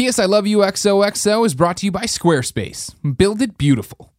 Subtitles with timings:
[0.00, 0.18] P.S.
[0.18, 2.94] I Love You XOXO is brought to you by Squarespace.
[3.18, 4.14] Build it beautiful.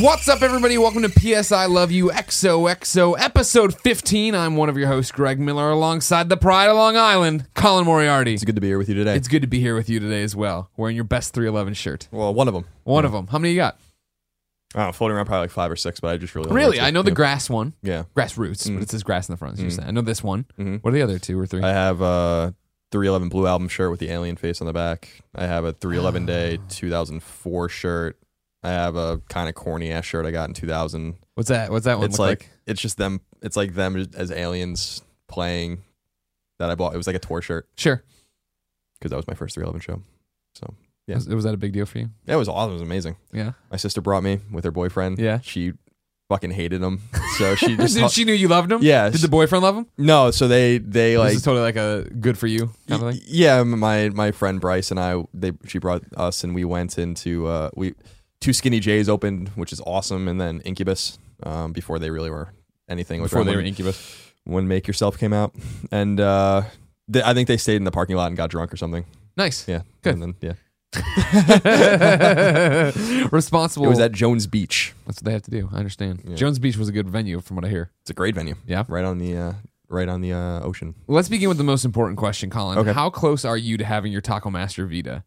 [0.00, 0.78] What's up, everybody?
[0.78, 4.32] Welcome to PS I Love You XOXO episode 15.
[4.32, 8.34] I'm one of your hosts, Greg Miller, alongside the pride of Long Island, Colin Moriarty.
[8.34, 9.16] It's good to be here with you today.
[9.16, 12.06] It's good to be here with you today as well, wearing your best 311 shirt.
[12.12, 12.64] well, one of them.
[12.84, 13.26] One of them.
[13.26, 13.76] How many you got?
[14.72, 16.80] I don't know, floating around probably like five or six, but I just really Really?
[16.80, 17.74] I know the grass one.
[17.82, 18.82] Yeah, Grassroots, but mm-hmm.
[18.82, 19.56] it says grass in the front.
[19.56, 19.80] so you're mm-hmm.
[19.80, 19.88] saying.
[19.88, 20.44] I know this one.
[20.60, 20.76] Mm-hmm.
[20.76, 21.62] What are the other two or three?
[21.62, 22.54] I have a
[22.92, 25.08] 311 Blue Album shirt with the alien face on the back.
[25.34, 28.16] I have a 311 Day 2004 shirt.
[28.62, 31.16] I have a kind of corny ass shirt I got in 2000.
[31.34, 31.70] What's that?
[31.70, 32.50] What's that one it's look like, like?
[32.66, 33.20] it's just them.
[33.42, 35.82] It's like them as aliens playing
[36.58, 36.92] that I bought.
[36.94, 38.02] It was like a tour shirt Sure.
[38.98, 40.02] because that was my first 311 show.
[40.54, 40.74] So
[41.06, 41.14] Yeah.
[41.16, 42.10] Was, was that a big deal for you?
[42.26, 42.70] yeah, it was awesome.
[42.70, 43.16] It was amazing.
[43.32, 43.52] Yeah.
[43.70, 45.18] My sister brought me with her boyfriend.
[45.20, 45.38] Yeah.
[45.40, 45.74] she
[46.28, 47.00] fucking hated him.
[47.38, 48.80] So she just she knew you loved him?
[48.82, 49.86] Yeah, Did the boyfriend love him?
[49.96, 50.32] no.
[50.32, 53.22] So they they this like is totally like a good for you kind of thing.
[53.28, 57.46] Yeah, my my friend Bryce and I they she brought us and we went into
[57.46, 57.94] uh we
[58.40, 62.48] two Skinnee J's opened, which is awesome, and then Incubus um before they really were
[62.88, 64.32] anything Before they were incubus.
[64.44, 65.54] when Make Yourself came out,
[65.92, 66.62] and uh
[67.06, 69.04] they, I think they stayed in the parking lot and got drunk or something.
[69.36, 69.68] Nice.
[69.68, 70.14] Yeah, Good.
[70.14, 70.54] And then yeah,
[73.30, 73.86] Responsible.
[73.86, 74.94] it was at Jones Beach.
[75.06, 75.68] That's what they have to do.
[75.72, 76.22] I understand.
[76.24, 76.36] Yeah.
[76.36, 77.90] Jones Beach was a good venue from what I hear.
[78.02, 78.54] It's a great venue.
[78.66, 78.84] Yeah.
[78.88, 79.52] right on the uh
[79.88, 80.94] right on the uh, ocean.
[81.06, 82.78] Let's begin with the most important question, Colin.
[82.78, 82.92] Okay.
[82.92, 85.24] How close are you to having your Taco Master Vita?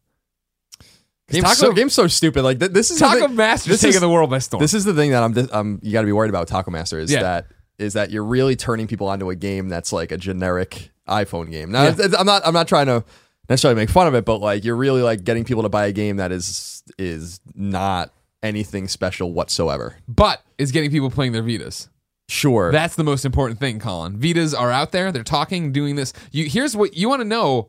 [1.32, 2.42] Game's, Taco, so, game's so stupid.
[2.42, 4.60] Like th- this is Taco Master taking is- the world by storm.
[4.60, 6.98] This is the thing that I'm um you got to be worried about Taco Master
[6.98, 7.22] is Yeah.
[7.22, 7.46] that
[7.78, 11.70] is that you're really turning people onto a game that's like a generic iPhone game.
[11.72, 12.08] Now Yeah.
[12.18, 13.04] I'm not I'm not trying to
[13.48, 15.92] necessarily make fun of it, but like you're really like getting people to buy a
[15.92, 19.96] game that is is not anything special whatsoever.
[20.08, 21.88] but is getting people playing their Vitas.
[22.28, 22.72] Sure.
[22.72, 24.18] That's the most important thing, Colin.
[24.18, 25.12] Vitas are out there.
[25.12, 26.12] They're talking, doing this.
[26.30, 27.68] You here's what you want to know.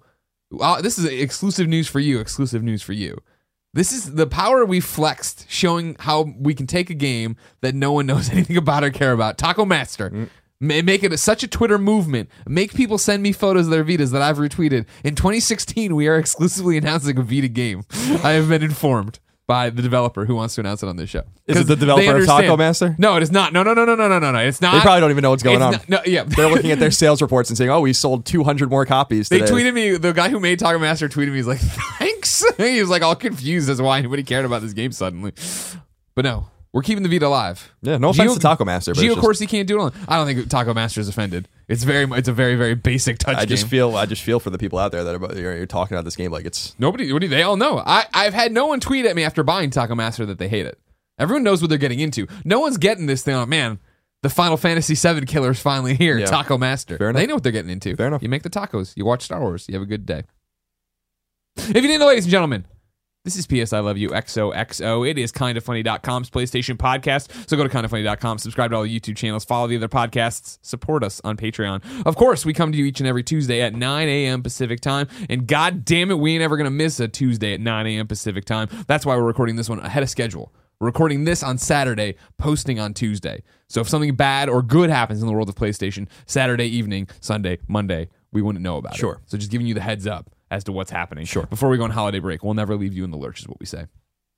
[0.59, 2.19] Uh, this is exclusive news for you.
[2.19, 3.18] Exclusive news for you.
[3.75, 7.91] This is the power we flexed, showing how we can take a game that no
[7.91, 9.38] one knows anything about or care about.
[9.38, 10.09] Taco Master.
[10.11, 10.29] Mm.
[10.59, 12.29] Ma- Make it a, such a Twitter movement.
[12.47, 14.85] Make people send me photos of their Vitas that I've retweeted.
[15.03, 17.83] In 2016, we are exclusively announcing a Vita game.
[18.23, 21.24] I have been informed by the developer who wants to announce it on this show.
[21.48, 22.96] Is it the developer of Taco Master?
[22.98, 23.52] No, it is not.
[23.52, 24.40] No, no, no, no, no, no, no, no.
[24.40, 24.74] It's not.
[24.74, 25.74] they probably don't even know what's going on.
[25.74, 26.24] not- no, yeah.
[26.24, 29.42] They're looking at their sales reports and saying, "Oh, we sold 200 more copies." They
[29.42, 29.98] tweeted me.
[29.98, 31.36] The guy who made Taco Master tweeted me.
[31.38, 31.59] He's like,
[32.00, 35.34] "Thanks." he was like all confused as to why anybody cared about this game suddenly.
[36.16, 37.72] But no, we're keeping the Vita alive.
[37.84, 39.81] Yeah, no offense Gio- to Taco Master, but Gio it's just- Corsi can't do it.
[39.84, 41.47] On, I don't think Taco Master is offended.
[41.67, 42.06] It's very.
[42.17, 44.79] It's a very very basic touch I just feel I just feel for the people
[44.79, 47.13] out there that are you're, you're talking about this game like it's Nobody.
[47.13, 47.78] What do they all know?
[47.85, 50.66] I I've had no one tweet at me after buying Taco Master that they hate
[50.66, 50.79] it.
[51.19, 52.28] Everyone knows what they're getting into.
[52.44, 53.35] No one's getting this thing.
[53.35, 53.79] on man,
[54.23, 56.17] the Final Fantasy VII is finally here.
[56.17, 56.25] Yeah.
[56.25, 56.97] Taco Master.
[56.97, 57.22] Fair enough.
[57.22, 57.95] They know what they're getting into.
[57.95, 58.23] Fair enough.
[58.23, 58.94] You make the tacos.
[58.97, 59.66] You watch Star Wars.
[59.69, 60.23] You have a good day.
[61.56, 62.66] If you didn't know, ladies and gentlemen,
[63.23, 65.09] this is PS I Love You XOXO.
[65.09, 67.50] It is kindafunny.com's PlayStation podcast.
[67.50, 71.06] So go to kindafunny.com, subscribe to all the YouTube channels, follow the other podcasts, support
[71.06, 72.06] us on Patreon.
[72.06, 74.44] Of course, we come to you each and every Tuesday at 9 a.m.
[74.44, 75.07] Pacific time.
[75.29, 78.07] And god damn it, we ain't ever going to miss a Tuesday at 9 a.m.
[78.07, 78.67] Pacific time.
[78.88, 80.53] That's why we're recording this one ahead of schedule.
[80.81, 83.44] We're recording this on Saturday, posting on Tuesday.
[83.69, 87.59] So if something bad or good happens in the world of PlayStation, Saturday evening, Sunday,
[87.69, 88.97] Monday, we wouldn't know about it.
[88.97, 89.22] Sure.
[89.28, 91.26] So just giving you the heads up as to what's happening.
[91.26, 91.46] Sure.
[91.48, 93.59] Before we go on holiday break, we'll never leave you in the lurch, is what
[93.59, 93.86] we say.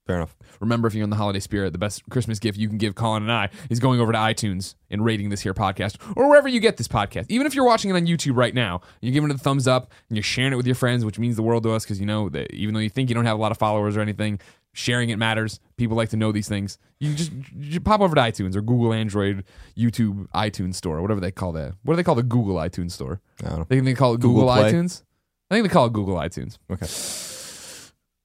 [0.06, 0.36] fair enough.
[0.60, 3.24] Remember, if you're in the holiday spirit, the best Christmas gift you can give Colin
[3.24, 6.60] and I is going over to iTunes and rating this here podcast or wherever you
[6.60, 7.26] get this podcast.
[7.30, 9.92] Even if you're watching it on YouTube right now, you're giving it a thumbs up
[10.10, 12.06] and you're sharing it with your friends, which means the world to us because you
[12.06, 14.40] know that even though you think you don't have a lot of followers or anything,
[14.74, 15.60] sharing it matters.
[15.78, 16.78] People like to know these things.
[17.00, 19.44] You just, you pop over to iTunes or Google Android,
[19.76, 21.74] YouTube, iTunes Store, whatever they call that.
[21.84, 23.22] What do they call the Google iTunes Store?
[23.44, 23.66] I don't know.
[23.70, 25.04] They they call it Google, Google iTunes.
[25.50, 26.57] I think they call it Google iTunes.
[26.71, 26.88] Okay.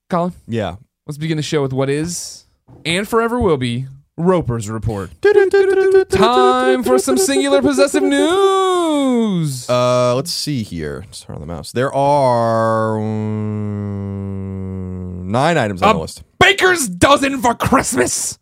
[0.09, 0.77] Colin, Yeah.
[1.07, 2.47] let's begin the show with what is
[2.85, 3.87] and forever will be
[4.17, 5.11] Roper's report.
[5.23, 9.69] Time for some singular possessive news.
[9.71, 11.05] Uh, let's see here.
[11.13, 11.73] Turn on the mouse.
[11.73, 16.23] There are mm, nine items on the list.
[16.39, 18.39] baker's dozen for Christmas.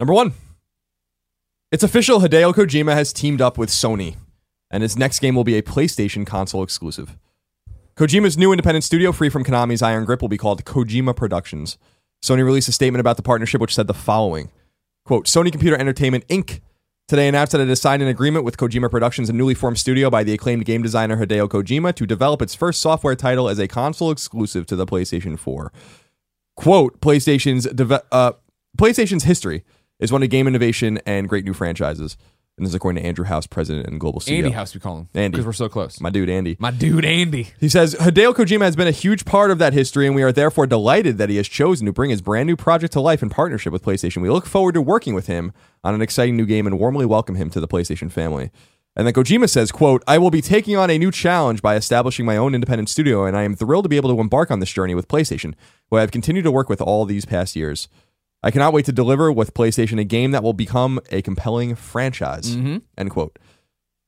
[0.00, 0.32] Number one.
[1.70, 2.20] It's official.
[2.20, 4.16] Hideo Kojima has teamed up with Sony,
[4.70, 7.16] and his next game will be a PlayStation console exclusive.
[7.96, 11.78] Kojima's new independent studio, free from Konami's Iron Grip, will be called Kojima Productions.
[12.24, 14.50] Sony released a statement about the partnership, which said the following:
[15.04, 16.60] "Quote: Sony Computer Entertainment Inc.
[17.06, 20.10] today announced that it has signed an agreement with Kojima Productions, a newly formed studio
[20.10, 23.68] by the acclaimed game designer Hideo Kojima, to develop its first software title as a
[23.68, 25.72] console exclusive to the PlayStation 4.
[26.56, 27.66] Quote, PlayStation's,
[28.10, 28.32] uh,
[28.76, 29.64] PlayStation's history
[30.00, 32.16] is one of game innovation and great new franchises.
[32.56, 34.38] And this is according to Andrew House, president and global CEO.
[34.38, 35.08] Andy House, we call him.
[35.12, 35.32] Andy.
[35.32, 36.00] Because we're so close.
[36.00, 36.56] My dude, Andy.
[36.60, 37.48] My dude, Andy.
[37.58, 40.30] He says Hideo Kojima has been a huge part of that history, and we are
[40.30, 43.28] therefore delighted that he has chosen to bring his brand new project to life in
[43.28, 44.22] partnership with PlayStation.
[44.22, 45.52] We look forward to working with him
[45.82, 48.52] on an exciting new game and warmly welcome him to the PlayStation family.
[48.94, 52.24] And then Kojima says, quote, I will be taking on a new challenge by establishing
[52.24, 54.70] my own independent studio, and I am thrilled to be able to embark on this
[54.70, 55.54] journey with PlayStation,
[55.90, 57.88] who I have continued to work with all these past years.
[58.44, 62.54] I cannot wait to deliver with PlayStation a game that will become a compelling franchise.
[62.54, 63.38] End quote.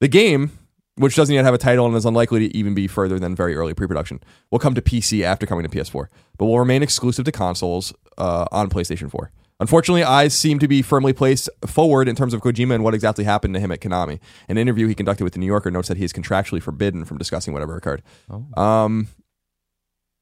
[0.01, 0.51] The game,
[0.97, 3.57] which doesn't yet have a title and is unlikely to even be further than very
[3.57, 7.33] early pre-production, will come to PC after coming to PS4, but will remain exclusive to
[7.33, 9.33] consoles uh, on PlayStation 4.
[9.59, 13.25] Unfortunately, eyes seem to be firmly placed forward in terms of Kojima and what exactly
[13.25, 14.21] happened to him at Konami.
[14.51, 17.17] An interview he conducted with the New Yorker notes that he is contractually forbidden from
[17.17, 18.03] discussing whatever occurred.
[18.55, 19.09] Um,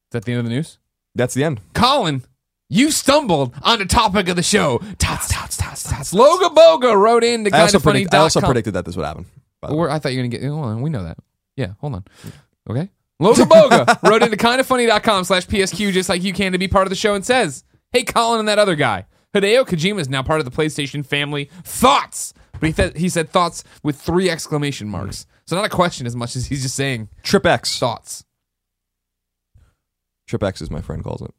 [0.07, 0.77] Is that the end of the news?
[1.15, 1.59] that's the end.
[1.73, 2.23] Colin,
[2.69, 4.79] you stumbled on the topic of the show.
[4.97, 6.13] Tots, tots, tots, tots.
[6.13, 7.91] Loga Boga wrote in to I also, kindafunny.com.
[7.93, 9.25] predict, I also predicted that this would happen.
[9.61, 9.79] by the way.
[9.81, 10.47] Or I thought you were going to get.
[10.47, 10.81] Oh, hold on.
[10.81, 11.17] We know that.
[11.55, 11.73] Yeah.
[11.81, 12.05] Hold on.
[12.69, 12.89] Okay.
[13.21, 16.89] Loga Boga wrote into kindafunny.com slash PSQ just like you can to be part of
[16.89, 19.05] the show and says, Hey, Colin and that other guy.
[19.33, 21.49] Hideo Kojima is now part of the PlayStation family.
[21.63, 22.33] Thoughts?
[22.59, 25.25] But he, th- he said thoughts with three exclamation marks.
[25.45, 27.77] So not a question as much as he's just saying Trip X.
[27.77, 28.23] thoughts.
[30.27, 31.31] Trip X, as my friend calls it.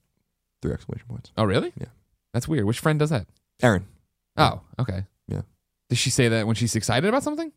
[0.63, 1.33] Three exclamation points.
[1.37, 1.73] Oh, really?
[1.79, 1.87] Yeah.
[2.33, 2.65] That's weird.
[2.65, 3.27] Which friend does that?
[3.63, 3.87] Aaron.
[4.37, 5.05] Oh, okay.
[5.29, 5.43] Yeah.
[5.89, 7.53] Does she say that when she's excited about something?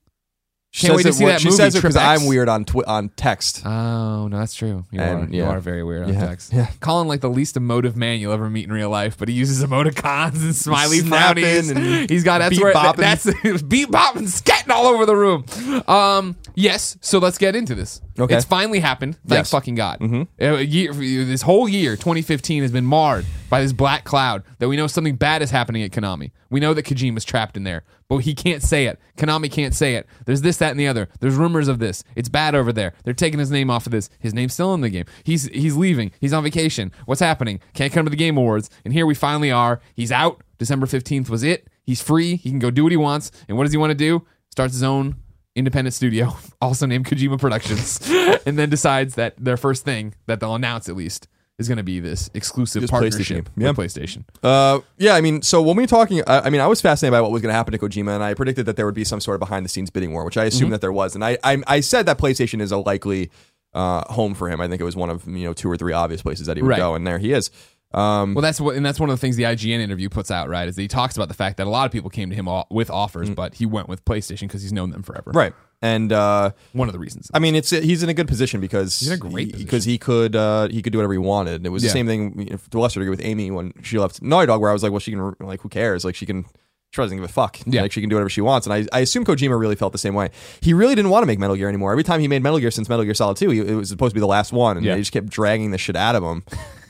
[0.72, 2.22] She Can't wait to it see that She movie, says it Trip because X.
[2.22, 3.64] I'm weird on twi- on text.
[3.66, 4.86] Oh no, that's true.
[4.92, 5.36] You And, are.
[5.36, 5.50] You yeah.
[5.50, 6.28] are very weird on Yeah.
[6.28, 6.54] text.
[6.54, 6.68] Yeah.
[6.80, 9.64] Colin like the least emotive man you'll ever meet in real life, but he uses
[9.64, 11.76] emoticons and smiley Snapping frownies.
[11.76, 12.98] and He's got that's beat where bopping.
[12.98, 13.24] that's
[13.64, 15.44] beat bopping, scatting all over the room.
[15.88, 16.98] Um, yes.
[17.02, 18.02] So let's get into this.
[18.20, 18.36] Okay.
[18.36, 19.16] It's finally happened.
[19.28, 19.52] Thank Yes.
[19.52, 20.02] fucking God.
[20.42, 24.76] Uh, year, this whole year, 2015, has been marred by this black cloud that we
[24.76, 26.32] know something bad is happening at Konami.
[26.50, 29.00] We know that Kojima's trapped in there, but he can't say it.
[29.18, 30.08] Konami can't say it.
[30.26, 31.08] There's this, that, and the other.
[31.20, 32.04] There's rumors of this.
[32.16, 32.94] It's bad over there.
[33.04, 34.10] They're taking his name off of this.
[34.20, 35.06] His name's still in the game.
[35.24, 36.12] He's he's leaving.
[36.20, 36.92] He's on vacation.
[37.06, 37.60] What's happening?
[37.74, 38.70] Can't come to the Game Awards.
[38.84, 39.80] And here we finally are.
[39.96, 40.44] He's out.
[40.58, 41.68] December 15th was it.
[41.84, 42.36] He's free.
[42.36, 43.32] He can go do what he wants.
[43.48, 44.26] And what does he want to do?
[44.52, 45.16] Starts his own
[45.60, 48.00] independent studio, also named Kojima Productions,
[48.46, 51.28] and then decides that their first thing that they'll announce at least
[51.60, 53.48] is going to be this exclusive partnership PlayStation.
[53.58, 53.72] Yeah.
[53.72, 54.24] with PlayStation.
[54.42, 57.12] Uh, yeah, I mean, so when we were talking, I, I mean, I was fascinated
[57.12, 59.04] by what was going to happen to Kojima, and I predicted that there would be
[59.04, 60.72] some sort of behind the scenes bidding war, which I assumed Mm-hmm.
[60.72, 63.30] that there was, and I, I, I said that PlayStation is a likely
[63.74, 64.62] uh, home for him.
[64.62, 66.64] I think it was one of you know two or three obvious places that he
[66.64, 66.78] would Right.
[66.78, 67.52] go, and there he is.
[67.94, 70.48] Um, Well, that's what, and that's one of the things the IGN interview puts out,
[70.48, 70.68] right?
[70.68, 72.48] Is that he talks about the fact that a lot of people came to him
[72.48, 75.32] all, with offers, but he went with PlayStation because he's known them forever.
[75.34, 77.32] Right, and uh, One of the reasons.
[77.34, 79.86] I mean, it's he's in a good position because He's in a great he- because
[79.86, 81.56] he could uh, he could do whatever he wanted.
[81.56, 81.88] And It was Yeah.
[81.90, 84.46] the same thing you know, to a lesser degree with Amy when she left Naughty
[84.48, 86.06] Dog, where I was like, well, she can like who cares?
[86.06, 86.46] Like she can.
[86.92, 87.60] She doesn't give a fuck.
[87.68, 87.84] Yeah.
[87.84, 88.66] Like she can do whatever she wants.
[88.66, 90.32] And I, I assume Kojima really felt the same way.
[90.62, 91.92] He really didn't want to make Metal Gear anymore.
[91.92, 94.10] Every time he made Metal Gear since Metal Gear Solid 2, he, it was supposed
[94.10, 94.76] to be the last one.
[94.76, 94.96] And Yeah.
[94.96, 96.44] they just kept dragging the shit out of him.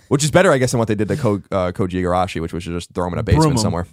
[0.09, 2.51] Which is better, I guess, than what they did to Ko, uh, Koji Igarashi, which
[2.51, 3.87] was just throw him in a basement somewhere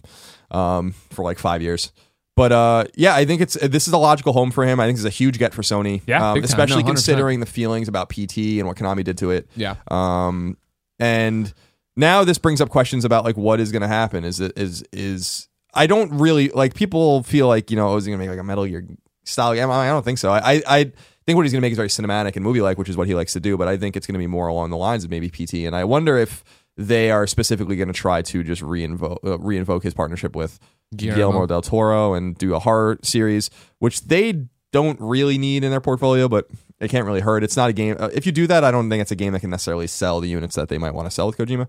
[0.51, 1.93] um, for like five years.
[2.35, 4.79] But uh, yeah, I think it's this is a logical home for him.
[4.81, 6.49] I think it's a huge get for Sony, Yeah, um, big time.
[6.49, 6.93] especially No, 100%.
[6.95, 9.49] considering the feelings about PT and what Konami did to it.
[9.57, 9.77] yeah.
[9.91, 10.57] Um,
[10.99, 11.53] and
[11.97, 14.25] now this brings up questions about like what is going to happen.
[14.25, 18.05] Is it is is I don't really like people feel like you know oh, is
[18.05, 18.87] he going to make like a Metal Gear
[19.25, 19.71] style game?
[19.71, 20.31] I don't think so.
[20.31, 20.93] I I, I
[21.27, 23.07] think what he's going to make is very cinematic and movie like, which is what
[23.07, 23.57] he likes to do.
[23.57, 25.55] But I think it's going to be more along the lines of maybe PT.
[25.67, 26.45] And I wonder if
[26.77, 30.59] they are specifically going to try to just reinvoke uh, reinvoke his partnership with
[30.95, 31.17] Guillermo.
[31.17, 35.81] Guillermo del Toro and do a horror series, which they don't really need in their
[35.81, 37.43] portfolio, but it can't really hurt.
[37.43, 37.97] It's not a game.
[37.99, 40.21] Uh, if you do that, I don't think it's a game that can necessarily sell
[40.21, 41.67] the units that they might want to sell with Kojima.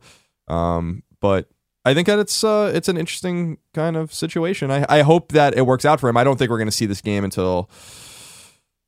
[0.48, 1.48] Um, but
[1.86, 4.72] I think that it's uh, it's an interesting kind of situation.
[4.72, 6.18] I, I hope that it works out for him.
[6.18, 7.70] I don't think we're going to see this game until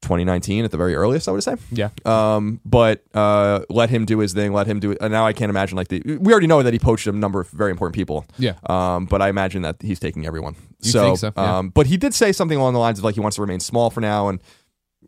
[0.01, 1.27] 2019 at the very earliest.
[1.27, 1.55] I would say.
[1.71, 1.89] Yeah.
[2.05, 4.53] Um, but uh, let him do his thing.
[4.53, 4.97] Let him do it.
[5.01, 6.01] And now I can't imagine like the.
[6.05, 8.25] We already know that he poached a number of very important people.
[8.37, 8.53] Yeah.
[8.67, 10.55] Um, but I imagine that he's taking everyone.
[10.81, 11.33] You so, so?
[11.35, 11.57] Yeah.
[11.57, 13.59] um, but he did say something along the lines of like he wants to remain
[13.59, 14.39] small for now, and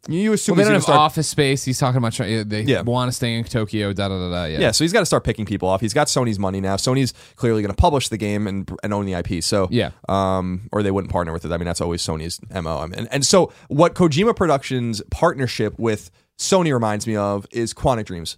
[0.08, 0.98] you assume Well, they he's don't have start.
[1.00, 1.64] office space.
[1.64, 2.48] He's talking about trying.
[2.50, 2.82] They Yeah.
[2.82, 3.94] want to stay in Tokyo.
[3.94, 4.46] Da da da da.
[4.46, 4.60] Yeah.
[4.60, 5.80] yeah, so he's got to start picking people off.
[5.82, 6.76] He's got Sony's money now.
[6.76, 9.44] Sony's clearly going to publish the game and, and own the IP.
[9.44, 9.92] So Yeah.
[10.10, 11.52] um, or they wouldn't partner with it.
[11.52, 12.80] I mean, that's always Sony's mo.
[12.80, 17.74] I mean, and, and so what Kojima Productions partnership with Sony reminds me of is
[17.74, 18.38] Quantic Dreams.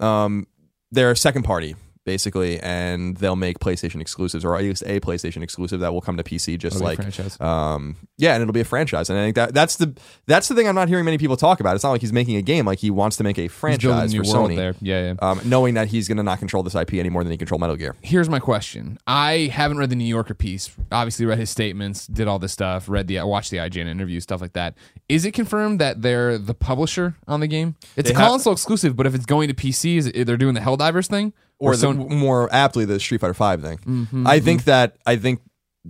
[0.00, 0.46] Um,
[0.92, 1.74] their second party
[2.08, 6.16] basically, and they'll make PlayStation exclusives, or at least a PlayStation exclusive that will come
[6.16, 7.38] to PC, just like franchise.
[7.38, 9.10] um, yeah, and it'll be a franchise.
[9.10, 9.94] And I think that that's the
[10.26, 11.74] that's the thing I'm not hearing many people talk about.
[11.74, 14.22] It's not like he's making a game; like he wants to make a franchise for
[14.22, 14.56] Sony.
[14.56, 14.74] there.
[14.80, 15.14] Yeah, yeah.
[15.20, 17.58] Um, knowing that he's going to not control this IP any more than he control
[17.58, 17.94] Metal Gear.
[18.00, 18.98] Here's my question.
[19.06, 20.70] I haven't read the New Yorker piece.
[20.90, 24.40] Obviously, read his statements, did all this stuff, read the watched the IGN interview, stuff
[24.40, 24.74] like that.
[25.08, 27.76] Is it confirmed that they're the publisher on the game?
[27.96, 30.36] It's They a have- console exclusive, but if it's going to PC, is it, they're
[30.36, 31.32] doing the Helldivers thing?
[31.58, 33.78] Or the, Sony- more aptly the Street Fighter Five thing.
[33.78, 35.40] Mhm, I think that I think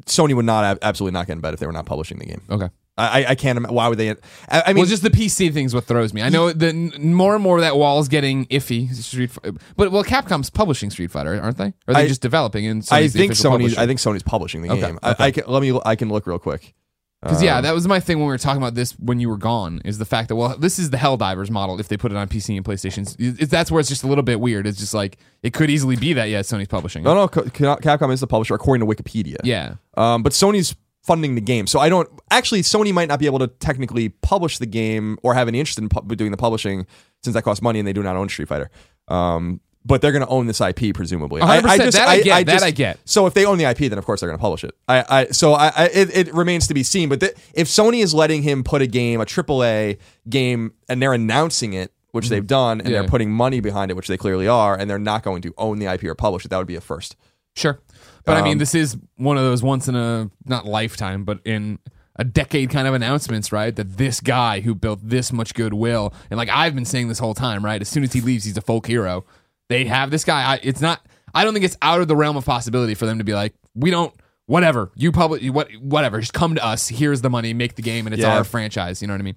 [0.07, 2.43] Sony would not absolutely not get in bed if they were not publishing the game.
[2.51, 2.69] okay.
[2.97, 3.71] I, I- I can't.
[3.71, 4.11] Why would they?
[4.11, 4.17] I,
[4.51, 6.21] I mean, well, just the PC thing's what throws me.
[6.21, 8.93] I know n- more and more that wall is getting iffy.
[8.93, 9.31] Street,
[9.77, 11.67] but well, Capcom's publishing Street Fighter, aren't they?
[11.69, 12.67] Or are they I- just developing?
[12.67, 13.55] And I Sony's the think official Sony.
[13.55, 13.81] publisher?
[13.81, 14.99] I think Sony's publishing the Okay, game.
[15.03, 15.25] I, okay.
[15.27, 15.79] I can, let me.
[15.87, 16.75] I can look real quick.
[17.23, 19.29] Because yeah, Um, that was my thing when we were talking about this when you
[19.29, 19.81] were gone.
[19.85, 21.81] Is the fact that well, this is the Helldivers model.
[21.81, 24.23] If they put it on PC and PlayStation, it, that's where it's just a little
[24.23, 24.67] bit weird.
[24.69, 26.29] It's just like it could easily be that.
[26.29, 27.03] Yeah, Sony's publishing.
[27.03, 27.05] it.
[27.07, 27.27] no, no.
[27.29, 29.37] Ca- Ca- Capcom is the publisher according to Wikipedia.
[29.43, 32.63] Yeah, Um, but Sony's funding the game, so I don't actually.
[32.63, 35.89] Sony might not be able to technically publish the game or have any interest in
[35.89, 36.87] pu- doing the publishing
[37.25, 38.71] since that costs money and they do not own Street Fighter.
[39.09, 41.41] Um, but they're going to own this IP presumably.
[41.41, 42.99] 100%, that I get, i that I get.
[43.05, 44.75] So if they own the IP, then of course they're going to publish it.
[44.87, 47.09] I, I so I, I it, it remains to be seen.
[47.09, 51.13] But th- if Sony is letting him put a game, a AAA game, and they're
[51.15, 52.93] announcing it, which they've done, and Mm-hmm.
[52.95, 53.01] Yeah.
[53.03, 55.79] they're putting money behind it, which they clearly are, and they're not going to own
[55.79, 57.17] the IP or publish it, that would be a first.
[57.57, 57.81] sure.
[58.25, 61.41] But I mean, Um, this is one of those once in a not lifetime, but
[61.47, 61.79] in
[62.17, 63.75] a decade kind of announcements, right?
[63.75, 67.33] That this guy who built this much goodwill, and like I've been saying this whole
[67.35, 67.81] time, right?
[67.81, 69.25] As soon as he leaves, he's a folk hero.
[69.69, 70.55] They have this guy.
[70.55, 71.05] I, it's not.
[71.35, 73.55] I don't think it's out of the realm of possibility for them to be like,
[73.75, 74.15] we don't.
[74.47, 76.89] Whatever you publish, what whatever, just come to us.
[76.89, 78.39] Here's the money, make the game, and it's Yeah.
[78.39, 79.03] our franchise.
[79.03, 79.37] You know what I mean?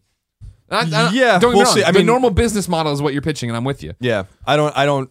[0.69, 1.83] I- I- Yeah, don't we'll see.
[1.83, 3.93] I the mean- normal business model is what you're pitching, and I'm with you.
[3.99, 4.75] Yeah, I don't.
[4.77, 5.09] I don't.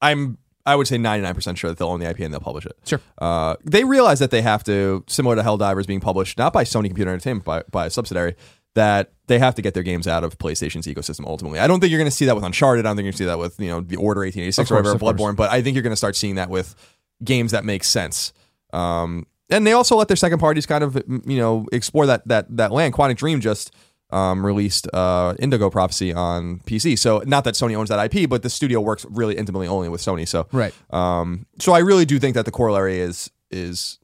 [0.00, 0.38] I'm.
[0.64, 2.74] I would say 99% sure that they'll own the IP and they'll publish it.
[2.86, 2.98] Sure.
[3.18, 6.86] Uh, they realize that they have to, similar to Helldivers being published not by Sony
[6.86, 8.34] Computer Entertainment, by, by a subsidiary,
[8.74, 11.58] that they have to get their games out of PlayStation's ecosystem ultimately.
[11.58, 12.84] I don't think you're going to see that with Uncharted.
[12.84, 14.76] I don't think you're going to see that with, you know, the Order 1886 Of
[14.76, 14.98] or whatever.
[14.98, 16.74] Bloodborne, but I think you're going to start seeing that with
[17.22, 18.32] games that make sense.
[18.72, 22.54] Um, and they also let their second parties kind of, you know, explore that that
[22.56, 22.94] that land.
[22.94, 23.72] Quantic Dream just
[24.10, 26.98] um, released uh, Indigo Prophecy on PC.
[26.98, 30.00] So not that Sony owns that IP, but the studio works really intimately only with
[30.00, 30.26] Sony.
[30.26, 30.74] So Right.
[30.90, 33.98] um, so I really do think that the corollary is is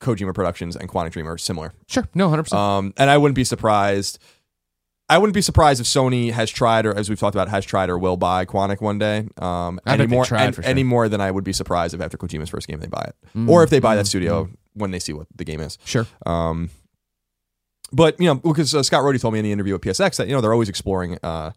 [0.00, 1.72] Kojima Productions and Quantic Dream are similar.
[1.86, 2.08] Sure.
[2.14, 2.60] No, hundred percent.
[2.60, 4.18] Um, and I wouldn't be surprised.
[5.08, 7.90] I wouldn't be surprised if Sony has tried, or as we've talked about, has tried
[7.90, 9.26] or will buy Quantic one day.
[9.38, 10.70] Um, I any more, an- for sure.
[10.70, 13.48] any more than I would be surprised if after Kojima's first game they buy it,
[13.48, 15.78] or if they buy that mm, studio when they see what the game is.
[15.84, 16.06] Sure.
[16.24, 16.70] Um,
[17.92, 20.28] but you know, because uh, Scott Rohde told me in the interview with PSX that
[20.28, 21.50] you know they're always exploring, uh,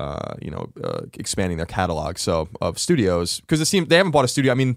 [0.00, 2.18] uh, you know, uh, expanding their catalog.
[2.18, 4.50] So of studios because it seems they haven't bought a studio.
[4.50, 4.76] I mean,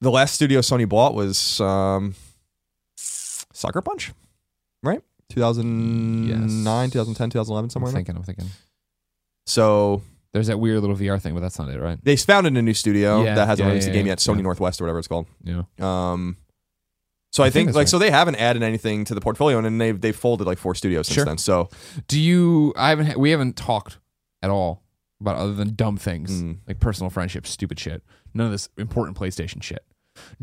[0.00, 2.14] the last studio Sony bought was um,
[2.96, 4.12] Sucker Punch,
[4.82, 5.02] right?
[5.30, 6.92] 2009, Yes.
[6.92, 7.90] 2010, 2011, somewhere.
[7.90, 8.16] I'm thinking.
[8.16, 8.46] I'm thinking.
[9.46, 10.02] So
[10.32, 11.98] There's that weird little VR thing, but that's not it, right?
[12.02, 14.42] they founded a new studio Yeah, that hasn't yeah, released yeah, a game yet, Sony.
[14.42, 15.26] Northwest or whatever it's called.
[15.44, 15.62] Yeah.
[15.80, 16.36] Um,
[17.32, 17.88] so I, I think think, like right.
[17.88, 20.74] so they haven't added anything to the portfolio, and then they've they've folded like four
[20.74, 21.24] studios since Sure.
[21.24, 21.38] then.
[21.38, 21.68] So
[22.08, 22.72] Do you?
[22.76, 23.16] I haven't.
[23.18, 23.98] We haven't talked
[24.42, 24.82] at all
[25.20, 26.56] about other than dumb things Mm.
[26.66, 28.02] like personal friendships, stupid shit.
[28.34, 29.84] None of this important PlayStation shit.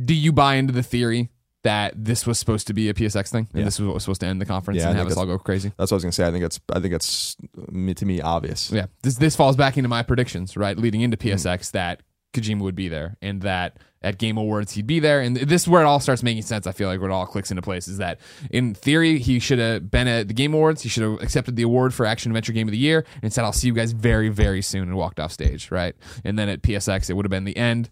[0.04, 1.30] Do you buy into the theory
[1.64, 3.66] that this was supposed to be a PSX thing and Yeah.
[3.66, 5.38] this was what was supposed to end the conference Yeah, and have us all go
[5.38, 5.74] crazy?
[5.78, 6.26] that's what I was gonna say.
[6.28, 7.36] I think it's I think it's
[7.96, 8.72] to me obvious.
[8.72, 10.78] Yeah, this this falls back into my predictions, right?
[10.78, 11.32] Leading into Mm.
[11.32, 12.02] PSX that
[12.38, 15.68] Kojima would be there and that at Game Awards he'd be there, and this is
[15.68, 16.68] where it all starts making sense.
[16.68, 18.20] I feel like where it all clicks into place is that
[18.52, 21.64] in theory he should have been at the Game Awards, he should have accepted the
[21.64, 24.30] award for Action Adventure Game of the Year, and said I'll see you guys very
[24.30, 25.96] very soon and walked off stage, right?
[26.24, 27.90] And then at PSX it would have been the end.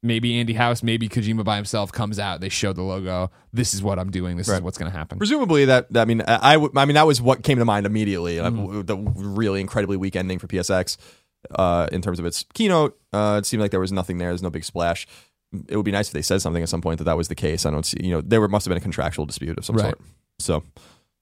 [0.00, 2.40] Maybe Andy House, maybe Kojima by himself comes out.
[2.40, 3.32] They show the logo.
[3.52, 4.36] This is what I'm doing.
[4.36, 4.62] This is Right.
[4.62, 5.18] what's going to happen.
[5.18, 8.38] Presumably that I mean I, I I mean that was what came to mind immediately.
[8.38, 8.46] and.
[8.46, 8.86] I- mm.
[8.86, 10.96] The really incredibly weak ending for PSX
[11.54, 12.98] uh, in terms of its keynote.
[13.12, 14.28] Uh, it seemed like there was nothing there.
[14.28, 15.06] There's no big splash.
[15.68, 17.34] It would be nice if they said something at some point that that was the
[17.34, 17.64] case.
[17.64, 17.98] I don't see.
[18.02, 19.84] You know, there must have been a contractual dispute of some Right.
[19.86, 20.00] sort.
[20.40, 20.62] So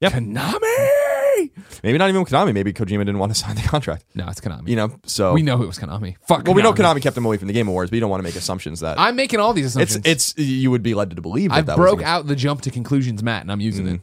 [0.01, 1.51] yeah, Konami.
[1.83, 2.53] maybe not even with Konami.
[2.53, 4.05] Maybe Kojima didn't want to sign the contract.
[4.15, 4.69] No, it's Konami.
[4.69, 6.17] You know, so we know it was Konami.
[6.27, 6.45] Fuck.
[6.45, 6.97] Well, we know Konami.
[6.97, 8.81] Konami kept him away from the Game Awards, but you don't want to make assumptions
[8.81, 10.05] that I'm making all these assumptions.
[10.05, 12.71] it's it's you would be led to believe that I broke out the jump to
[12.71, 14.01] conclusions mat, and I'm using it.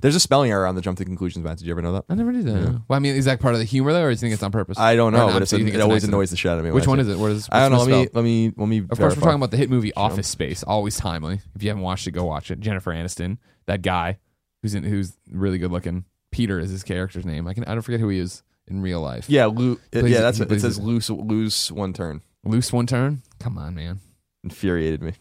[0.00, 1.58] There's a spelling error on the jump to conclusions, mat.
[1.58, 2.04] Did you ever know that?
[2.08, 2.82] I never did that.
[2.88, 4.42] Well, I mean, is that part of the humor though, or do you think it's
[4.42, 4.76] on purpose?
[4.78, 6.70] I don't know, but it's a, it always annoys the shit out of me.
[6.72, 7.16] Which one is it?
[7.16, 7.48] What is?
[7.52, 7.78] I don't know.
[7.84, 8.78] Let me, let me let me.
[8.90, 10.62] Of course, we're talking about the hit movie Office Space.
[10.64, 11.40] Always timely.
[11.54, 12.58] If you haven't watched it, go watch it.
[12.60, 14.18] Jennifer Aniston, that guy
[14.62, 16.04] who's in, who's really good looking.
[16.32, 17.46] Peter is his character's name.
[17.46, 19.30] I can I don't forget who he is in real life.
[19.30, 20.20] Yeah, lo- it- Plays- yeah.
[20.22, 20.50] That's it.
[20.50, 20.82] It says it.
[20.82, 22.20] lose lose one turn.
[22.44, 23.22] Loose one turn.
[23.38, 24.00] Come on, man.
[24.42, 25.12] Infuriated me.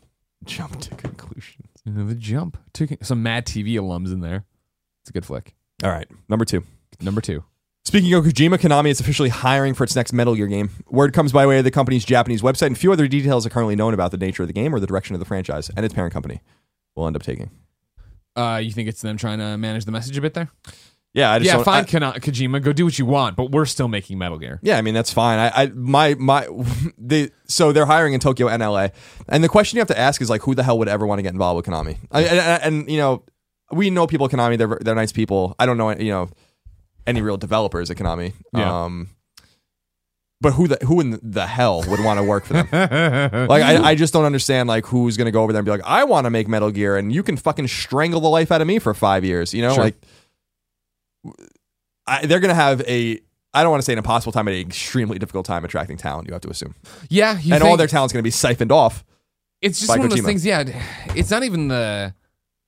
[0.45, 1.66] Jump to conclusion.
[1.87, 2.57] The jump.
[3.01, 4.43] Some Mad TV alums in there.
[5.01, 5.55] It's a good flick.
[5.83, 6.63] All right, number two.
[6.99, 7.45] Number two.
[7.85, 10.69] Speaking of Kojima, Konami is officially hiring for its next Metal Gear game.
[10.89, 13.77] Word comes by way of the company's Japanese website, and few other details are currently
[13.77, 15.93] known about the nature of the game or the direction of the franchise and its
[15.93, 16.41] parent company
[16.95, 17.49] will end up taking.
[18.35, 20.49] Uh, you think it's them trying to manage the message a bit there?
[21.17, 22.61] Yeah, I just Yeah, fine, I- Kana- Kojima.
[22.61, 24.59] Go do what you want, but we're still making Metal Gear.
[24.61, 25.39] yeah, I mean that's fine.
[25.39, 26.47] I, I my my
[26.97, 28.89] they so they're hiring in Tokyo and LA,
[29.27, 31.17] and the question you have to ask is like, who the hell would ever want
[31.19, 31.97] to get involved with Konami?
[32.11, 33.23] I, and, and you know,
[33.71, 34.57] we know people at Konami.
[34.59, 35.55] They're they're nice people.
[35.57, 36.29] I don't know you know
[37.07, 38.33] any real developers at Konami.
[38.53, 38.83] Yeah.
[38.85, 39.09] Um,
[40.39, 42.67] but who the who in the hell would want to work for them?
[43.49, 45.81] Like I, I just don't understand like who's gonna go over there and be like,
[45.83, 48.67] I want to make Metal Gear, and you can fucking strangle the life out of
[48.67, 49.51] me for five years.
[49.53, 49.83] You know, Sure.
[49.85, 49.95] like
[52.05, 53.19] I, they're gonna have a.
[53.53, 56.27] I don't want to say an impossible time, but an extremely difficult time attracting talent.
[56.27, 56.75] You have to assume,
[57.09, 59.03] yeah, you and all their talent's gonna be siphoned off.
[59.61, 60.45] It's just one of those things.
[60.45, 60.63] Yeah,
[61.15, 62.13] it's not even the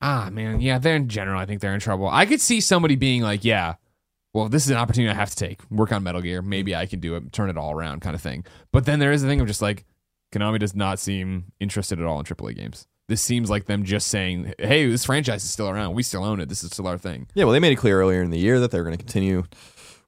[0.00, 0.60] ah man.
[0.60, 1.40] Yeah, they're in general.
[1.40, 2.08] I think they're in trouble.
[2.08, 3.74] I could see somebody being like, yeah,
[4.32, 5.60] well, this is an opportunity I have to take.
[5.70, 6.42] Work on Metal Gear.
[6.42, 7.32] Maybe I can do it.
[7.32, 8.44] Turn it all around, kind of thing.
[8.72, 9.84] But then there is the thing of just like
[10.32, 12.86] Konami does not seem interested at all in AAA games.
[13.10, 15.94] This seems like them just saying, "Hey, this franchise is still around.
[15.94, 16.48] We still own it.
[16.48, 18.60] This is still our thing." Yeah, well, they made it clear earlier in the year
[18.60, 19.42] that they're going to continue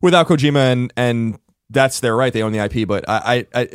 [0.00, 2.32] without Kojima, and and that's their right.
[2.32, 3.68] They own the IP, but I, I, I,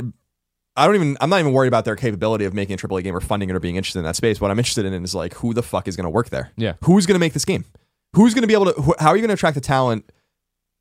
[0.78, 1.18] I don't even.
[1.20, 3.56] I'm not even worried about their capability of making a AAA game or funding it
[3.58, 4.40] or being interested in that space.
[4.40, 6.54] What I'm interested in is like who the fuck is going to work there.
[6.56, 6.76] Yeah.
[6.86, 7.66] who's going to make this game?
[8.14, 8.82] Who's going to be able to?
[8.82, 10.10] Who, how are you going to attract the talent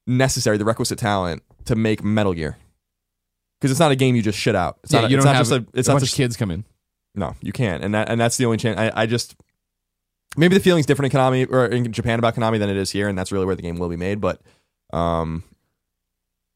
[0.06, 2.58] necessary, the requisite talent to make Metal Gear?
[3.60, 4.78] Because it's not a game you just shit out.
[4.84, 5.10] It's yeah, not.
[5.10, 5.78] you it's don't not have just a.
[5.78, 6.64] It's a not bunch just of kids come in.
[7.16, 8.78] No, you can't, and that and that's the only chance.
[8.78, 9.34] I, I just
[10.36, 13.08] maybe the feeling's different in Konami or in Japan about Konami than it is here,
[13.08, 14.20] and that's really where the game will be made.
[14.20, 14.40] But
[14.92, 15.42] um,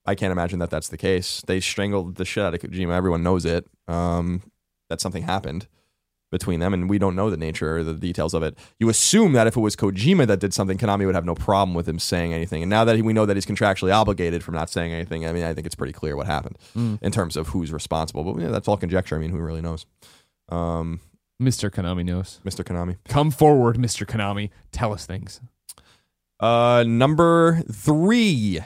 [0.07, 1.43] I can't imagine that that's the case.
[1.47, 2.95] They strangled the shit out of Kojima.
[2.95, 3.67] Everyone knows it.
[3.89, 4.43] Um,
[4.89, 5.67] that something happened
[6.31, 8.57] between them, and we don't know the nature or the details of it.
[8.79, 11.75] You assume that if it was Kojima that did something, Konami would have no problem
[11.75, 12.63] with him saying anything.
[12.63, 15.43] And now that we know that he's contractually obligated from not saying anything, I mean,
[15.43, 16.57] I think it's pretty clear what happened
[17.03, 18.23] in terms of who's responsible.
[18.23, 19.17] But yeah, that's all conjecture.
[19.17, 19.87] I mean, who really knows?
[20.51, 21.01] Um,
[21.41, 21.71] Mr.
[21.71, 22.41] Konami knows.
[22.45, 22.65] Mr.
[22.65, 22.97] Konami.
[23.09, 24.07] Come forward, Mr.
[24.07, 24.51] Konami.
[24.73, 25.41] Tell us things.
[26.39, 28.61] Uh, number three.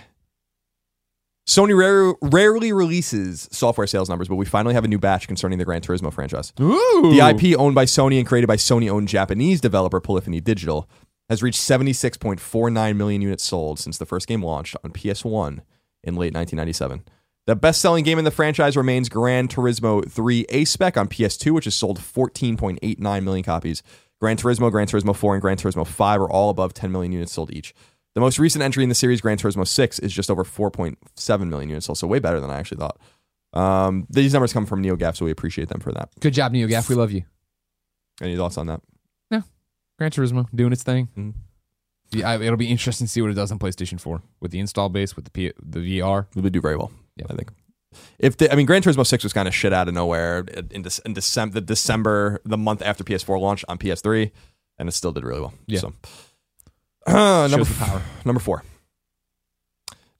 [1.47, 5.59] Sony rare, rarely releases software sales numbers, but we finally have a new batch concerning
[5.59, 6.55] the Gran Turismo franchise.
[6.59, 7.12] Ooh.
[7.12, 10.88] The IP owned by Sony and created by Sony-owned Japanese developer Polyphony Digital
[11.29, 15.61] has reached 76.49 million units sold since the first game launched on PS1
[16.03, 17.05] in late 1997.
[17.47, 21.75] The best-selling game in the franchise remains Gran Turismo 3 A-Spec on PS2, which has
[21.75, 23.83] sold 14.89 million copies.
[24.21, 27.33] Gran Turismo, Gran Turismo 4, and Gran Turismo 5 are all above 10 million units
[27.33, 27.75] sold each.
[28.15, 31.69] The most recent entry in the series, Gran Turismo 6, is just over 4.7 million
[31.69, 32.99] units sold, so way better than I actually thought.
[33.53, 36.09] Um, these numbers come from NeoGaf, so we appreciate them for that.
[36.21, 36.89] Good job, NeoGaf.
[36.89, 37.25] We love you.
[38.23, 38.81] Any thoughts on that?
[39.31, 39.43] No.
[39.99, 41.09] Gran Turismo doing its thing.
[41.19, 41.35] Mhm.
[42.11, 44.89] Yeah, it'll be interesting to see what it does on PlayStation 4 with the install
[44.89, 46.27] base, with the P- the VR.
[46.35, 46.93] It would do very well.
[47.16, 47.27] Yeah.
[47.31, 47.50] I think.
[48.18, 50.40] If the, I mean, Gran Turismo Six was kind of shit out of nowhere
[50.72, 54.33] in, Dec- in December, the December, the month after PS4 launch on PS3,
[54.79, 55.55] and it still did really well.
[55.66, 55.81] Yeah.
[55.81, 55.92] So,
[57.07, 58.03] uh, number power.
[58.24, 58.64] number four.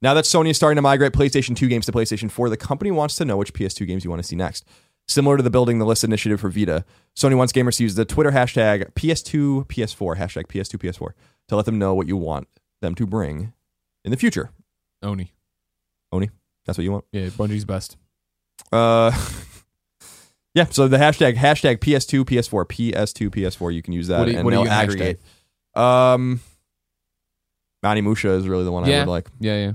[0.01, 2.91] Now that Sony is starting to migrate PlayStation 2 games to PlayStation 4, the company
[2.91, 4.65] wants to know which PS2 games you want to see next.
[5.09, 6.85] Similar to the building the list initiative for Vita,
[7.17, 11.11] Sony wants gamers to use the Twitter hashtag PS2 PS4 hashtag PS2 PS4
[11.49, 12.49] to let them know what you want
[12.81, 13.53] them to bring
[14.05, 14.51] in the future.
[15.03, 15.33] Oni,
[16.13, 16.31] Oni.
[16.67, 17.05] That's what you want.
[17.13, 17.97] Yeah, Bungie's best.
[18.73, 19.11] Uh,
[20.55, 20.65] yeah.
[20.67, 23.75] So the hashtag hashtag PS2 PS4 PS2 PS4.
[23.75, 25.21] You can use that, What you- and what they'll aggregate.
[25.75, 26.41] Um,
[27.83, 29.29] Manny Musha is really the one I would like.
[29.41, 29.73] Yeah, yeah.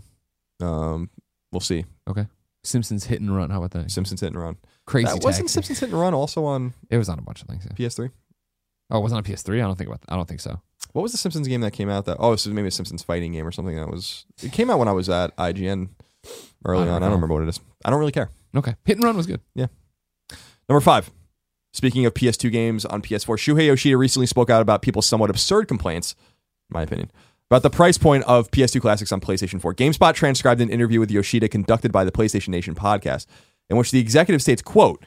[0.61, 1.09] Um,
[1.51, 1.85] we'll see.
[2.09, 2.25] Okay.
[2.63, 3.49] Simpsons hit and run.
[3.51, 3.91] How about that?
[3.91, 4.57] Simpsons hit and run.
[4.85, 5.49] Crazy That wasn't.
[5.49, 7.65] Simpsons hit and run also on It was on a bunch of things.
[7.65, 7.87] Yeah.
[7.87, 8.11] PS3.
[8.91, 9.55] Oh, it wasn't on PS3.
[9.57, 10.01] I don't think about.
[10.09, 10.59] I don't think so.
[10.93, 12.05] What was the Simpsons game that came out?
[12.05, 13.75] That oh, this was maybe a Simpsons fighting game or something.
[13.75, 15.89] That was it came out when I was at IGN
[16.65, 17.03] early I on.
[17.03, 17.59] I don't remember what it is.
[17.85, 18.29] I don't really care.
[18.55, 19.41] Okay, hit and run was good.
[19.55, 19.67] Yeah.
[20.67, 21.11] Number five.
[21.71, 25.67] Speaking of PS2 games on PS4, Shuhei Yoshida recently spoke out about people's somewhat absurd
[25.67, 26.15] complaints,
[26.69, 27.11] in my opinion,
[27.49, 29.75] about the price point of PS2 classics on PlayStation 4.
[29.75, 33.27] GameSpot transcribed an interview with Yoshida conducted by the PlayStation Nation podcast,
[33.69, 35.05] in which the executive states, quote,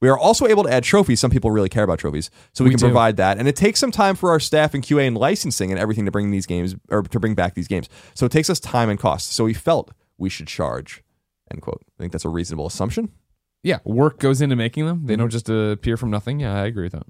[0.00, 1.18] we are also able to add trophies.
[1.18, 2.86] Some people really care about trophies, so we, We can do.
[2.86, 3.38] provide that.
[3.38, 6.10] And it takes some time for our staff and QA and licensing and everything to
[6.12, 7.88] bring these games or to bring back these games.
[8.14, 9.32] So it takes us time and cost.
[9.32, 11.02] So we felt we should charge.
[11.50, 11.82] End quote.
[11.98, 13.10] I think that's a reasonable assumption.
[13.62, 15.06] Yeah, work goes into making them.
[15.06, 16.40] They don't just uh, appear from nothing.
[16.40, 17.06] Yeah, I agree with that.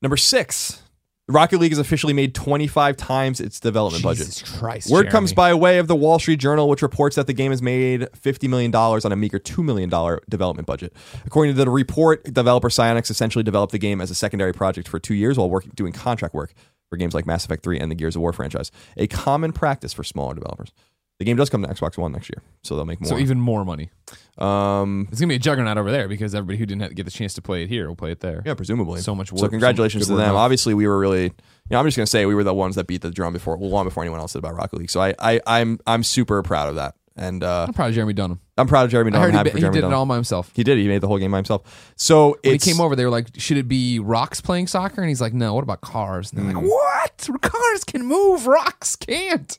[0.00, 0.82] Number six.
[1.30, 4.26] Rocket League has officially made 25 times its development budget.
[4.26, 4.90] Jesus Christ.
[4.90, 5.10] Word Jeremy.
[5.10, 8.02] comes by way of the Wall Street Journal, which reports that the game has made
[8.18, 9.90] $50 million on a meager $2 million
[10.30, 10.94] development budget.
[11.26, 14.98] According to the report, developer Psyonix essentially developed the game as a secondary project for
[14.98, 16.54] two years while working, doing contract work
[16.88, 19.92] for games like Mass Effect 3 and the Gears of War franchise, a common practice
[19.92, 20.72] for smaller developers.
[21.18, 23.08] The game does come to Xbox One next year, so they'll make more.
[23.08, 23.90] So even more money.
[24.38, 27.10] um, It's gonna be a juggernaut over there because everybody who didn't have- get the
[27.10, 28.40] chance to play it here will play it there.
[28.46, 29.00] yeah, presumably.
[29.00, 29.40] So much work.
[29.40, 30.36] So congratulations to them.
[30.36, 31.24] Obviously, we were really.
[31.24, 31.32] You
[31.74, 33.84] know, I'm just gonna say we were the ones that beat the drum before, long
[33.84, 34.90] before anyone else did about Rocket League.
[34.90, 38.12] So I, I, I'm, I'm super proud of that, and uh, I'm proud of Jeremy
[38.14, 38.38] Dunham.
[38.56, 39.08] I'm proud of Jeremy.
[39.10, 39.22] I Dunham.
[39.22, 40.50] heard I'm he, happy be- for he did it all by himself.
[40.54, 40.78] He did.
[40.78, 41.92] He made the whole game by himself.
[41.96, 45.00] So When it's, he came over, they were like, "Should it be rocks playing soccer?"
[45.02, 45.52] And he's like, "No.
[45.54, 46.60] What about cars?" And they're Hmm.
[46.64, 47.28] like, "What?
[47.42, 48.46] Cars can move.
[48.46, 49.58] Rocks can't."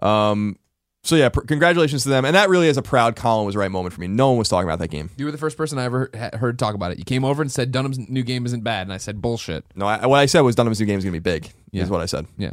[0.00, 0.58] Um,
[1.04, 3.70] so yeah, pr- congratulations to them, and that really is a proud Colin was right
[3.70, 4.06] moment for me.
[4.08, 5.10] No one was talking about that game.
[5.16, 6.98] You were the first person I ever he- heard talk about it.
[6.98, 9.64] You came over and said Dunham's new game isn't bad, and I said bullshit.
[9.74, 11.50] No, I, what I said was Dunham's new game is gonna be big.
[11.70, 11.82] Yeah.
[11.84, 12.26] Is what I said.
[12.38, 12.52] Yeah.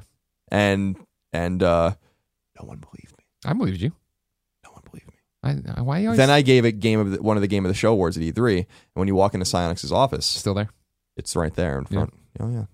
[0.50, 0.98] And
[1.34, 1.96] and uh,
[2.60, 3.24] no one believed me.
[3.46, 3.94] I believed you.
[4.66, 5.14] No one believed me.
[5.44, 7.48] I, I why you always Then I gave it game of the, one of the
[7.48, 10.54] game of the show awards at E3, and when you walk into Psyonix's office, still
[10.54, 10.70] there?
[11.18, 12.14] It's right there in front.
[12.40, 12.66] Oh yeah,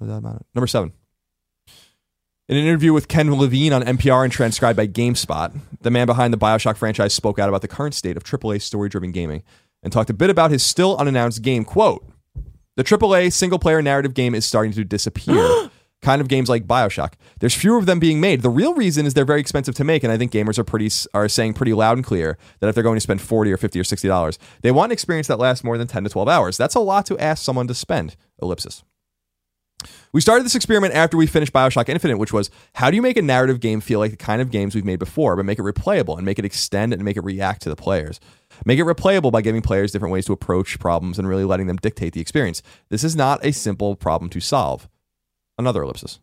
[0.00, 0.46] no doubt about it.
[0.54, 0.92] Number seven.
[2.48, 6.32] In an interview with Ken Levine on NPR and transcribed by GameSpot, the man behind
[6.32, 9.42] the Bioshock franchise spoke out about the current state of AAA story-driven gaming
[9.82, 11.64] and talked a bit about his still unannounced game.
[11.64, 12.08] "Quote:
[12.76, 15.70] The AAA single-player narrative game is starting to disappear."
[16.02, 17.14] kind of games like Bioshock.
[17.40, 18.42] There's fewer of them being made.
[18.42, 20.88] The real reason is they're very expensive to make, and I think gamers are pretty
[21.14, 23.80] are saying pretty loud and clear that if they're going to spend forty or fifty
[23.80, 26.56] or sixty dollars, they want an experience that lasts more than ten to twelve hours.
[26.56, 28.14] That's a lot to ask someone to spend.
[28.40, 28.84] Ellipsis.
[30.16, 33.18] We started this experiment after we finished Bioshock Infinite, which was how do you make
[33.18, 35.62] a narrative game feel like the kind of games we've made before, but make it
[35.62, 38.18] replayable and make it extend and make it react to the players.
[38.64, 41.76] Make it replayable by giving players different ways to approach problems and really letting them
[41.76, 42.62] dictate the experience.
[42.88, 44.88] This is not a simple problem to solve.
[45.58, 46.18] Another ellipsis.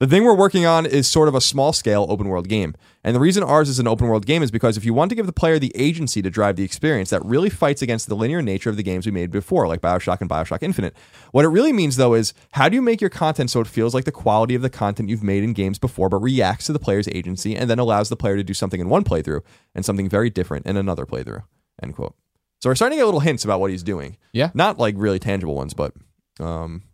[0.00, 2.74] The thing we're working on is sort of a small scale open world game.
[3.04, 5.14] And the reason ours is an open world game is because if you want to
[5.14, 8.40] give the player the agency to drive the experience, that really fights against the linear
[8.40, 10.96] nature of the games we made before, like Bioshock and Bioshock Infinite.
[11.32, 13.92] What it really means, though, is how do you make your content so it feels
[13.92, 16.78] like the quality of the content you've made in games before, but reacts to the
[16.78, 19.42] player's agency and then allows the player to do something in one playthrough
[19.74, 21.42] and something very different in another playthrough?
[21.82, 22.14] End quote.
[22.62, 24.16] So we're starting to get little hints about what he's doing.
[24.32, 24.48] Yeah.
[24.54, 25.92] Not like really tangible ones, but
[26.38, 26.84] um,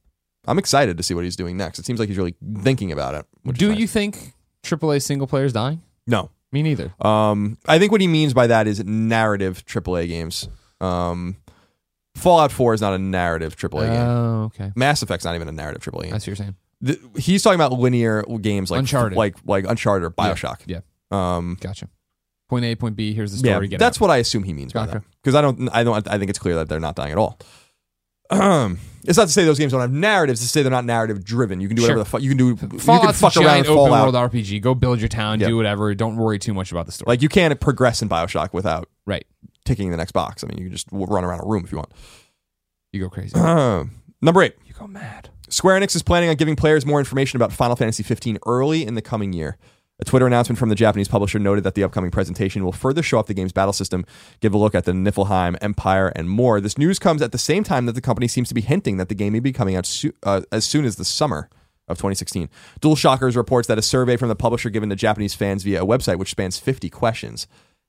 [0.47, 1.79] I'm excited to see what he's doing next.
[1.79, 3.27] It seems like he's really thinking about it.
[3.55, 3.79] Do nice.
[3.79, 5.83] you think AAA single players dying?
[6.07, 6.31] No.
[6.53, 6.95] Me neither.
[7.01, 10.49] Um, I think what he means by that is narrative AAA games.
[10.81, 11.37] Um,
[12.15, 14.01] Fallout 4 is not a narrative AAA game.
[14.01, 14.73] Oh, okay.
[14.75, 16.15] Mass Effect's not even a narrative AAA game.
[16.15, 16.55] I see what you're saying.
[16.81, 19.17] The, he's talking about linear games like Uncharted.
[19.17, 20.61] like like Uncharted or Bioshock.
[20.67, 20.81] Yeah.
[21.11, 21.89] Um, Gotcha.
[22.49, 23.13] Point A, point B.
[23.13, 23.69] Here's the story.
[23.69, 24.01] yeah, that's out.
[24.03, 25.03] what I assume he means by that.
[25.23, 27.39] Because I don't, I don't, I think it's clear that they're not dying at all.
[28.31, 30.41] Um, it's not to say those games don't have narratives.
[30.41, 31.61] It's to say they're not narrative driven.
[31.61, 32.05] You can do whatever Sure.
[32.05, 32.47] the fuck you can do.
[32.49, 34.12] you can fuck a around giant in open Fallout.
[34.15, 34.61] world RPG.
[34.61, 35.39] Go build your town.
[35.41, 35.49] Yeah.
[35.49, 35.95] Do whatever.
[35.95, 37.07] Don't worry too much about the story.
[37.09, 39.25] Like you can't progress in Bioshock without right.
[39.65, 40.43] ticking the next box.
[40.43, 41.93] I mean, you can just w- run around a room if you want.
[42.93, 43.39] You go crazy.
[44.23, 44.55] Number eight.
[44.67, 45.29] you go mad.
[45.49, 48.95] Square Enix is planning on giving players more information about Final Fantasy 15 early in
[48.97, 49.57] the coming year.
[49.99, 53.19] A Twitter announcement from the Japanese publisher noted that the upcoming presentation will further show
[53.19, 54.05] off the game's battle system,
[54.41, 56.61] give a look at the Niflheim Empire, and more.
[56.61, 59.09] This news comes at the same time that the company seems to be hinting that
[59.09, 61.49] the game may be coming out su- uh, as soon as the summer
[61.89, 62.51] of 2016.
[62.81, 65.87] Dual Shockers reports that a survey from the publisher given to Japanese fans via a
[65.87, 67.47] website which spans 50 questions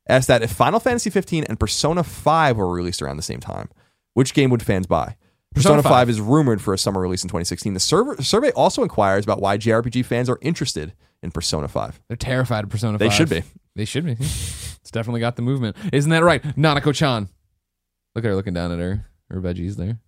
[0.07, 3.69] asked that if Final Fantasy 15 and Persona 5 were released around the same time,
[4.13, 5.17] which game would fans buy?
[5.53, 5.91] Persona Persona 5.
[5.91, 7.73] 5 is rumored for a summer release in 2016.
[7.73, 12.01] The server, survey also inquires about why JRPG fans are interested in Persona 5.
[12.07, 12.99] They're terrified of Persona 5.
[12.99, 13.43] They should be.
[13.75, 14.13] They should be.
[14.13, 15.75] it's definitely got the movement.
[15.91, 16.41] Isn't that right?
[16.41, 17.29] Nanako chan.
[18.15, 19.05] Look at her looking down at her.
[19.29, 19.99] Her veggies there.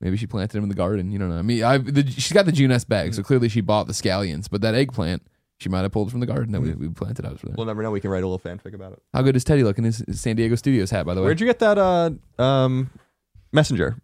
[0.00, 1.10] Maybe she planted them in the garden.
[1.10, 1.38] You don't know.
[1.38, 4.48] I mean, I, the, she's got the Junes bag, so clearly she bought the scallions.
[4.50, 5.22] But that eggplant,
[5.58, 7.54] she might have pulled from the garden that we, we planted out for there.
[7.56, 7.90] We'll never know.
[7.90, 9.02] We can write a little fanfic about it.
[9.14, 9.84] How good is Teddy looking?
[9.84, 11.26] His, his San Diego Studios hat, by the way.
[11.26, 12.10] Where'd you get that uh,
[12.42, 12.90] um,
[13.52, 13.96] messenger?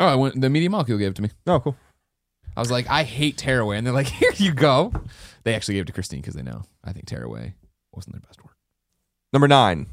[0.00, 0.40] oh, I went.
[0.40, 1.30] The Media Molecule gave it to me.
[1.46, 1.76] Oh, cool.
[2.56, 4.92] I was like, I hate Tearaway, and they're like, here you go.
[5.44, 7.54] They actually gave it to Christine because they know I think Tearaway
[7.92, 8.56] wasn't their best work.
[9.32, 9.86] Number nine.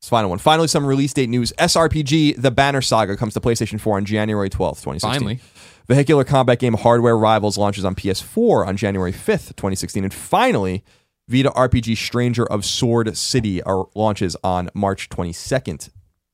[0.00, 0.38] This final one.
[0.38, 1.52] Finally, some release date news.
[1.58, 5.00] SRPG The Banner Saga comes to PlayStation 4 on January 12th, 2016.
[5.12, 5.40] Finally,
[5.88, 10.04] Vehicular combat game Hardware Rivals launches on PS4 on January 5th, 2016.
[10.04, 10.84] And finally,
[11.28, 15.90] Vita RPG Stranger of Sword City are, launches on March 22nd,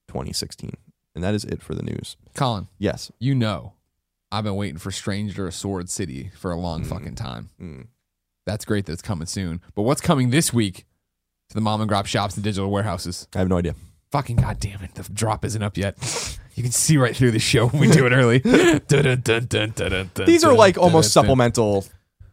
[0.08, 0.72] 2016.
[1.14, 2.16] And that is it for the news.
[2.34, 3.10] Colin, Yes.
[3.18, 3.74] you know,
[4.32, 7.50] I've been waiting for Stranger of Sword City for a long fucking time.
[7.60, 7.86] Mm.
[8.48, 9.60] That's great that it's coming soon.
[9.74, 10.86] But what's coming this week
[11.50, 13.28] to the mom and grop shops and digital warehouses?
[13.34, 13.74] I have no idea.
[14.10, 14.94] Fucking goddamn it!
[14.94, 15.96] The drop isn't up yet.
[16.54, 18.38] You can see right through the show when we do it early.
[18.88, 21.84] Dun, dun, dun, These are like almost supplemental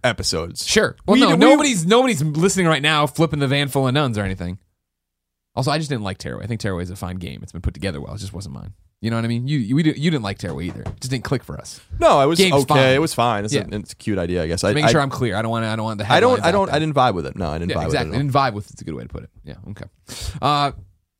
[0.03, 0.65] episodes.
[0.65, 0.95] Sure.
[1.05, 4.17] Well, We- no, we- nobody's nobody's listening right now, flipping the van full of nuns
[4.17, 4.57] or anything.
[5.53, 6.43] Also, I just didn't like Tearaway.
[6.43, 7.41] I think Tearaway is a fine game.
[7.43, 8.13] It's been put together well.
[8.15, 8.73] It just wasn't mine.
[9.05, 9.47] You know what I mean?
[9.47, 10.81] You you, we did, you didn't like Tearaway either.
[10.81, 11.79] It just didn't click for us.
[11.99, 12.73] No, it was Game's okay.
[12.73, 12.95] fine.
[12.95, 13.45] It was fine.
[13.45, 13.67] It's, a, Yeah.
[13.73, 14.63] it's a cute idea, I guess.
[14.63, 15.35] I, Making I, sure I'm clear.
[15.35, 15.69] I don't want to.
[15.69, 16.11] I don't want the.
[16.11, 16.37] I don't.
[16.37, 16.65] headlines I out don't.
[16.65, 16.75] there.
[16.75, 17.35] I didn't vibe with it.
[17.35, 18.09] No, I didn't vibe exactly.
[18.09, 18.21] with it.
[18.21, 19.29] And vibe with it's a good way to put it.
[19.43, 19.57] Yeah.
[19.69, 19.85] Okay.
[20.41, 20.71] Uh,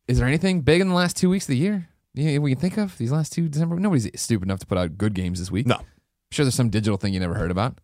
[0.07, 1.87] is there anything big in the last two weeks of the year?
[2.15, 3.75] Yeah, we can think of these last two December.
[3.75, 5.67] Nobody's stupid enough to put out good games this week.
[5.67, 5.75] No.
[5.75, 5.85] I'm
[6.31, 7.79] sure there's some digital thing you never heard about.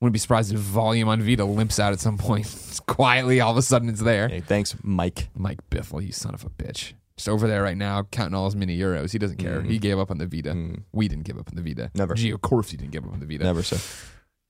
[0.00, 2.80] Wouldn't be surprised if volume on Vita limps out at some point.
[2.86, 4.28] quietly, all of a sudden, it's there.
[4.28, 5.28] Hey, thanks, Mike.
[5.36, 6.94] Mike Bithell, you son of a bitch.
[7.18, 9.12] Just over there right now, counting all his mini euros.
[9.12, 9.60] He doesn't care.
[9.60, 10.52] He gave up on the Vita.
[10.52, 11.90] Mm, We didn't give up on the Vita.
[11.94, 12.14] Never.
[12.14, 13.44] Gee, of course you didn't give up on the Vita.
[13.44, 13.76] never so.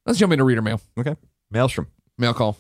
[0.07, 0.81] Let's jump into reader mail.
[0.99, 1.17] Okay.
[1.51, 1.89] Maelstrom.
[2.19, 2.57] Mail call.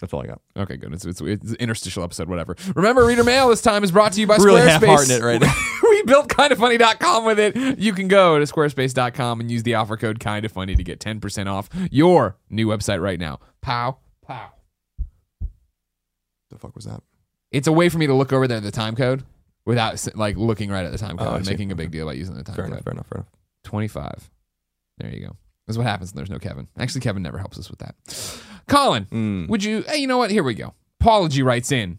[0.00, 0.40] That's all I got.
[0.56, 0.92] Okay, good.
[0.94, 2.56] It's, it's, it's an interstitial episode, whatever.
[2.74, 4.68] Remember, reader mail this time is brought to you by Really Squarespace.
[4.70, 5.54] half-hearting it right now.
[5.82, 7.78] we built kindafunny.com with it.
[7.78, 11.68] You can go to squarespace.com and use the offer code kindafunny to get 10% off
[11.90, 13.38] your new website right now.
[13.60, 14.50] Pow, pow.
[16.50, 17.00] The fuck was that?
[17.52, 19.22] It's a way for me to look over there at the time code
[19.64, 21.52] without like looking right at the time Oh, code I and see.
[21.52, 22.72] making a big deal about using the time Fair code.
[22.72, 22.84] enough.
[22.84, 23.06] Fair enough.
[23.08, 23.28] Fair enough.
[23.64, 24.30] 25.
[24.98, 25.36] There you go.
[25.66, 26.66] That's what happens when there's no Kevin.
[26.78, 27.94] Actually, Kevin never helps us with that.
[28.68, 29.48] Colin, Mm.
[29.48, 30.30] would you, hey, you know what?
[30.30, 30.74] Here we go.
[31.00, 31.98] Apology writes in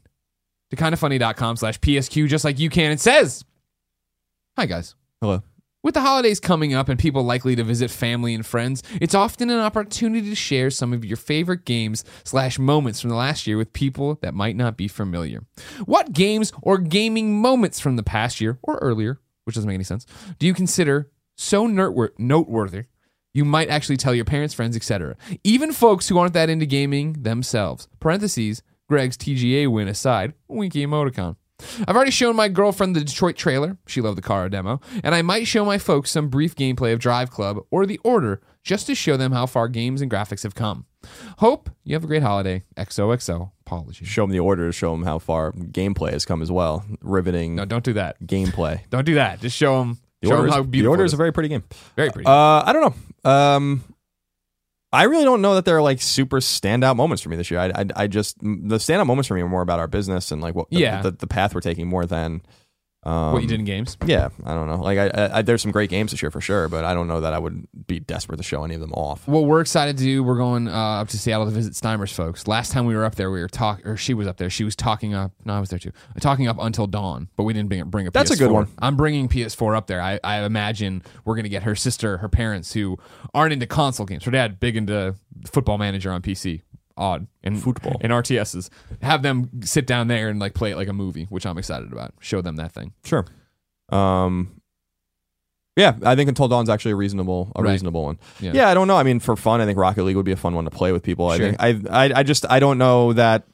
[0.71, 3.45] to kindafunny.com slash PSQ just like you can and says,
[4.57, 4.95] Hi, guys.
[5.21, 5.41] Hello.
[5.83, 9.49] With the holidays coming up and people likely to visit family and friends, it's often
[9.49, 13.57] an opportunity to share some of your favorite games slash moments from the last year
[13.57, 15.43] with people that might not be familiar.
[15.85, 19.83] What games or gaming moments from the past year or earlier, which doesn't make any
[19.83, 20.05] sense,
[20.39, 22.85] do you consider so noteworthy,
[23.33, 25.17] you might actually tell your parents, friends, etc.
[25.43, 27.89] Even folks who aren't that into gaming themselves.
[27.99, 31.35] Parentheses, Greg's TGA win aside, winky emoticon.
[31.87, 33.77] I've already shown my girlfriend the Detroit trailer.
[33.87, 34.79] She loved the car demo.
[35.03, 38.41] And I might show my folks some brief gameplay of Drive Club or The Order
[38.63, 40.85] just to show them how far games and graphics have come.
[41.39, 42.63] Hope you have a great holiday.
[42.77, 43.51] XOXO.
[43.65, 44.07] Apologies.
[44.07, 46.85] Show them the order to show them how far gameplay has come as well.
[47.01, 48.21] Riveting No, don't do that.
[48.25, 48.81] gameplay.
[48.89, 49.41] Don't do that.
[49.41, 51.13] Just show them, The show order, them how the order is.
[51.13, 51.63] a very pretty game.
[51.97, 52.25] Very pretty.
[52.27, 52.95] Uh, I don't
[53.25, 53.29] know.
[53.29, 53.83] Um,
[54.93, 57.59] I really don't know that there are like super standout moments for me this year.
[57.59, 60.39] I, I, I just the standout moments for me are more about our business and
[60.41, 61.01] like what the, Yeah.
[61.01, 62.43] the, the path we're taking more than
[63.05, 63.97] um, what you did in games.
[64.05, 64.77] Yeah, I don't know.
[64.77, 67.07] Like I, I, I, there's some great games this year for sure, but I don't
[67.07, 69.27] know that I would be desperate to show any of them off.
[69.27, 72.47] What we're excited to do, we're going uh, up to Seattle to visit Steimer's folks.
[72.47, 74.49] Last time we were up there, we were talking, or she was up there.
[74.49, 75.31] She was talking up.
[75.43, 75.91] No, I was there too.
[76.19, 78.11] Talking up until dawn, but we didn't bring bring a.
[78.11, 78.39] That's a PS4.
[78.39, 78.67] good one.
[78.79, 80.01] I'm bringing PS4 up there.
[80.01, 82.97] I, I imagine we're gonna get her sister, her parents who
[83.33, 84.23] aren't into console games.
[84.23, 86.61] Her dad big into Football Manager on PC.
[86.95, 87.97] Odd and Football.
[88.01, 88.69] and RTSs.
[89.01, 91.91] Have them sit down there and like play it like a movie, which I'm excited
[91.91, 92.13] about.
[92.19, 92.93] Show them that thing.
[93.03, 93.25] Sure.
[93.89, 94.59] Um.
[95.75, 97.71] Yeah, I think Until Dawn's actually a reasonable, a Right.
[97.71, 98.19] reasonable one.
[98.39, 98.51] Yeah.
[98.53, 98.69] Yeah.
[98.69, 98.95] I don't know.
[98.95, 100.91] I mean, for fun, I think Rocket League would be a fun one to play
[100.91, 101.27] with people.
[101.29, 103.47] I think I, I, I just, I don't know that,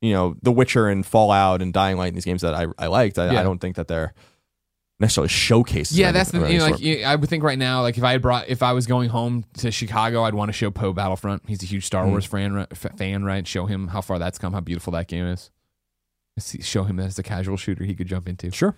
[0.00, 2.88] you know, The Witcher and Fallout and Dying Light and these games that I, I
[2.88, 3.20] liked.
[3.20, 3.38] I, Yeah.
[3.40, 4.14] I don't think that they're
[5.00, 5.98] necessarily showcases.
[5.98, 8.22] Yeah, that's the you know, like I would think right now, like if I had
[8.22, 11.42] brought, if I was going home to Chicago, I'd want to show Poe Battlefront.
[11.48, 12.10] He's a huge Star Mhm.
[12.10, 13.46] Wars fan, f- fan, right?
[13.46, 15.50] Show him how far that's come, how beautiful that game is.
[16.38, 18.50] See, show him that it's a casual shooter he could jump into.
[18.50, 18.74] Sure.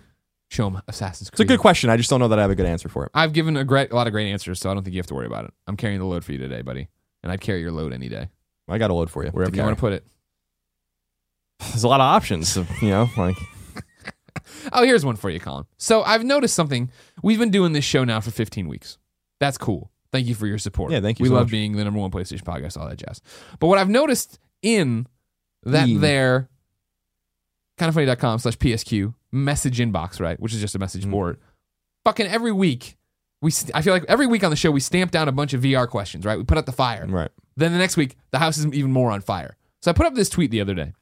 [0.49, 1.35] Show him Assassin's Creed.
[1.35, 1.89] It's a good question.
[1.89, 3.11] I just don't know that I have a good answer for it.
[3.13, 5.07] I've given a great, a lot of great answers, so I don't think you have
[5.07, 5.53] to worry about it.
[5.67, 6.89] I'm carrying the load for you today, buddy,
[7.23, 8.27] and I'd carry your load any day,
[8.67, 9.31] I got a load for you.
[9.31, 10.05] wherever you want to put it.
[11.59, 12.55] There's a lot of options.
[12.81, 13.37] You know, like
[14.71, 15.65] Oh, here's one for you, Colin.
[15.77, 16.89] So I've noticed something.
[17.21, 18.97] We've been doing this show now for 15 weeks.
[19.39, 19.91] That's cool.
[20.11, 20.91] Thank you for your support.
[20.91, 21.51] Yeah, thank you We so love much.
[21.51, 23.21] being the number one PlayStation podcast, all that jazz.
[23.59, 25.07] But what I've noticed in
[25.63, 26.01] that In.
[26.01, 26.49] their
[27.79, 31.11] kindafunny.com slash PSQ message inbox, right, which is just a message Mm.
[31.11, 31.39] board,
[32.05, 32.97] fucking every week,
[33.41, 35.53] we st- I feel like every week on the show, we stamp down a bunch
[35.53, 36.37] of VR questions, right?
[36.37, 37.05] We put out the fire.
[37.07, 37.31] right.
[37.55, 39.57] Then the next week, the house is even more on fire.
[39.81, 40.93] So I put up this tweet the other day.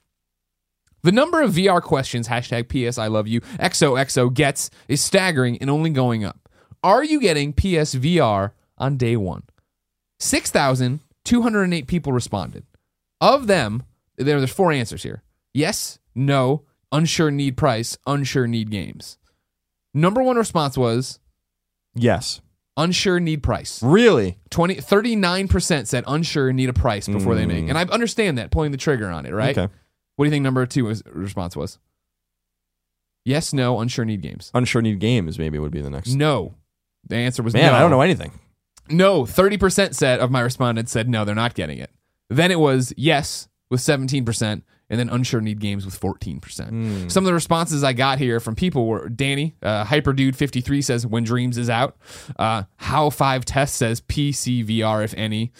[1.03, 5.69] The number of VR questions, hashtag PS I love you, XOXO gets is staggering and
[5.69, 6.49] only going up.
[6.83, 9.43] Are you getting PSVR on day one?
[10.19, 12.65] 6,208 people responded.
[13.19, 13.83] Of them,
[14.17, 19.17] there, there's four answers here yes, no, unsure need price, unsure need games.
[19.93, 21.19] Number one response was
[21.93, 22.41] Yes.
[22.77, 23.83] unsure need price.
[23.83, 24.37] Really?
[24.49, 27.65] 20 39% said unsure need a price before they make.
[27.65, 27.69] Mm.
[27.69, 29.57] And I understand that pulling the trigger on it, right?
[29.57, 29.73] Okay.
[30.21, 31.79] What do you think number 2 was, response was?
[33.25, 34.51] Yes, no, unsure need games.
[34.53, 36.13] Unsure need games maybe would be the next.
[36.13, 36.53] No.
[37.07, 37.75] The answer was Man, no.
[37.75, 38.39] I don't know anything.
[38.87, 41.89] No, 30% said of my respondents said no, they're not getting it.
[42.29, 46.69] Then it was yes with 17% and then unsure need games with 14%.
[46.69, 47.07] Hmm.
[47.07, 51.23] Some of the responses I got here from people were Danny, uh, Hyperdude53 says When
[51.23, 51.95] Dreams is out.
[52.37, 55.53] Uh, How5 Test says PC VR, if any.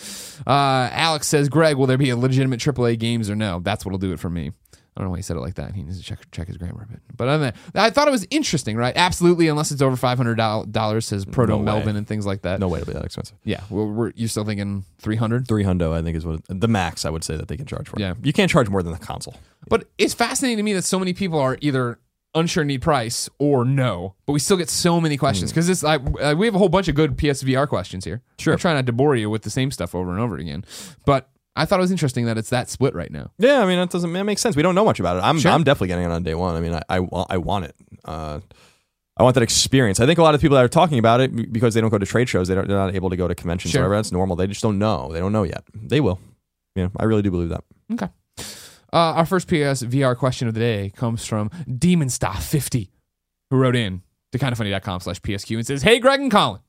[0.46, 3.62] Uh, Alex says, Greg, will there be a legitimate AAA games or no?
[3.64, 4.52] That's what'll do it for me.
[4.96, 5.74] I don't know why he said it like that.
[5.74, 7.00] He needs to check check his grammar a bit.
[7.16, 8.94] But other than that, I thought it was interesting, right?
[8.96, 11.64] Absolutely, unless it's over five hundred dollars, says Proto No way.
[11.64, 12.60] Melvin and things like that.
[12.60, 13.38] No way to be that expensive.
[13.46, 15.48] Yeah, well, we're, you're still thinking three hundred.
[15.48, 17.88] Three hundo, I think, is what the max I would say that they can charge
[17.88, 17.98] for.
[17.98, 18.02] it.
[18.02, 18.16] Yeah.
[18.22, 19.36] you can't charge more than the console.
[19.70, 21.98] But it's fascinating to me that so many people are either
[22.34, 25.84] unsure need price or no, but we still get so many questions because this.
[25.86, 28.22] I, uh, we have a whole bunch of good PSVR questions here.
[28.40, 28.54] Sure.
[28.54, 30.66] I'm trying not to bore you with the same stuff over and over again,
[31.06, 33.32] but I thought it was interesting that it's that split right now.
[33.38, 34.56] Yeah, I mean that doesn't that makes sense.
[34.56, 35.22] We don't know much about it.
[35.24, 35.52] I'm Sure.
[35.52, 36.56] I'm definitely getting it on day one.
[36.56, 37.00] I mean, I I,
[37.32, 37.76] I want it.
[38.06, 38.40] Uh,
[39.18, 40.00] I want that experience.
[40.00, 41.98] I think a lot of people that are talking about it because they don't go
[41.98, 43.82] to trade shows, they don't, they're not able to go to conventions Sure.
[43.82, 43.98] or whatever.
[43.98, 44.36] That's normal.
[44.38, 45.12] They just don't know.
[45.12, 45.64] They don't know yet.
[45.76, 46.20] They will.
[46.76, 47.64] Yeah, I really do believe that.
[47.92, 48.08] Okay.
[48.94, 52.90] Uh, our first PS VR question of the day comes from Demonstar50,
[53.50, 56.62] who wrote in to kindafunny.com slash PSQ and says, Hey, Greg and Colin,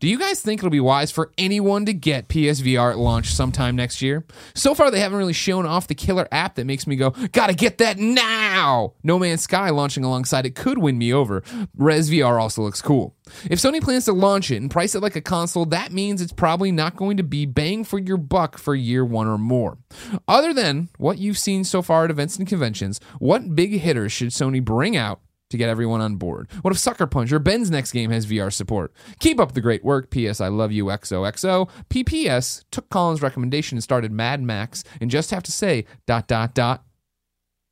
[0.00, 3.76] do you guys think it'll be wise for anyone to get PSVR at launch sometime
[3.76, 4.24] next year?
[4.54, 7.54] So far, they haven't really shown off the killer app that makes me go, gotta
[7.54, 8.94] get that now!
[9.02, 11.42] No Man's Sky launching alongside it could win me over.
[11.76, 13.14] Rez VR also looks cool.
[13.48, 16.32] If Sony plans to launch it and price it like a console, that means it's
[16.32, 19.78] probably not going to be bang for your buck for year one or more.
[20.26, 24.28] Other than what you've seen so far at events and conventions, what big hitters should
[24.28, 25.20] Sony bring out
[25.52, 26.50] to get everyone on board?
[26.62, 28.92] What if Sucker Punch or Bend's next game has VR support?
[29.20, 30.10] Keep up the great work.
[30.10, 30.40] P.S.
[30.40, 31.70] I love you, XOXO.
[31.88, 36.54] PPS took Colin's recommendation and started Mad Max, and just have to say, dot, dot,
[36.54, 36.84] dot.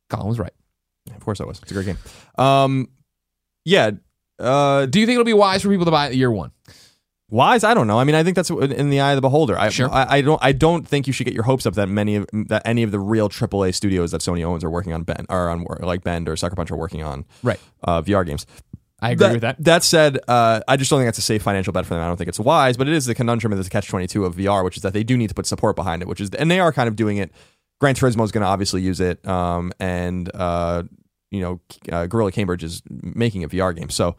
[0.09, 0.53] Colin was right.
[1.15, 1.59] Of course, I was.
[1.61, 1.97] It's a great game.
[2.37, 2.87] Um,
[3.65, 3.91] yeah.
[4.39, 6.51] Uh, Do you think it'll be wise for people to buy it year one?
[7.31, 7.63] Wise?
[7.63, 7.97] I don't know.
[7.97, 9.57] I mean, I think that's in the eye of the beholder.
[9.57, 9.89] I, Sure.
[9.89, 10.39] I, I don't.
[10.43, 12.91] I don't think you should get your hopes up that many of that any of
[12.91, 16.27] the real AAA studios that Sony owns are working on Bend or on like Bend
[16.27, 17.59] or Sucker Punch are working on Right.
[17.85, 18.45] uh, VR games.
[19.03, 19.55] I agree with that.
[19.63, 22.03] That said, uh, I just don't think that's a safe financial bet for them.
[22.03, 24.25] I don't think it's wise, but it is the conundrum of the catch twenty two
[24.25, 26.29] of VR, which is that they do need to put support behind it, which is
[26.31, 27.31] and they are kind of doing it.
[27.79, 30.83] Gran Turismo is going to obviously use it, um, and uh,
[31.31, 31.59] you know,
[31.91, 34.17] uh, Guerrilla Cambridge is making a VR game, so.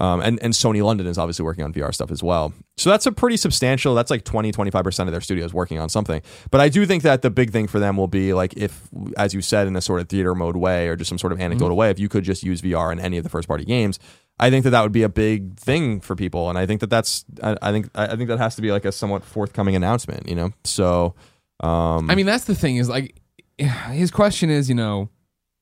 [0.00, 2.52] Um, and, and Sony London is obviously working on VR stuff as well.
[2.76, 6.22] So that's a pretty substantial, that's like 20, 25% of their studios working on something.
[6.50, 9.34] But I do think that the big thing for them will be like if, as
[9.34, 11.76] you said, in a sort of theater mode way or just some sort of anecdotal
[11.76, 13.98] way, if you could just use VR in any of the first party games,
[14.40, 16.48] I think that that would be a big thing for people.
[16.48, 18.72] And I think that that's, I, I think, I I think that has to be
[18.72, 20.52] like a somewhat forthcoming announcement, you know?
[20.64, 21.14] So,
[21.60, 23.20] um, I mean, that's the thing is like,
[23.58, 25.10] his question is, you know,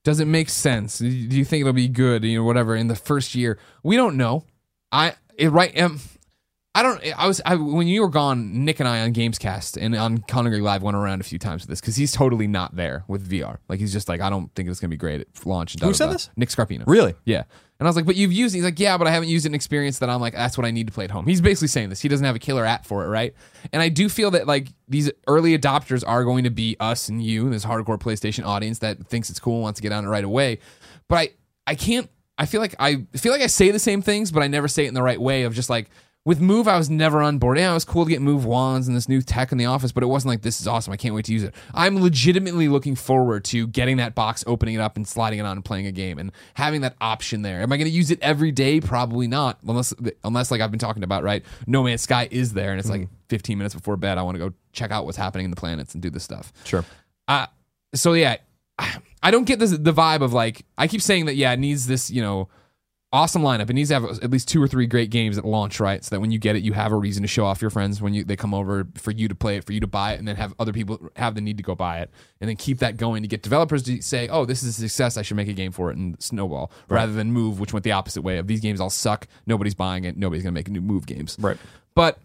[0.05, 0.99] does it make sense?
[0.99, 2.25] Do you think it'll be good?
[2.25, 4.45] You know, whatever in the first year, we don't know.
[4.93, 5.79] I it, right.
[5.81, 6.01] Um,
[6.75, 7.01] I don't.
[7.19, 8.65] I was I, when you were gone.
[8.65, 11.69] Nick and I on Gamescast and on Connery Live went around a few times with
[11.71, 13.59] this because he's totally not there with VR.
[13.69, 15.75] Like he's just like I don't think it's gonna be great at launch.
[15.75, 16.13] and Who da, said da.
[16.13, 16.31] this?
[16.37, 16.85] Nick Scarpino.
[16.87, 17.15] really?
[17.25, 17.45] Yeah.
[17.81, 18.59] And I was like, but you've used it.
[18.59, 20.59] He's like, yeah, but I haven't used it in an experience that I'm like, that's
[20.59, 21.27] what I need to play at home.
[21.27, 22.03] He's basically saying this.
[22.03, 23.35] He doesn't have a killer app for it, right?
[23.73, 27.23] And I do feel that like these early adopters are going to be us and
[27.23, 30.09] you, this hardcore PlayStation audience that thinks it's cool and wants to get on it
[30.09, 30.59] right away.
[31.09, 31.29] But I,
[31.67, 32.11] I can't.
[32.37, 34.85] I feel like I feel like I say the same things, but I never say
[34.85, 35.45] it in the right way.
[35.45, 35.91] Of just like
[36.25, 37.59] with Move, I was never on board.
[37.59, 39.91] Yeah, it was cool to get Move wands and this new tech in the office,
[39.91, 40.93] but it wasn't like this is awesome.
[40.93, 41.55] I can't wait to use it.
[41.73, 45.57] I'm legitimately looking forward to getting that box, opening it up, and sliding it on
[45.57, 47.63] and playing a game and having that option there.
[47.63, 48.81] Am I going to use it every day?
[48.81, 51.43] Probably not, unless unless like I've been talking about, right?
[51.67, 54.19] No Man's Sky is there, and it's like 15 minutes before bed.
[54.19, 56.53] I want to go check out what's happening in the planets and do this stuff.
[56.65, 56.85] Sure.
[57.29, 57.47] Uh,
[57.95, 58.37] so yeah,
[59.23, 61.87] I don't get this the vibe of like I keep saying that yeah, it needs
[61.87, 62.49] this you know
[63.13, 63.69] awesome lineup.
[63.69, 66.05] It needs to have at least two or three great games at launch, right?
[66.05, 68.01] So that when you get it, you have a reason to show off your friends
[68.01, 70.21] when you they come over for you to play it, for you to buy it,
[70.21, 72.79] and then have other people have the need to go buy it, and then keep
[72.79, 75.49] that going to get developers to say, oh, this is a success, I should make
[75.49, 78.47] a game for it and snowball, rather than move, which went the opposite way of
[78.47, 81.57] these games all suck, nobody's buying it, nobody's gonna make new move games, Right.
[81.97, 82.21] but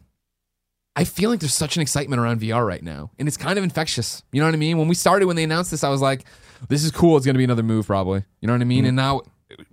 [0.95, 3.63] I feel like there's such an excitement around VR right now, and it's kind of
[3.65, 4.24] infectious.
[4.32, 4.78] You know what I mean?
[4.78, 6.24] When we started, when they announced this, I was like,
[6.69, 7.17] "This is cool.
[7.17, 8.84] It's going to be another move, probably." You know what I mean?
[8.84, 8.88] Mm-hmm.
[8.88, 9.21] And now,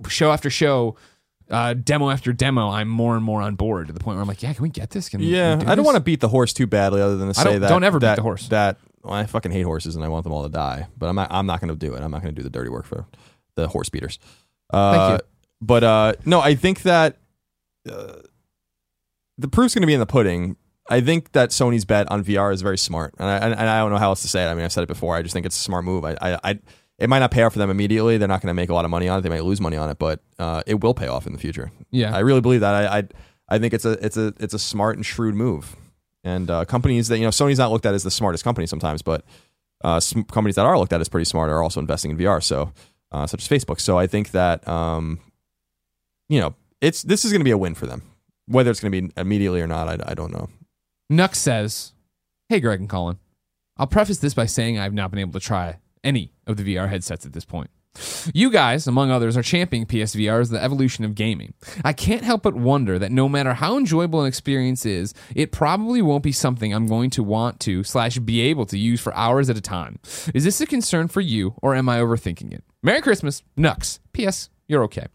[0.09, 0.97] show after show,
[1.51, 4.29] uh, demo after demo, I'm more and more on board to the point where I'm
[4.29, 5.09] like, "Yeah, can we get this?
[5.09, 7.33] Can Yeah, we do I don't want to beat the horse too badly, other than
[7.33, 8.49] to I say don't- that don't ever beat that, the horse.
[8.49, 10.87] That well, I fucking hate horses and I want them all to die.
[10.97, 11.29] But I'm not.
[11.31, 12.03] I'm not going to do it.
[12.03, 13.07] I'm not going to do the dirty work for
[13.57, 14.19] the horse beaters.
[14.73, 15.27] Uh, Thank you.
[15.61, 17.19] But uh, no, I think that
[17.91, 18.15] uh,
[19.39, 20.57] the proof's going to be in the pudding.
[20.91, 23.93] I think that Sony's bet on VR is very smart, and I, and I don't
[23.93, 24.49] know how else to say it.
[24.49, 25.15] I mean, I've said it before.
[25.17, 26.05] I just think it's a smart move.
[26.05, 26.59] I, I, I
[26.99, 28.19] it might not pay off for them immediately.
[28.19, 29.23] They're not going to make a lot of money on it.
[29.23, 31.73] They might lose money on it, but uh, it will pay off in the future.
[31.91, 32.75] Yeah, I really believe that.
[32.75, 33.09] I, I
[33.49, 35.77] I think it's a it's a it's a smart and shrewd move.
[36.25, 39.03] And uh, companies that you know, Sony's not looked at as the smartest company sometimes,
[39.03, 39.25] but
[39.83, 42.43] uh, sm- companies that are looked at as pretty smart are also investing in VR.
[42.43, 42.73] So,
[43.11, 43.81] uh, such as Facebook.
[43.81, 45.21] So I think that um,
[46.29, 48.03] you know it's this is going to be a win for them.
[48.47, 50.49] Whether it's going to be immediately or not, I, I don't know.
[51.11, 51.93] Nux says,
[52.49, 53.19] Hey, Greg and Colin.
[53.77, 56.89] I'll preface this by saying I've not been able to try any of the VR
[56.89, 57.71] headsets at this point.
[58.33, 61.53] You guys, among others, are championing PSVR as the evolution of gaming.
[61.85, 66.01] I can't help but wonder that no matter how enjoyable an experience is, it probably
[66.01, 69.51] won't be something I'm going to want to slash be able to use for hours
[69.51, 69.99] at a time.
[70.35, 72.65] Is this a concern for you, or am I overthinking it?
[72.83, 73.99] Merry Christmas, Nux.
[74.13, 74.49] P.S.
[74.69, 75.07] You're okay.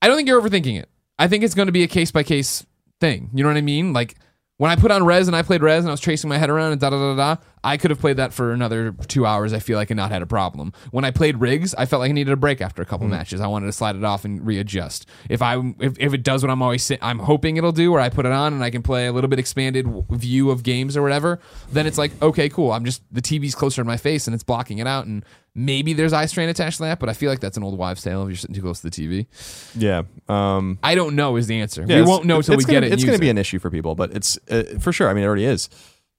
[0.00, 0.88] I don't think you're overthinking it.
[1.18, 2.64] I think it's going to be a case by case
[3.00, 3.30] thing.
[3.34, 3.92] You know what I mean?
[3.92, 4.16] Like
[4.58, 6.50] when I put on Rez and I played Rez and I was tracing my head
[6.50, 9.52] around and da da da da, I could have played that for another two hours.
[9.52, 10.72] I feel like and not had a problem.
[10.90, 13.40] When I played Rigs, I felt like I needed a break after a couple matches.
[13.40, 15.06] I wanted to slide it off and readjust.
[15.28, 18.00] If I if, if it does what I'm always say, I'm hoping it'll do, where
[18.00, 20.62] I put it on and I can play a little bit expanded w- view of
[20.62, 21.40] games or whatever,
[21.72, 22.72] then it's like okay, cool.
[22.72, 25.24] I'm just the TV's closer to my face and it's blocking it out and.
[25.58, 28.02] Maybe there's eye strain attached to that, but I feel like that's an old wives'
[28.02, 29.26] tale if you're sitting too close to the TV.
[29.74, 30.02] Yeah.
[30.28, 31.82] Um, I don't know is the answer.
[31.88, 32.92] yeah, we won't know until we get gonna, it.
[32.92, 33.30] It's going to be it.
[33.30, 35.08] an issue for people, but it's uh, for sure.
[35.08, 35.70] I mean, it already is.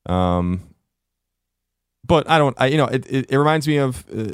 [0.07, 0.63] Um,
[2.08, 2.55] but I don't.
[2.60, 3.05] I you know it.
[3.10, 4.05] It, it reminds me of.
[4.12, 4.34] Uh,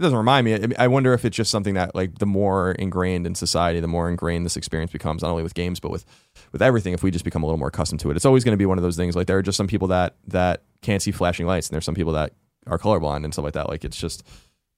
[0.00, 0.54] it doesn't remind me.
[0.54, 3.88] I- I wonder if it's just something that like the more ingrained in society, the
[3.88, 6.04] more ingrained this experience becomes, not only with games but with
[6.52, 6.94] with everything.
[6.94, 8.66] If we just become a little more accustomed to it, it's always going to be
[8.66, 9.16] one of those things.
[9.16, 11.96] Like there are just some people that that can't see flashing lights, and there's some
[11.96, 12.32] people that
[12.68, 13.68] are colorblind and stuff like that.
[13.68, 14.22] Like it's just.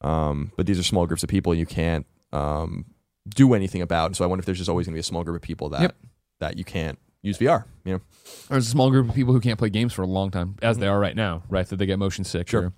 [0.03, 2.87] Um, but these are small groups of people you can't um
[3.29, 4.07] do anything about.
[4.07, 5.43] And so I wonder if there's just always going to be a small group of
[5.43, 5.97] people that Yep.
[6.41, 7.65] that you can't use VR.
[7.85, 8.01] You know,
[8.49, 10.79] There's a small group of people who can't play games for a long time, as
[10.79, 11.67] they are right now, right?
[11.67, 12.49] That they get motion sick.
[12.49, 12.67] Sure.
[12.67, 12.73] or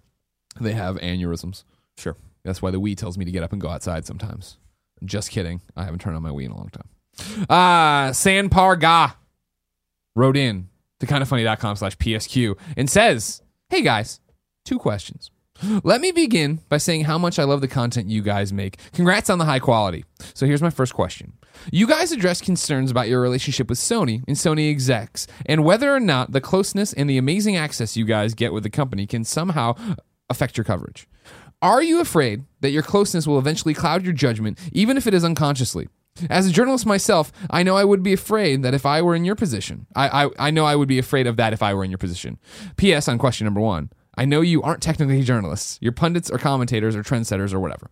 [0.61, 1.65] They have aneurysms.
[1.99, 2.17] Sure.
[2.45, 4.59] That's why the Wii tells me to get up and go outside sometimes.
[5.05, 5.61] Just kidding.
[5.77, 7.47] I haven't turned on my Wii in a long time.
[7.49, 9.15] Uh, Sanparga
[10.15, 10.69] wrote in
[11.01, 14.21] to kindafunny.com slash PSQ and says, Hey guys,
[14.65, 15.32] two questions.
[15.85, 18.79] Let me begin by saying how much I love the content you guys make.
[18.93, 20.05] Congrats on the high quality.
[20.35, 21.35] So here's my first question.
[21.71, 26.01] You guys address concerns about your relationship with Sony and Sony execs, and whether or
[26.01, 29.75] not the closeness and the amazing access you guys get with the company can somehow
[30.29, 31.07] affect your coverage.
[31.61, 35.25] Are you afraid that your closeness will eventually cloud your judgment, even if it is
[35.25, 35.89] unconsciously?
[36.29, 39.25] As a journalist myself, I know I would be afraid that if I were in
[39.25, 41.85] your position, I, I, I know I would be afraid of that if I were
[41.85, 42.39] in your position.
[42.77, 43.09] P.S.
[43.09, 45.79] on question number one I know you aren't technically journalists.
[45.81, 47.91] You're pundits or commentators or trendsetters or whatever.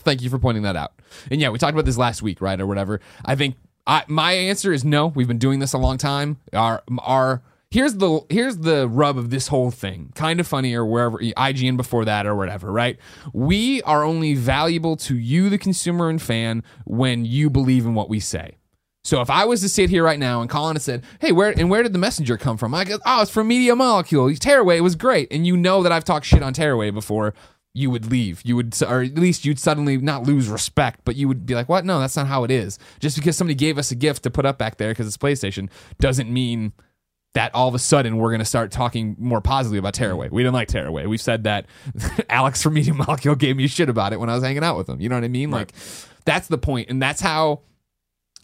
[0.00, 0.92] Thank you for pointing that out.
[1.30, 3.00] And yeah, we talked about this last week, right, or whatever.
[3.24, 5.06] I think I, my answer is no.
[5.08, 6.38] We've been doing this a long time.
[6.52, 10.12] Our our here's the here's the rub of this whole thing.
[10.14, 12.98] Kind of funny or wherever IGN before that or whatever, right?
[13.32, 18.08] We are only valuable to you, the consumer and fan, when you believe in what
[18.08, 18.58] we say.
[19.06, 21.56] So if I was to sit here right now and Colin had said, "Hey, where
[21.56, 24.34] and where did the messenger come from?" I go, "Oh, it's from Media Molecule.
[24.34, 27.32] Tearaway It was great." And you know that I've talked shit on Tearaway before.
[27.72, 28.42] You would leave.
[28.44, 31.68] You would, or at least you'd suddenly not lose respect, but you would be like,
[31.68, 31.84] "What?
[31.84, 34.44] No, that's not how it is." Just because somebody gave us a gift to put
[34.44, 35.68] up back there because it's PlayStation
[36.00, 36.72] doesn't mean
[37.34, 40.30] that all of a sudden we're going to start talking more positively about Tearaway.
[40.30, 41.06] We didn't like Tearaway.
[41.06, 41.66] We've said that.
[42.28, 44.88] Alex from Media Molecule gave me shit about it when I was hanging out with
[44.88, 45.00] him.
[45.00, 45.52] You know what I mean?
[45.52, 45.74] Like,
[46.24, 47.60] that's the point, and that's how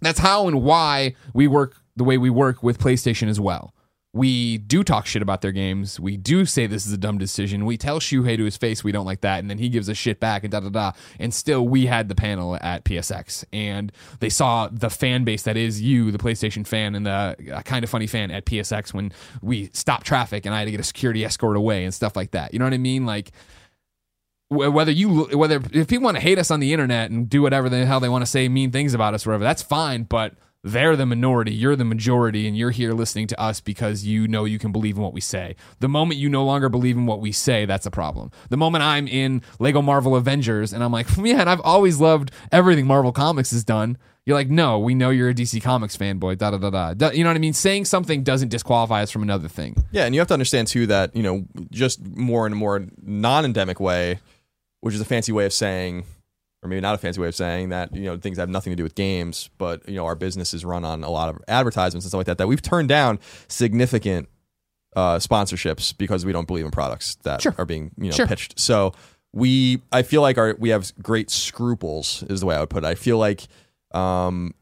[0.07, 3.74] that's how and why we work the way we work with PlayStation as well.
[4.14, 5.98] We do talk shit about their games.
[5.98, 7.64] We do say this is a dumb decision.
[7.64, 9.96] We tell Shuhei to his face we don't like that, and then he gives us
[9.96, 10.92] shit back and da da da.
[11.18, 13.90] And still, we had the panel at PSX, and
[14.20, 17.88] they saw the fan base that is you, the PlayStation fan, and the kind of
[17.88, 21.24] funny fan at PSX when we stopped traffic and I had to get a security
[21.24, 22.53] escort away and stuff like that.
[22.53, 23.07] You know what I mean?
[23.07, 23.32] Like
[24.53, 27.68] whether you whether if people want to hate us on the internet and do whatever
[27.68, 30.34] the hell they want to say mean things about us whatever that's fine but
[30.64, 34.44] they're the minority you're the majority and you're here listening to us because you know
[34.44, 35.57] you can believe in what we say.
[35.80, 38.30] The moment you no longer believe in what we say that's a problem.
[38.48, 42.86] The moment i'm in lego marvel avengers and i'm like man i've always loved everything
[42.86, 46.53] marvel comics has done you're like no we know you're a dc comics fanboy da
[46.53, 47.11] da da da.
[47.11, 47.53] You know what i mean?
[47.53, 49.82] Saying something doesn't disqualify us from another thing.
[49.90, 52.86] Yeah, and you have to understand too that you know just more in a more
[53.03, 54.20] non-endemic way,
[54.83, 56.05] which is a fancy way of saying,
[56.62, 58.76] or maybe not a fancy way of saying that you know things have nothing to
[58.76, 62.05] do with games, but you know our business is run on a lot of advertisements
[62.05, 62.39] and stuff like that.
[62.39, 63.18] That we've turned down
[63.49, 64.28] significant
[64.95, 67.55] uh, sponsorships because we don't believe in products that Sure.
[67.59, 68.26] are being you know Sure.
[68.26, 68.61] pitched.
[68.61, 68.93] So
[69.33, 72.85] we, I feel like our we have great scruples is the way I would put
[72.85, 72.87] it.
[72.87, 73.47] I feel like
[73.93, 74.53] um,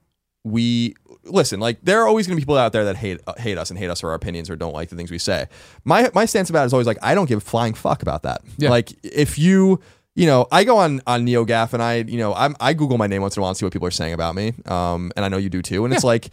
[0.45, 0.95] we
[1.25, 3.59] listen like there are always going to be people out there that hate uh, hate
[3.59, 5.47] us and hate us for our opinions or don't like the things we say
[5.85, 8.23] my my stance about it is always like i don't give a flying fuck about
[8.23, 8.71] that Yeah.
[8.71, 9.81] like if you
[10.15, 13.07] you know i go on on neogaf and i you know I'm, i google my
[13.07, 15.25] name once in a while and see what people are saying about me um and
[15.25, 16.31] i know you do too and it's like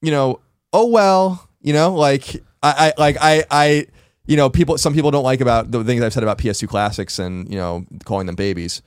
[0.00, 0.40] you know
[0.72, 3.86] oh well you know like i i like i i
[4.26, 4.78] you know, people.
[4.78, 7.84] Some people don't like about the things I've said about PS2 classics and you know
[8.04, 8.82] calling them babies.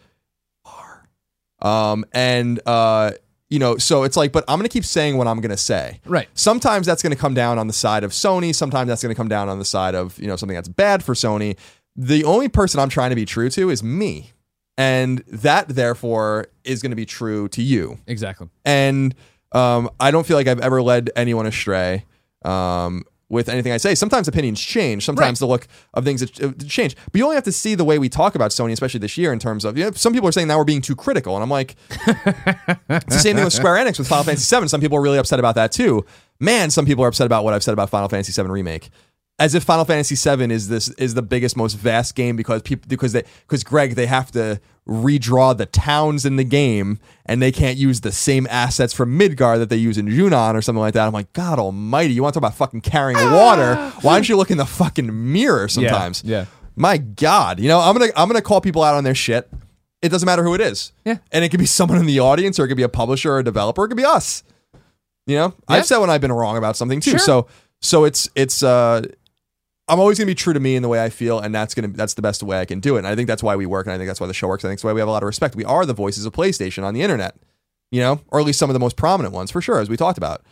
[1.62, 3.12] Um, and uh,
[3.50, 6.00] you know, so it's like, but I'm gonna keep saying what I'm gonna say.
[6.06, 6.28] Right.
[6.34, 8.54] Sometimes that's gonna come down on the side of Sony.
[8.54, 11.14] Sometimes that's gonna come down on the side of you know something that's bad for
[11.14, 11.58] Sony.
[11.96, 14.32] The only person I'm trying to be true to is me,
[14.78, 18.48] and that therefore is gonna be true to you Exactly.
[18.66, 19.16] and
[19.54, 22.04] um, I don't feel like I've ever led anyone astray
[22.44, 23.96] um, with anything I say.
[23.96, 25.06] Sometimes opinions change.
[25.06, 25.46] Sometimes Right.
[25.48, 26.98] the look of things uh, change.
[27.12, 29.32] But you only have to see the way we talk about Sony, especially this year,
[29.32, 31.42] in terms of you know, some people are saying now we're being too critical, and
[31.44, 31.76] I'm like,
[32.90, 34.68] it's the same thing with Square Enix with Final Fantasy VII.
[34.68, 36.06] Some people are really upset about that too.
[36.40, 38.90] Man, some people are upset about what I've said about Final Fantasy VII remake.
[39.38, 42.86] As if Final Fantasy VII is this is the biggest, most vast game because people
[42.88, 47.52] because they because Greg they have to redraw the towns in the game and they
[47.52, 50.94] can't use the same assets from Midgar that they use in Junon or something like
[50.94, 51.06] that.
[51.06, 52.14] I'm like, God Almighty!
[52.14, 53.76] You want to talk about fucking carrying water?
[54.04, 56.24] Why don't you look in the fucking mirror sometimes?
[56.24, 56.46] yeah.
[56.78, 59.50] My God, you know I'm gonna I'm gonna call people out on their shit.
[60.02, 60.92] It doesn't matter who it is.
[61.04, 61.18] Yeah.
[61.32, 63.40] and it could be someone in the audience, or it could be a publisher or
[63.40, 63.84] a developer.
[63.84, 64.44] It could be us.
[65.28, 65.76] You know, Yeah.
[65.76, 67.12] I've said when I've been wrong about something too.
[67.12, 67.20] Sure.
[67.20, 67.48] So
[67.82, 69.08] so it's it's uh
[69.88, 71.90] I'm always gonna be true to me in the way I feel, and that's gonna
[71.90, 73.00] that's the best way I can do it.
[73.00, 74.66] And I think that's why we work, and I think that's why the show works.
[74.66, 75.56] I think that's why we have a lot of respect.
[75.56, 77.36] We are the voices of PlayStation on the internet,
[77.92, 79.98] you know, or at least some of the most prominent ones for sure, as we
[79.98, 80.44] talked about.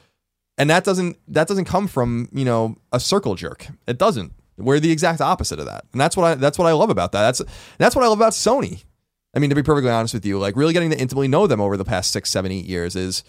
[0.57, 3.67] And that doesn't that doesn't come from you know a circle jerk.
[3.87, 4.33] It doesn't.
[4.55, 7.11] We're the exact opposite of that, and that's what I that's what I love about
[7.13, 7.21] that.
[7.21, 7.41] That's
[7.79, 8.83] that's what I love about Sony.
[9.35, 11.59] I mean, to be perfectly honest with you, like really getting to intimately know them
[11.59, 13.23] over the past six, seven, eight years is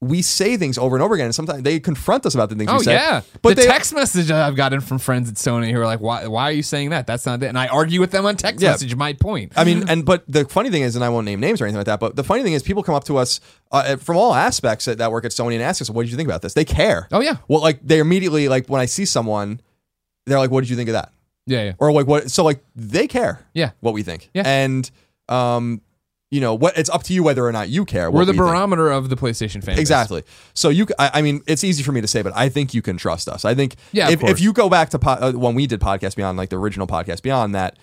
[0.00, 2.70] we say things over and over again, and sometimes they confront us about the things
[2.70, 2.92] Oh we say.
[2.92, 5.98] yeah, but the they, text message I've gotten from friends at Sony who are like,
[6.00, 6.28] "Why?
[6.28, 7.06] Why are you saying that?
[7.08, 8.70] That's not it." And I argue with them on text Yeah.
[8.70, 8.94] message.
[8.94, 9.54] My point.
[9.56, 11.78] I mean, and but the funny thing is, and I won't name names or anything
[11.78, 13.40] like that, but the funny thing is, people come up to us
[13.72, 16.16] uh, from all aspects that, that work at Sony and ask us, "What did you
[16.16, 17.08] think about this?" They care.
[17.10, 19.60] oh yeah, Well, like they immediately like when I see someone,
[20.26, 21.10] they're like, "What did you think of that?"
[21.46, 22.30] yeah, yeah, Or like what?
[22.30, 23.40] So like they care.
[23.52, 23.70] Yeah.
[23.80, 24.30] what we think.
[24.32, 24.42] Yeah.
[24.46, 24.88] and
[25.28, 25.80] um,
[26.30, 26.76] you know what?
[26.76, 28.10] It's up to you whether or not you care.
[28.10, 28.48] We're the we think.
[28.48, 29.74] barometer of the PlayStation fan.
[29.76, 29.78] base.
[29.78, 30.24] Exactly.
[30.54, 32.74] So you, c- I, I mean, it's easy for me to say, but I think
[32.74, 33.44] you can trust us.
[33.44, 34.32] I think Yeah, of if, course.
[34.32, 36.86] if you go back to po- uh, when we did podcast beyond, like the original
[36.86, 37.78] podcast beyond that,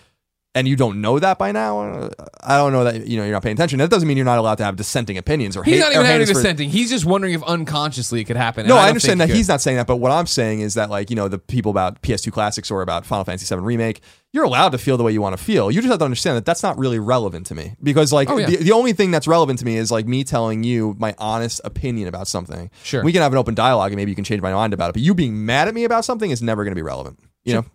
[0.55, 2.09] and you don't know that by now, uh,
[2.41, 3.77] I don't know that you know you're not paying attention.
[3.79, 5.79] That doesn't mean you're not allowed to have dissenting opinions or He's hate.
[5.81, 6.69] not even having dissenting.
[6.69, 8.65] He's just wondering if unconsciously it could happen.
[8.65, 10.73] No, I, don't understand that it he's not saying that, but what I'm saying is
[10.75, 14.01] that, like, you know, the people about PS2 classics or about Final Fantasy VII remake,
[14.31, 15.69] you're allowed to feel the way you want to feel.
[15.69, 18.37] You just have to understand that that's not really relevant to me because, like, Oh,
[18.37, 18.47] yeah.
[18.47, 21.59] the, the only thing that's relevant to me is like me telling you my honest
[21.65, 22.71] opinion about something.
[22.83, 23.03] Sure.
[23.03, 24.93] we can have an open dialogue and maybe you can change my mind about it.
[24.93, 27.19] But you being mad at me about something is never going to be relevant.
[27.43, 27.65] You know,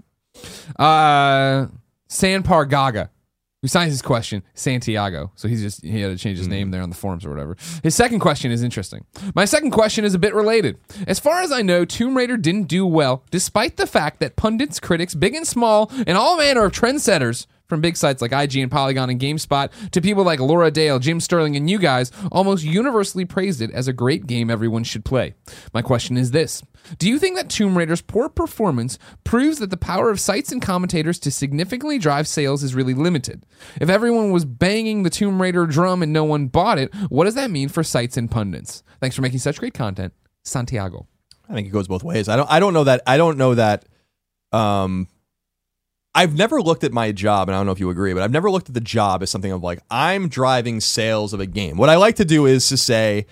[0.85, 1.67] Uh,
[2.11, 3.09] Sanpar Gaga,
[3.63, 5.31] who signs his question, Santiago.
[5.37, 6.53] So he's just he had to change his hmm.
[6.53, 7.57] name there on the forums or whatever.
[7.83, 9.07] His second question is interesting.
[9.35, 10.79] My second question is a bit related.
[11.07, 14.81] As far as I know, Tomb Raider didn't do well, despite the fact that pundits,
[14.81, 17.47] critics, big and small, and all manner of trendsetters.
[17.71, 21.21] From big sites like IGN, and Polygon, and GameSpot to people like Laura Dale, Jim
[21.21, 25.35] Sterling, and you guys, almost universally praised it as a great game everyone should play.
[25.73, 26.65] My question is this
[26.99, 30.61] Do you think that Tomb Raider's poor performance proves that the power of sites and
[30.61, 33.47] commentators to significantly drive sales is really limited?
[33.81, 37.37] If everyone was banging the Tomb Raider drum and no one bought it, what does
[37.37, 38.83] that mean for sites and pundits?
[39.01, 40.13] Thanks for making such great content,
[40.45, 41.07] Santiago.
[41.49, 42.29] I think it goes both ways.
[42.29, 42.51] I don't.
[42.51, 43.03] I don't know that.
[43.07, 43.85] I don't know that.
[44.51, 45.07] Um,
[46.15, 48.33] I've never looked at my job, and I don't know if you agree, but I've
[48.33, 51.77] never looked at the job as something of like I'm driving sales of a game.
[51.77, 53.27] What I like to do is to say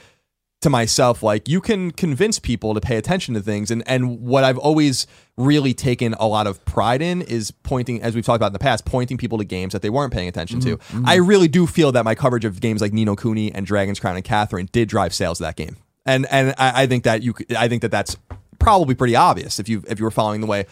[0.60, 4.44] to myself, like you can convince people to pay attention to things, and and what
[4.44, 8.48] I've always really taken a lot of pride in is pointing, as we've talked about
[8.48, 10.76] in the past, pointing people to games that they weren't paying attention to.
[10.76, 11.06] Mm-hmm.
[11.06, 11.26] I mm-hmm.
[11.26, 14.14] really do feel that my coverage of games like Ni no Kuni and Dragon's Crown
[14.14, 15.76] and Catherine did drive sales of that game,
[16.06, 18.16] and and I, I think that you, could- I think that that's
[18.60, 20.66] probably pretty obvious if you if you were following the way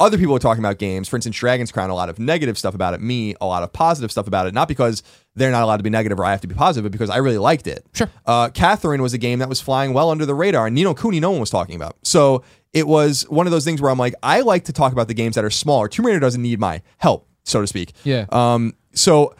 [0.00, 1.06] other people are talking about games.
[1.08, 3.00] For instance, Dragon's Crown, a lot of negative stuff about it.
[3.00, 4.54] Me, a lot of positive stuff about it.
[4.54, 5.02] Not because
[5.36, 7.18] they're not allowed to be negative or I have to be positive, but because I
[7.18, 7.86] really liked it.
[7.94, 8.10] Sure.
[8.26, 10.94] Uh, Catherine was a game that was flying well under the radar, and Ni no
[10.94, 11.98] Kuni, no one was talking about.
[12.02, 12.42] So
[12.72, 15.14] it was one of those things where I'm like, I like to talk about the
[15.14, 15.86] games that are smaller.
[15.86, 17.92] Tomb Raider doesn't need my help, so to speak.
[18.02, 18.26] Yeah.
[18.32, 18.74] Um.
[18.94, 19.36] So.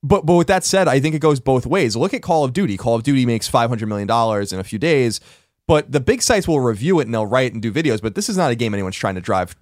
[0.00, 1.96] But but with that said, I think it goes both ways.
[1.96, 2.76] Look at Call of Duty.
[2.76, 5.20] Call of Duty makes five hundred million dollars in a few days,
[5.66, 8.00] but the big sites will review it and they'll write and do videos.
[8.00, 9.56] But this is not a game anyone's trying to drive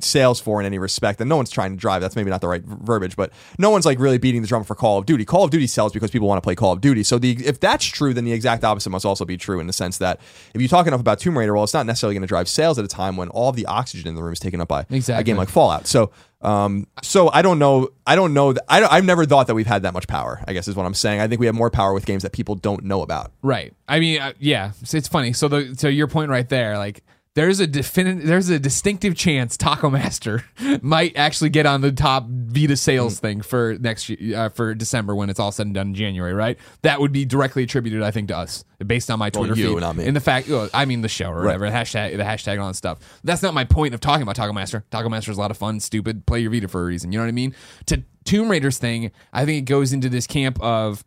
[0.00, 2.00] sales for in any respect, and no one's trying to drive.
[2.00, 4.74] That's maybe not the right verbiage, but no one's like really beating the drum for
[4.74, 5.24] Call of Duty.
[5.24, 7.02] Call of Duty sells because people want to play Call of Duty.
[7.04, 9.72] So the if that's true, then the exact opposite must also be true in the
[9.72, 10.20] sense that
[10.54, 12.78] if you talk enough about Tomb Raider, well, it's not necessarily going to drive sales
[12.78, 15.22] at a time when all the oxygen in the room is taken up by a
[15.22, 15.86] game like Fallout.
[15.86, 16.10] So.
[16.40, 17.90] Um, so I don't know.
[18.04, 18.52] I don't know.
[18.52, 20.42] That, I don't, I've never thought that we've had that much power.
[20.48, 21.20] I guess is what I'm saying.
[21.20, 23.30] I think we have more power with games that people don't know about.
[23.42, 23.72] Right.
[23.86, 24.72] I mean, uh, yeah.
[24.80, 25.34] It's, it's funny.
[25.34, 27.04] So the so your point right there, like
[27.34, 30.44] there's a definite there's a distinctive chance Taco Master
[30.82, 35.14] might actually get on the top Vita sales thing for next year uh, for December
[35.14, 36.58] when it's all said and done in January, right?
[36.82, 39.74] That would be directly attributed, I think, to us based on my Well, Twitter you,
[39.74, 39.80] feed.
[39.80, 40.04] not me.
[40.04, 42.60] In the fact, well, I mean the show or whatever, the hashtag, the hashtag, and
[42.60, 42.98] all that stuff.
[43.24, 44.84] That's not my point of talking about Taco Master.
[44.90, 46.26] Taco Master is a lot of fun, stupid.
[46.26, 47.12] Play your Vita for a reason.
[47.12, 47.54] You know what I mean?
[47.86, 51.04] To Tomb Raider's thing, I think it goes into this camp of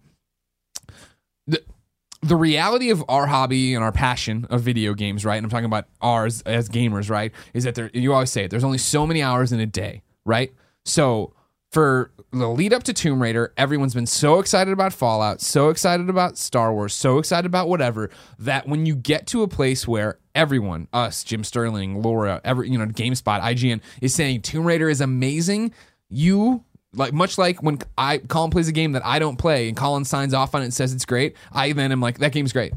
[2.25, 5.35] the reality of our hobby and our passion of video games, right?
[5.35, 7.31] And I'm talking about ours as gamers, right?
[7.53, 10.01] Is that there you always say it, there's only so many hours in a day,
[10.25, 10.51] right?
[10.85, 11.33] So
[11.71, 16.09] for the lead up to Tomb Raider, everyone's been so excited about Fallout, so excited
[16.09, 18.09] about Star Wars, so excited about whatever
[18.39, 22.77] that when you get to a place where everyone, us, Jim Sterling, Laura, every you
[22.77, 25.71] know, GameSpot, IGN is saying Tomb Raider is amazing,
[26.09, 26.63] you
[26.95, 30.05] like much like when I Colin plays a game that I don't play and Colin
[30.05, 32.73] signs off on it and says it's great, I then am like that game's great.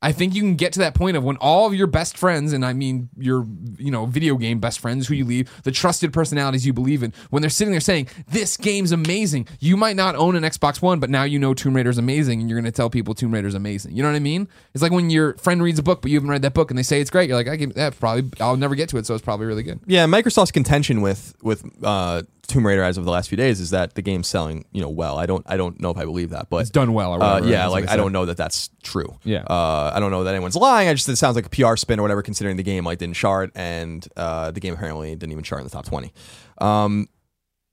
[0.00, 2.52] I think you can get to that point of when all of your best friends,
[2.52, 3.44] and I mean your,
[3.78, 7.12] you know, video game best friends who you leave, the trusted personalities you believe in,
[7.30, 9.48] when they're sitting there saying, This game's amazing.
[9.58, 12.48] You might not own an Xbox One, but now you know Tomb Raider's amazing, and
[12.48, 13.96] you're gonna tell people Tomb Raider's amazing.
[13.96, 14.48] You know what I mean?
[14.72, 16.78] It's like when your friend reads a book, but you haven't read that book and
[16.78, 19.14] they say it's great, you're like, I that probably I'll never get to it, so
[19.14, 19.80] it's probably really good.
[19.86, 23.70] Yeah, Microsoft's contention with with uh, Tomb Raider as of the last few days is
[23.70, 25.18] that the game's selling, you know, well.
[25.18, 27.42] I don't I don't know if I believe that, but It's done well or uh,
[27.42, 29.18] yeah, like I don't know that that's true.
[29.22, 29.42] Yeah.
[29.42, 30.88] uh, I don't know that anyone's lying.
[30.88, 33.16] I just it sounds like a PR spin or whatever, considering the game like didn't
[33.16, 36.12] chart and uh, the game apparently didn't even chart in the top twenty.
[36.58, 37.08] Um,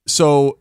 [0.07, 0.59] so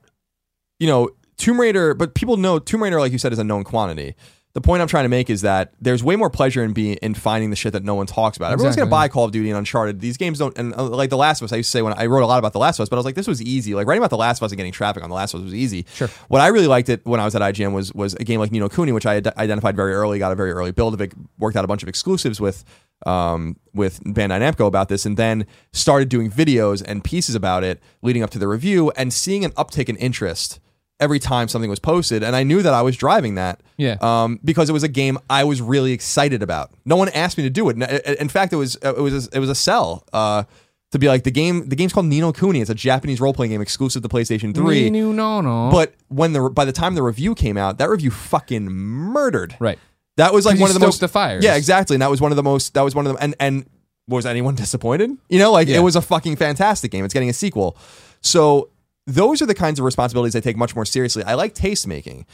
[0.79, 3.65] you know, Tomb Raider, but people know Tomb Raider, like you said, is a known
[3.65, 4.15] quantity.
[4.55, 7.15] The point I'm trying to make is that there's way more pleasure in being in
[7.15, 8.53] finding the shit that no one talks about.
[8.53, 9.99] Everyone's gonna buy Call of Duty and Uncharted.
[9.99, 11.53] These games don't, and uh, like The Last of Us.
[11.53, 12.95] I used to say when I wrote a lot about The Last of Us, but
[12.95, 13.75] I was like, this was easy.
[13.75, 15.47] Like writing about The Last of Us and getting traffic on The Last of Us
[15.47, 15.87] was easy.
[15.95, 16.09] Sure.
[16.29, 18.53] What I really liked it when I was at IGN was was a game like
[18.53, 21.01] Ni no Kuni, which I had identified very early, got a very early build of
[21.01, 22.65] it, worked out a bunch of exclusives with
[23.07, 27.83] um, with Bandai Namco about this, and then started doing videos and pieces about it
[28.03, 30.61] leading up to the review, and seeing an uptick in interest
[31.01, 33.61] every time something was posted, and I knew that I was driving that.
[33.77, 33.97] Yeah.
[34.01, 36.71] Um, because it was a game I was really excited about.
[36.85, 37.77] No one asked me to do it.
[38.21, 40.05] In- fact, it was it was a, it was a sell.
[40.13, 40.45] Uh,
[40.93, 42.61] to be like the game, the game's called Ni no Kuni.
[42.61, 44.91] It's a Japanese role playing game exclusive to PlayStation Three.
[44.91, 45.69] No, no, no.
[45.73, 49.57] But when the by the time the review came out, that review fucking murdered.
[49.59, 49.79] right.
[50.17, 51.43] That was like one of the most the fires.
[51.43, 51.97] Yeah, exactly.
[51.97, 52.75] And that was one of the most.
[52.75, 53.19] That was one of them.
[53.21, 53.67] And and
[54.07, 55.11] was anyone disappointed?
[55.29, 55.79] You know, like Yeah.
[55.79, 57.05] it was a fucking fantastic game.
[57.05, 57.77] It's getting a sequel.
[58.21, 58.69] So
[59.07, 61.23] those are the kinds of responsibilities I take much more seriously.
[61.25, 62.27] I like taste making.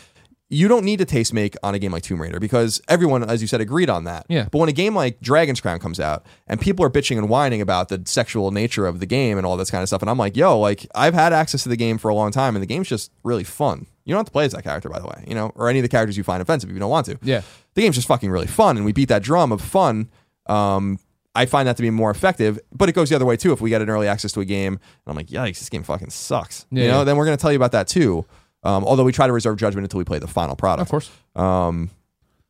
[0.53, 3.41] You don't need to taste make on a game like Tomb Raider because everyone, as
[3.41, 4.27] you said, agreed on that.
[4.29, 4.49] Yeah.
[4.51, 7.61] But when a game like Dragon's Crown comes out and people are bitching and whining
[7.61, 10.19] about the sexual nature of the game and all this kind of stuff, and I'm
[10.19, 12.67] like, yo, like I've had access to the game for a long time and the
[12.67, 13.87] game's just really fun.
[14.05, 15.79] You don't have to play as that character, by the way, you know, or any
[15.79, 17.43] of the characters you find offensive if you don't want to Yeah.
[17.75, 20.11] the game's just fucking really fun and we beat that drum of fun
[20.47, 20.99] um
[21.35, 23.61] i find that to be more effective but it goes the other way too if
[23.61, 26.11] we get an early access to a game and i'm like yikes this game fucking
[26.11, 27.05] sucks Yeah, you know yeah.
[27.05, 28.25] then we're going to tell you about that too
[28.63, 31.11] um, although we try to reserve judgment until we play the final product Of course.
[31.37, 31.91] um,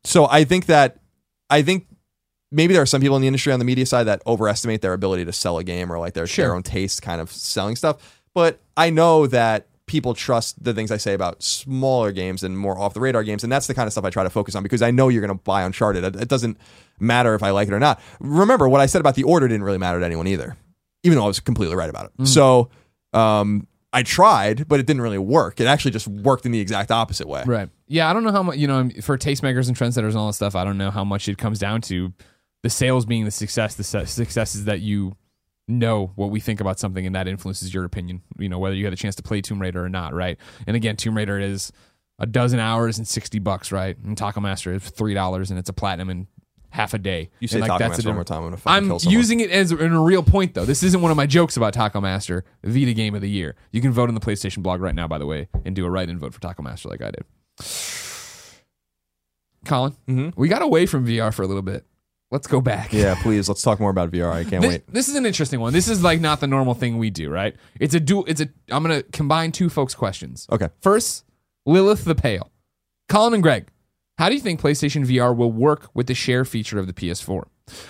[0.03, 0.97] so I think that
[1.49, 1.85] I think
[2.51, 4.93] maybe there are some people in the industry on the media side that overestimate their
[4.93, 6.45] ability to sell a game or like their Sure.
[6.47, 8.19] their own taste kind of selling stuff.
[8.33, 12.79] But I know that people trust the things I say about smaller games and more
[12.79, 14.63] off the radar games, and that's the kind of stuff I try to focus on
[14.63, 16.05] because I know you're going to buy Uncharted.
[16.05, 16.57] It, it doesn't
[16.97, 18.01] matter if I like it or not.
[18.21, 20.55] Remember what I said about the order didn't really matter to anyone either,
[21.03, 22.27] even though I was completely right about it.
[22.27, 22.69] So.
[23.13, 25.59] Um, I tried, but it didn't really work.
[25.59, 27.43] It actually just worked in the exact opposite way.
[27.45, 27.67] Right.
[27.89, 30.33] Yeah, I don't know how much, you know, for tastemakers and trendsetters and all that
[30.33, 32.13] stuff, I don't know how much it comes down to
[32.63, 33.75] the sales being the success.
[33.75, 35.17] The su- success is that you
[35.71, 38.85] know what we think about something and that influences your opinion, you know, whether you
[38.85, 40.37] had a chance to play Tomb Raider or not, right?
[40.67, 41.71] And again, Tomb Raider is
[42.19, 43.97] a dozen hours and 60 bucks, right?
[43.97, 46.27] And Taco Master is $3 and it's a platinum in
[46.69, 47.29] half a day.
[47.39, 49.91] You say and Taco that's Master one more time, I'm I'm using it as in
[49.91, 50.65] a real point though.
[50.65, 53.55] This isn't one of my jokes about Taco Master, Vita game of the year.
[53.71, 55.89] You can vote on the PlayStation blog right now, by the way, and do a
[55.89, 57.25] write-in vote for Taco Master like I did.
[59.65, 60.33] Colin, Mhm.
[60.35, 61.85] we got away from VR for a little bit.
[62.31, 62.93] Let's go back.
[62.93, 64.31] Yeah, please let's talk more about VR.
[64.31, 64.83] I can't This, wait.
[64.87, 65.73] this is an interesting one.
[65.73, 67.55] This is like not the normal thing we do, right?
[67.79, 68.23] It's a dual.
[68.27, 68.47] It's a.
[68.69, 70.47] I'm gonna combine two folks' questions.
[70.51, 70.69] Okay.
[70.79, 71.25] First,
[71.65, 72.49] Lilith the Pale.
[73.09, 73.67] Colin and Greg,
[74.17, 77.43] how do you think PlayStation VR will work with the share feature of the PS4?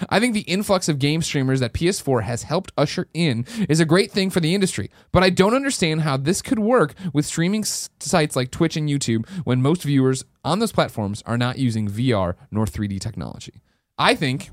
[0.10, 3.86] I think the influx of game streamers that PS4 has helped usher in is a
[3.86, 7.64] great thing for the industry, but I don't understand how this could work with streaming
[7.64, 12.36] sites like Twitch and YouTube when most viewers on those platforms are not using VR
[12.52, 13.62] nor 3D technology.
[14.02, 14.50] I think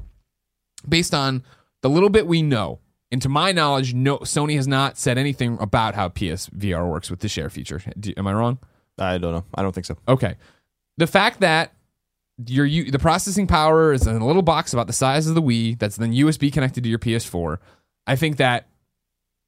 [0.88, 1.42] based on
[1.82, 2.80] the little bit we know,
[3.10, 7.20] and to my knowledge, no Sony has not said anything about how PSVR works with
[7.20, 7.80] the share feature.
[7.98, 8.58] Do, am I wrong?
[8.98, 9.44] I don't know.
[9.54, 9.96] I don't think so.
[10.06, 10.36] Okay.
[10.98, 11.72] The fact that
[12.46, 15.42] your U- the processing power is in a little box about the size of the
[15.42, 17.58] Wii that's then USB connected to your PS4.
[18.06, 18.66] I think that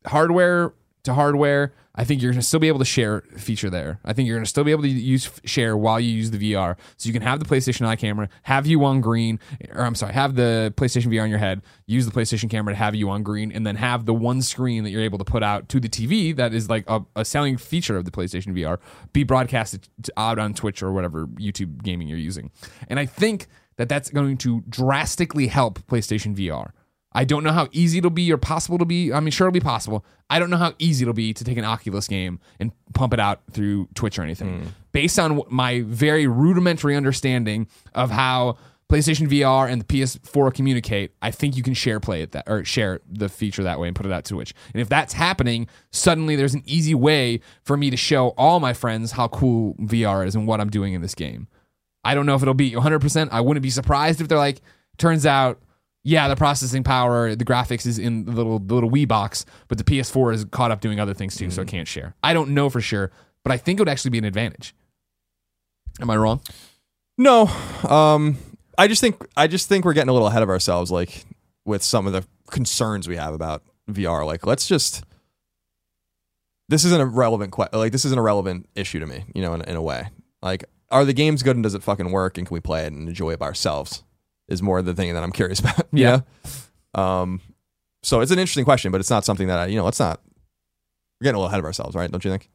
[0.06, 0.72] hardware
[1.04, 3.98] to hardware, I think you're going to still be able to share feature there.
[4.04, 6.38] I think you're going to still be able to use share while you use the
[6.38, 6.76] VR.
[6.96, 9.40] So you can have the PlayStation Eye camera, have you on green,
[9.72, 12.78] or I'm sorry, have the PlayStation VR on your head, use the PlayStation camera to
[12.78, 15.42] have you on green, and then have the one screen that you're able to put
[15.42, 18.78] out to the TV that is like a, a selling feature of the PlayStation VR
[19.12, 22.50] be broadcasted out on Twitch or whatever YouTube gaming you're using.
[22.88, 26.70] And I think that that's going to drastically help PlayStation VR.
[27.12, 29.12] I don't know how easy it'll be or possible to be.
[29.12, 30.04] I mean, sure, it'll be possible.
[30.28, 33.20] I don't know how easy it'll be to take an Oculus game and pump it
[33.20, 34.60] out through Twitch or anything.
[34.60, 34.68] Hmm.
[34.92, 38.58] Based on my very rudimentary understanding of how
[38.90, 42.64] PlayStation VR and the PS4 communicate, I think you can share play it that or
[42.64, 44.52] share the feature that way and put it out to Twitch.
[44.74, 48.72] And if that's happening, suddenly there's an easy way for me to show all my
[48.72, 51.46] friends how cool VR is and what I'm doing in this game.
[52.04, 53.28] I don't know if it'll be 100%.
[53.30, 54.60] I wouldn't be surprised if they're like,
[54.98, 55.60] turns out,
[56.02, 59.78] yeah, the processing power, the graphics is in the little the little Wii box, but
[59.78, 62.14] the PS4 is caught up doing other things too, so it can't share.
[62.22, 63.10] I don't know for sure,
[63.44, 64.74] but I think it would actually be an advantage.
[66.00, 66.40] Am I wrong?
[67.18, 67.46] No,
[67.86, 68.38] um,
[68.78, 71.26] I just think I just think we're getting a little ahead of ourselves, like
[71.66, 74.24] with some of the concerns we have about VR.
[74.24, 75.04] Like, let's just
[76.70, 79.52] this isn't a relevant que- like this isn't a relevant issue to me, you know,
[79.52, 80.08] in, in a way.
[80.40, 82.92] Like, are the games good and does it fucking work and can we play it
[82.92, 84.02] and enjoy it by ourselves?
[84.50, 85.86] Is more the thing that I'm curious about.
[85.92, 86.20] Yeah.
[86.94, 87.02] know?
[87.02, 87.40] Um,
[88.02, 90.20] so it's an interesting question, but it's not something that I, you know, let's not.
[91.20, 92.10] We're getting a little ahead of ourselves, right?
[92.10, 92.48] Don't you think?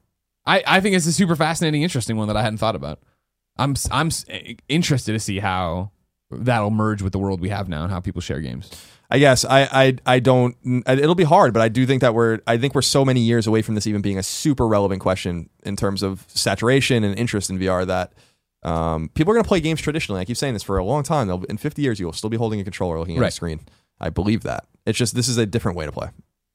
[0.46, 3.00] I, I think it's a super fascinating, interesting one that I hadn't thought about.
[3.58, 4.10] I'm I'm
[4.68, 5.92] interested to see how
[6.32, 8.70] that'll merge with the world we have now and how people share games.
[9.10, 10.56] I guess I, I I don't.
[10.88, 12.40] It'll be hard, but I do think that we're.
[12.48, 15.50] I think we're so many years away from this even being a super relevant question
[15.64, 18.14] in terms of saturation and interest in VR that
[18.66, 20.20] um, people are going to play games traditionally.
[20.22, 21.28] I keep saying this for a long time.
[21.28, 23.28] They'll, in 50 years, you'll still be holding a controller, looking at Right.
[23.28, 23.60] a screen.
[24.00, 24.66] I believe that.
[24.86, 26.10] It's just this is a different way to play,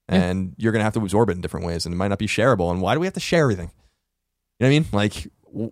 [0.08, 2.18] and you're going to have to absorb it in different ways, and it might not
[2.18, 2.70] be shareable.
[2.70, 3.70] And why do we have to share everything?
[4.58, 4.86] You know what I mean?
[4.92, 5.28] Like,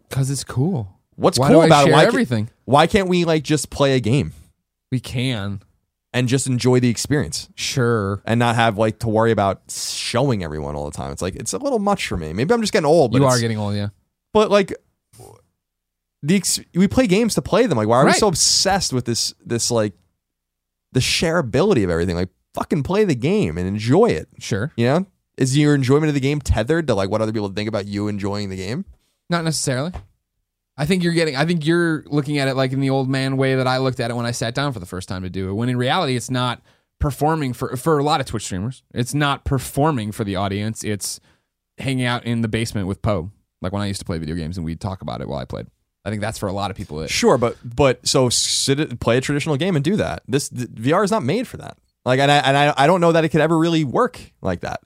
[0.09, 0.99] Because it's cool.
[1.17, 1.93] what's Why cool about it?
[1.93, 2.49] Why, everything?
[2.65, 4.33] why can't we like just play a game
[4.91, 5.61] We can.
[6.13, 7.49] and just enjoy the experience?
[7.55, 8.23] Sure.
[8.25, 11.13] and not have like to worry about showing everyone all the time.
[11.13, 12.33] It's like it's a little much for me.
[12.33, 13.89] Maybe I'm just getting old, but you are getting old, yeah.
[14.33, 14.73] but like
[16.23, 17.79] the ex- we play games to play them.
[17.79, 19.95] Like why are we so obsessed with this this like
[20.93, 22.17] the shareability of everything?
[22.17, 24.29] Like fucking play the game and enjoy it.
[24.39, 24.73] Sure.
[24.77, 25.07] You know,
[25.37, 28.09] is your enjoyment of the game tethered to like what other people think about you
[28.09, 28.85] enjoying the game?
[29.31, 29.93] Not necessarily.
[30.77, 33.37] I think you're getting I think you're looking at it like in the old man
[33.37, 35.31] way that I looked at it when I sat down for the first time to
[35.31, 35.53] do it.
[35.53, 36.63] When in reality it's not
[36.99, 38.83] performing for for a lot of Twitch streamers.
[38.93, 40.85] It's not performing for the audience.
[40.85, 41.21] It's
[41.79, 43.31] hanging out in the basement with Poe.
[43.61, 45.45] Like when I used to play video games and we'd talk about it while I
[45.45, 45.67] played.
[46.09, 47.11] I think that's for a lot of people it.
[47.11, 50.23] Sure, but but so sit it, play a traditional game and do that.
[50.27, 51.77] This th- VR is not made for that.
[52.05, 54.61] Like, and I and I, I don't know that it could ever really work like
[54.61, 54.81] that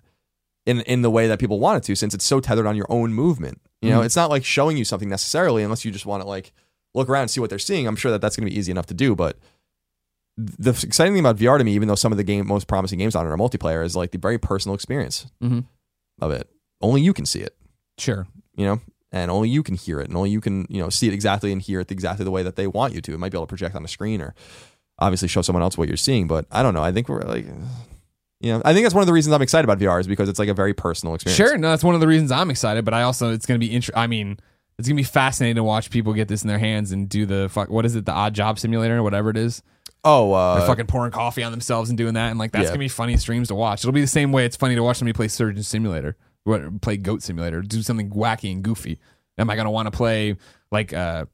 [0.66, 2.86] in in the way that people want it to, since it's so tethered on your
[2.88, 3.60] own movement.
[3.80, 4.04] You know, Mhm.
[4.06, 6.52] it's not like showing you something necessarily, unless you just want to like
[6.94, 7.86] look around and see what they're seeing.
[7.86, 9.38] I'm sure that that's going to be easy enough to do, but.
[10.38, 12.98] The exciting thing about VR to me, even though some of the game most promising
[12.98, 15.66] games on it are multiplayer, is like the very personal experience Mhm.
[16.22, 16.48] of it.
[16.80, 17.54] Only you can see it
[17.98, 18.26] Sure.
[18.56, 18.80] you know,
[19.12, 21.52] and only you can hear it, and only you can, you know, see it exactly
[21.52, 23.12] and hear it exactly the way that they want you to.
[23.14, 24.34] It might be able to project on a screen or
[24.98, 26.82] obviously show someone else what you're seeing, but I don't know.
[26.82, 27.46] I think we're like,
[28.40, 30.28] you know, I think that's one of the reasons I'm excited about VR is because
[30.28, 31.36] it's like a very personal experience.
[31.36, 32.84] Sure, no, that's one of the reasons I'm excited.
[32.84, 33.72] But I also, it's going to be.
[33.74, 34.38] Int- I mean,
[34.78, 37.26] it's going to be fascinating to watch people get this in their hands and do
[37.26, 37.68] the fuck.
[37.70, 38.04] What is it?
[38.06, 39.62] The odd job simulator or whatever it is.
[40.04, 42.70] Oh, uh, They're fucking pouring coffee on themselves and doing that, and like that's Yeah.
[42.70, 43.82] gonna be funny streams to watch.
[43.82, 46.16] It'll be the same way it's funny to watch somebody play Surgeon Simulator,
[46.80, 48.98] play Goat Simulator, do something wacky and goofy.
[49.38, 50.36] Am I gonna want to play
[50.70, 51.26] like uh,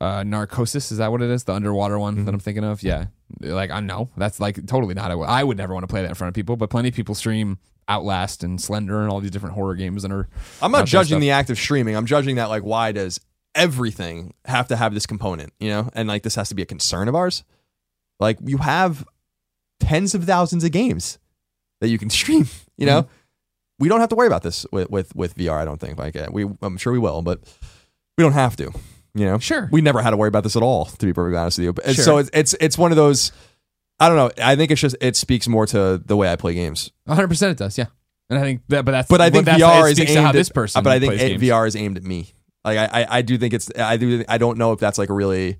[0.00, 0.90] uh, Narcosis?
[0.92, 1.44] Is that what it is?
[1.44, 2.24] The underwater one Mm-hmm.
[2.24, 2.82] that I'm thinking of?
[2.82, 3.06] Yeah,
[3.40, 5.10] like I know that's like totally not.
[5.10, 7.14] I would never want to play that in front of people, but plenty of people
[7.14, 10.28] stream Outlast and Slender and all these different horror games and are.
[10.60, 11.96] I'm not judging the act of streaming.
[11.96, 13.20] I'm judging that like why does
[13.54, 15.88] everything have to have this component, you know?
[15.94, 17.44] And like this has to be a concern of ours.
[18.20, 19.04] Like you have
[19.80, 21.18] tens of thousands of games
[21.80, 22.46] that you can stream,
[22.76, 23.02] you know?
[23.02, 23.12] Mm-hmm.
[23.78, 25.98] We don't have to worry about this with with, with VR, I don't think.
[25.98, 27.40] Like uh, we I'm sure we will, but
[28.16, 28.72] we don't have to,
[29.14, 29.38] you know?
[29.38, 29.68] Sure.
[29.70, 31.72] We never had to worry about this at all, to be perfectly honest with you.
[31.72, 32.04] But- Sure.
[32.04, 33.32] So it's it's it's one of those
[34.00, 34.30] I don't know.
[34.44, 36.90] I think it's just it speaks more to the way I play games.
[37.04, 37.86] 100 percent it does, yeah.
[38.30, 40.32] And I think that, but that's But I think VR it is aimed how at,
[40.34, 40.82] this person.
[40.84, 41.42] But I think games.
[41.42, 42.32] VR is aimed at me.
[42.64, 43.70] Like I, I, I do think it's.
[43.78, 44.24] I do.
[44.28, 45.56] I don't know if that's like a really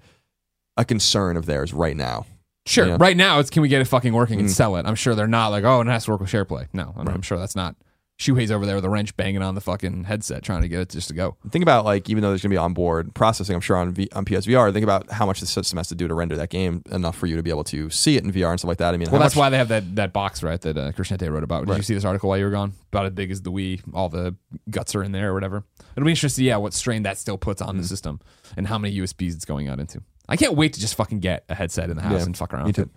[0.77, 2.27] a concern of theirs right now.
[2.66, 2.99] Sure.
[2.99, 4.53] Right now, it's can we get it fucking working and Mm.
[4.53, 4.85] sell it?
[4.85, 6.66] I'm sure they're not like, oh, it has to work with SharePlay.
[6.75, 7.75] No, I'm, I'm sure that's not
[8.19, 10.89] Shuhei's over there with a wrench banging on the fucking headset trying to get it
[10.89, 11.37] just to go.
[11.51, 14.09] Think about like even though there's going to be onboard processing, I'm sure on v-
[14.12, 14.73] on PSVR.
[14.73, 17.27] Think about how much the system has to do to render that game enough for
[17.29, 18.93] you to be able to see it in VR and stuff like that.
[18.93, 21.31] I mean, Well, that's much- why they have that, that box, right, that uh, Krishnete
[21.31, 21.66] wrote about.
[21.66, 22.73] Did you see this article while you were gone?
[22.93, 24.35] About as big as the Wii, all the
[24.69, 25.62] guts are in there or whatever.
[25.97, 27.87] It'll be interesting to see, yeah, what strain that still puts on the Mm-hmm.
[27.89, 28.21] system
[28.57, 30.03] and how many USBs it's going out into.
[30.29, 32.53] I can't wait to just fucking get a headset in the house Yeah, and fuck
[32.53, 32.89] around me with it.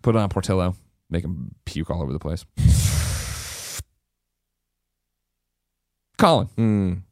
[0.00, 0.74] Put it on Portillo,
[1.10, 2.44] make him puke all over the place.
[6.22, 6.48] Colin.
[6.56, 7.02] Mm.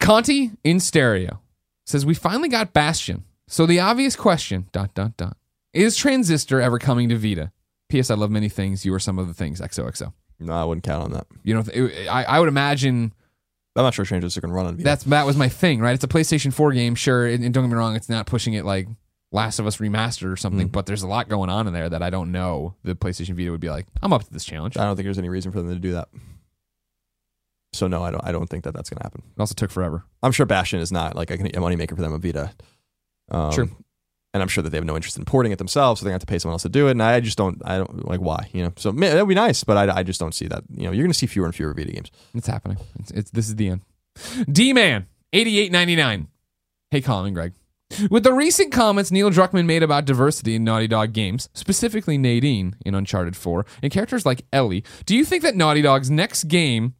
[0.00, 1.40] Conti in stereo
[1.86, 3.24] says we finally got Bastion.
[3.48, 5.36] So the obvious question, dot dot dot,
[5.72, 7.50] is Transistor ever coming to Vita?
[7.88, 8.10] P.S.
[8.10, 8.84] I love many things.
[8.84, 9.60] You are some of the things.
[9.60, 10.12] XOXO.
[10.38, 11.26] no, I wouldn't count on that.
[11.42, 13.12] You know, it- I, I would imagine
[13.76, 14.84] I'm not sure Transistor can run on VR.
[14.84, 15.94] that's that was my thing, right?
[15.94, 18.54] It's a PlayStation 4 game, sure, and, and don't get me wrong, it's not pushing
[18.54, 18.86] it like
[19.32, 20.72] Last of Us remastered or something, Mm.
[20.72, 22.74] but there's a lot going on in there that I don't know.
[22.84, 24.76] The PlayStation Vita would be like, I'm up to this challenge.
[24.76, 26.08] I don't think there's any reason for them to do that.
[27.72, 28.24] So no, I don't.
[28.24, 29.22] I don't think that that's going to happen.
[29.36, 30.04] It also took forever.
[30.22, 32.52] I'm sure Bastion is not like a, money maker for them at Vita.
[33.30, 33.70] Um, True.
[34.32, 36.20] And I'm sure that they have no interest in porting it themselves, so they're going
[36.20, 36.92] to have to pay someone else to do it.
[36.92, 37.60] And I just don't.
[37.64, 38.48] I don't like why.
[38.52, 38.72] You know.
[38.76, 40.64] So man, that would be nice, but I, I just don't see that.
[40.72, 42.10] You know, you're going to see fewer and fewer Vita games.
[42.34, 42.78] It's happening.
[42.98, 43.82] It's, it's this is the end.
[44.50, 46.28] D Man, eighty eight ninety nine.
[46.90, 47.52] Hey, Colin and Greg.
[48.10, 52.76] With the recent comments Neil Druckmann made about diversity in Naughty Dog games, specifically Nadine
[52.84, 56.94] in Uncharted 4, and characters like Ellie, do you think that Naughty Dog's next game,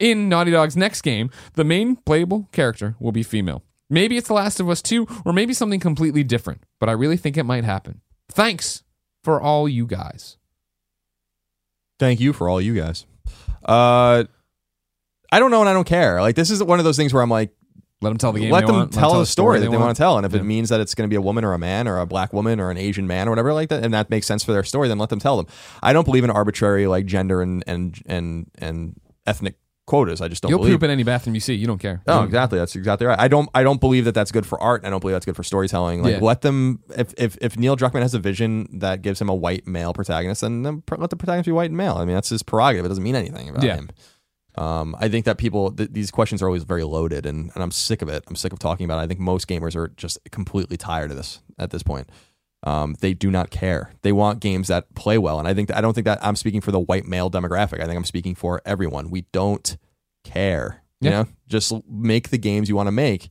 [0.00, 3.62] in Naughty Dog's next game, the main playable character will be female?
[3.90, 7.16] Maybe it's The Last of Us 2, or maybe something completely different, but I really
[7.16, 8.00] think it might happen.
[8.30, 8.82] Thanks
[9.22, 10.36] for all you guys.
[11.98, 13.06] Thank you for all you guys.
[13.64, 14.24] Uh,
[15.30, 16.20] I don't know and I don't care.
[16.20, 17.50] Like this is one of those things where I'm like,
[18.02, 18.50] Let them tell the game.
[18.50, 18.94] let them want.
[18.94, 20.40] Let tell the a story that they want to tell, and if Yeah.
[20.40, 22.32] it means that it's going to be a woman or a man or a black
[22.32, 24.64] woman or an Asian man or whatever like that, and that makes sense for their
[24.64, 25.46] story, then let them tell them.
[25.82, 29.54] I don't believe in arbitrary like gender and and and and ethnic
[29.86, 30.20] quotas.
[30.20, 30.74] I just don't You'll believe.
[30.74, 31.54] poop in any bathroom you see.
[31.54, 32.02] You don't care.
[32.06, 32.58] Oh, exactly.
[32.58, 33.18] That's exactly right.
[33.18, 33.48] I don't.
[33.54, 34.84] I don't believe that that's good for art.
[34.84, 36.02] I don't believe that's good for storytelling.
[36.02, 36.18] Like, Yeah.
[36.22, 36.80] let them.
[36.96, 40.40] If, if if Neil Druckmann has a vision that gives him a white male protagonist,
[40.40, 41.96] then, then pr- let the protagonist be white and male.
[41.96, 42.84] I mean, that's his prerogative.
[42.84, 43.76] It doesn't mean anything about Yeah.
[43.76, 43.90] him.
[44.56, 47.72] Um, I think that people th- these questions are always very loaded, and, and I'm
[47.72, 48.22] sick of it.
[48.28, 49.02] I'm sick of talking about it.
[49.02, 52.08] I think most gamers are just completely tired of this at this point.
[52.64, 53.92] Um, they do not care.
[54.02, 56.60] They want games that play well, and I think I don't think that I'm speaking
[56.62, 57.80] for the white male demographic.
[57.80, 59.10] I think I'm speaking for everyone.
[59.10, 59.76] We don't
[60.24, 60.82] care.
[61.00, 61.22] You Yeah.
[61.24, 63.28] know, just make the games you want to make,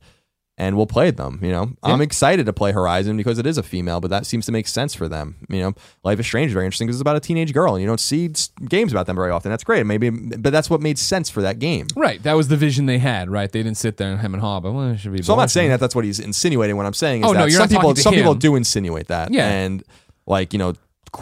[0.56, 1.40] and we'll play them.
[1.42, 4.46] You know, I'm excited to play Horizon because it is a female, but that seems
[4.46, 5.36] to make sense for them.
[5.48, 5.74] You know,
[6.04, 8.00] Life is Strange is very interesting because it's about a teenage girl, and you don't
[8.00, 8.32] see
[8.68, 9.50] games about them very often.
[9.50, 9.84] That's great.
[9.84, 11.88] Maybe, but that's what made sense for that game.
[11.96, 12.22] Right.
[12.22, 13.50] That was the vision they had, right?
[13.50, 15.22] They didn't sit there and hem and haw, but well, it should be.
[15.22, 16.76] So I'm not saying that that's what he's insinuating.
[16.76, 19.32] What I'm saying is Oh, that no, some people some people do insinuate that.
[19.32, 19.48] Yeah.
[19.48, 19.82] And
[20.26, 20.74] like you know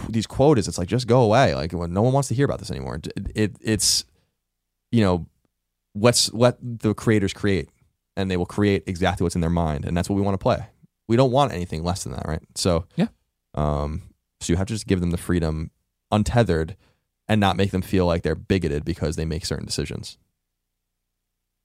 [0.08, 1.54] these quotas, it's like just go away.
[1.54, 2.96] Like well, no one wants to hear about this anymore.
[2.96, 4.04] It, it it's
[4.90, 5.26] you know
[5.94, 7.68] let's let the creators create,
[8.16, 10.42] and they will create exactly what's in their mind, and that's what we want to
[10.42, 10.66] play.
[11.08, 12.42] We don't want anything less than that, right?
[12.54, 13.08] So Yeah.
[13.54, 14.02] Um.
[14.40, 15.70] So you have to just give them the freedom,
[16.10, 16.76] untethered,
[17.28, 20.18] and not make them feel like they're bigoted because they make certain decisions.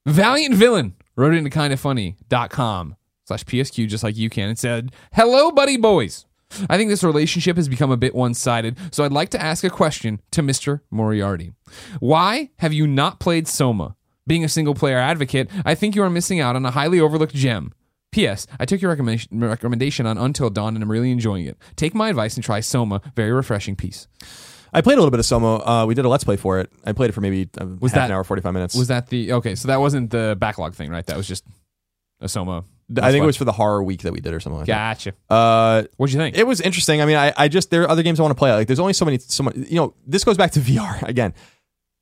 [0.06, 2.96] Valiant Villain wrote it into kindafunny.com
[3.26, 6.24] slash PSQ just like you can and said, Hello, buddy boys.
[6.70, 9.64] I think this relationship has become a bit one sided, so I'd like to ask
[9.64, 10.80] a question to Mr.
[10.90, 11.52] Moriarty.
[12.00, 13.96] Why have you not played Soma?
[14.28, 17.34] Being a single player advocate, I think you are missing out on a highly overlooked
[17.34, 17.72] gem.
[18.12, 18.46] P.S.
[18.60, 21.58] I took your recommendation, recommendation on Until Dawn and I'm really enjoying it.
[21.76, 23.02] Take my advice and try Soma.
[23.16, 24.06] Very refreshing piece.
[24.72, 25.56] I played a little bit of Soma.
[25.56, 26.70] Uh, we did a let's play for it.
[26.84, 28.74] I played it for maybe uh, Was half that- an hour, forty five minutes.
[28.74, 29.54] Was that the okay?
[29.54, 31.04] So that wasn't the backlog thing, right?
[31.06, 31.44] That was just
[32.20, 32.64] a Soma.
[33.02, 35.12] I think it was for the horror week that we did or something like Gotcha.
[35.28, 35.34] that.
[35.34, 36.36] Uh, What'd you think?
[36.38, 37.02] it was interesting.
[37.02, 38.50] I mean, I, I just there are other games I want to play.
[38.52, 39.18] Like, there's only so many.
[39.18, 41.34] So much, you know, this goes back to VR again.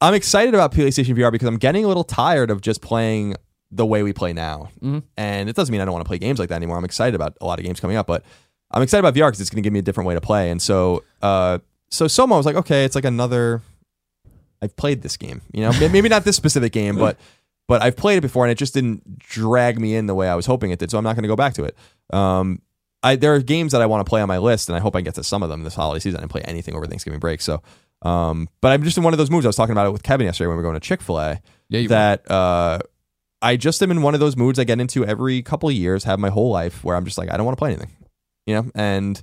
[0.01, 3.35] I'm excited about PlayStation VR because I'm getting a little tired of just playing
[3.71, 4.69] the way we play now.
[4.83, 5.03] Mhm.
[5.17, 6.77] And it doesn't mean I don't want to play games like that anymore.
[6.77, 8.23] I'm excited about a lot of games coming up, but
[8.71, 10.51] I'm excited about VR because it's going to give me a different way to play.
[10.51, 11.59] And so, uh,
[11.91, 13.63] so Soma was like, okay, it's like another.
[14.63, 17.19] I've played this game, you know, maybe not this specific game, but
[17.69, 20.35] but I've played it before and it just didn't drag me in the way I
[20.35, 20.91] was hoping it did.
[20.91, 21.77] So I'm not going to go back to it.
[22.13, 22.63] Um,
[23.03, 24.97] I there are games that I want to play on my list, and I hope
[24.97, 26.19] I get to some of them this holiday season.
[26.19, 27.63] I didn't play anything over Thanksgiving break, so.
[28.03, 29.47] Um, but I'm just in one of those moods.
[29.47, 31.19] I was talking about it with Kevin yesterday when we were going to Chick Fil
[31.19, 31.41] A.
[31.69, 32.79] yeah, That uh,
[33.43, 36.05] I just am in one of those moods I get into every couple of years,
[36.05, 37.91] have my whole life, where I'm just like I don't want to play anything,
[38.47, 39.21] you know, and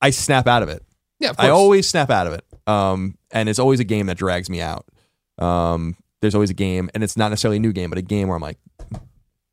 [0.00, 0.82] I snap out of it.
[1.20, 1.30] yeah.
[1.30, 2.44] Of I always snap out of it.
[2.66, 4.86] Um, and it's always a game that drags me out.
[5.38, 8.28] Um, there's always a game, and it's not necessarily a new game, but a game
[8.28, 8.58] where I'm like,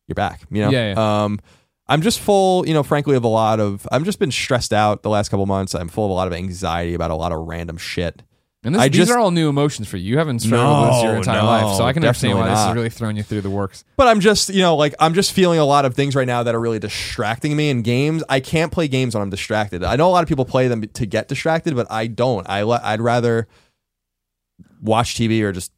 [0.08, 0.42] you're back.
[0.50, 0.70] You know.
[0.70, 1.40] Yeah, Um,
[1.88, 3.88] I'm just full, you know, frankly, of a lot of.
[3.92, 5.76] I've just been stressed out the last couple months.
[5.76, 8.24] I'm full of a lot of anxiety about a lot of random shit.
[8.66, 10.10] And this, I these just- are all new emotions for you.
[10.12, 12.64] You haven't struggled with this your entire no, life, so I can understand why definitely
[12.64, 13.84] this is really throwing you through the works.
[13.96, 16.44] But I'm just, you know, like I'm just feeling a lot of things right now
[16.44, 18.24] that are really distracting me in games.
[18.28, 19.84] I can't play games when I'm distracted.
[19.84, 22.50] I know a lot of people play them to get distracted, but I don't.
[22.50, 23.48] I le- I'd rather
[24.82, 25.72] watch TV or just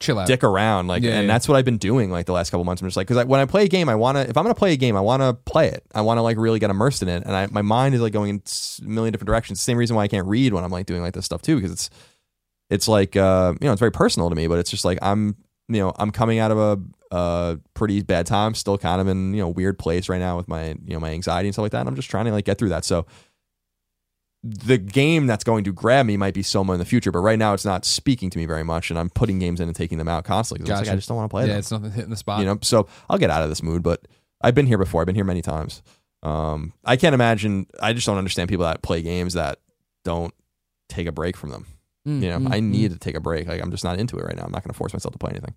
[0.00, 0.26] Chill out.
[0.26, 1.32] dick around like Yeah, and yeah.
[1.32, 2.82] that's what I've been doing like the last couple months.
[2.82, 4.54] I'm just like cuz when I play a game, I want to if I'm going
[4.54, 5.84] to play a game, I want to play it.
[5.94, 8.12] I want to like really get immersed in it and I my mind is like
[8.12, 8.42] going in
[8.84, 9.60] a million different directions.
[9.60, 11.70] Same reason why I can't read when I'm like doing like this stuff too because
[11.72, 11.90] it's
[12.70, 15.36] it's like uh you know, it's very personal to me, but it's just like I'm
[15.68, 19.34] you know, I'm coming out of a uh pretty bad time, still kind of in,
[19.34, 21.72] you know, weird place right now with my, you know, my anxiety and stuff like
[21.72, 21.80] that.
[21.80, 22.84] And I'm just trying to like get through that.
[22.84, 23.06] So
[24.44, 27.38] the game that's going to grab me might be Soma in the future, but right
[27.38, 29.96] now it's not speaking to me very much, and I'm putting games in and taking
[29.96, 30.70] them out constantly.
[30.70, 31.58] it's like, I just don't want to play yeah, them.
[31.60, 32.40] it's nothing hitting the spot.
[32.40, 33.82] You know, so I'll get out of this mood.
[33.82, 34.06] But
[34.42, 35.00] I've been here before.
[35.00, 35.82] I've been here many times.
[36.22, 37.66] Um, I can't imagine.
[37.80, 39.60] I just don't understand people that play games that
[40.04, 40.34] don't
[40.90, 41.66] take a break from them.
[42.06, 42.64] Mm, You know, mm, I mm.
[42.70, 43.46] need to take a break.
[43.48, 44.44] Like I'm just not into it right now.
[44.44, 45.54] I'm not going to force myself to play anything.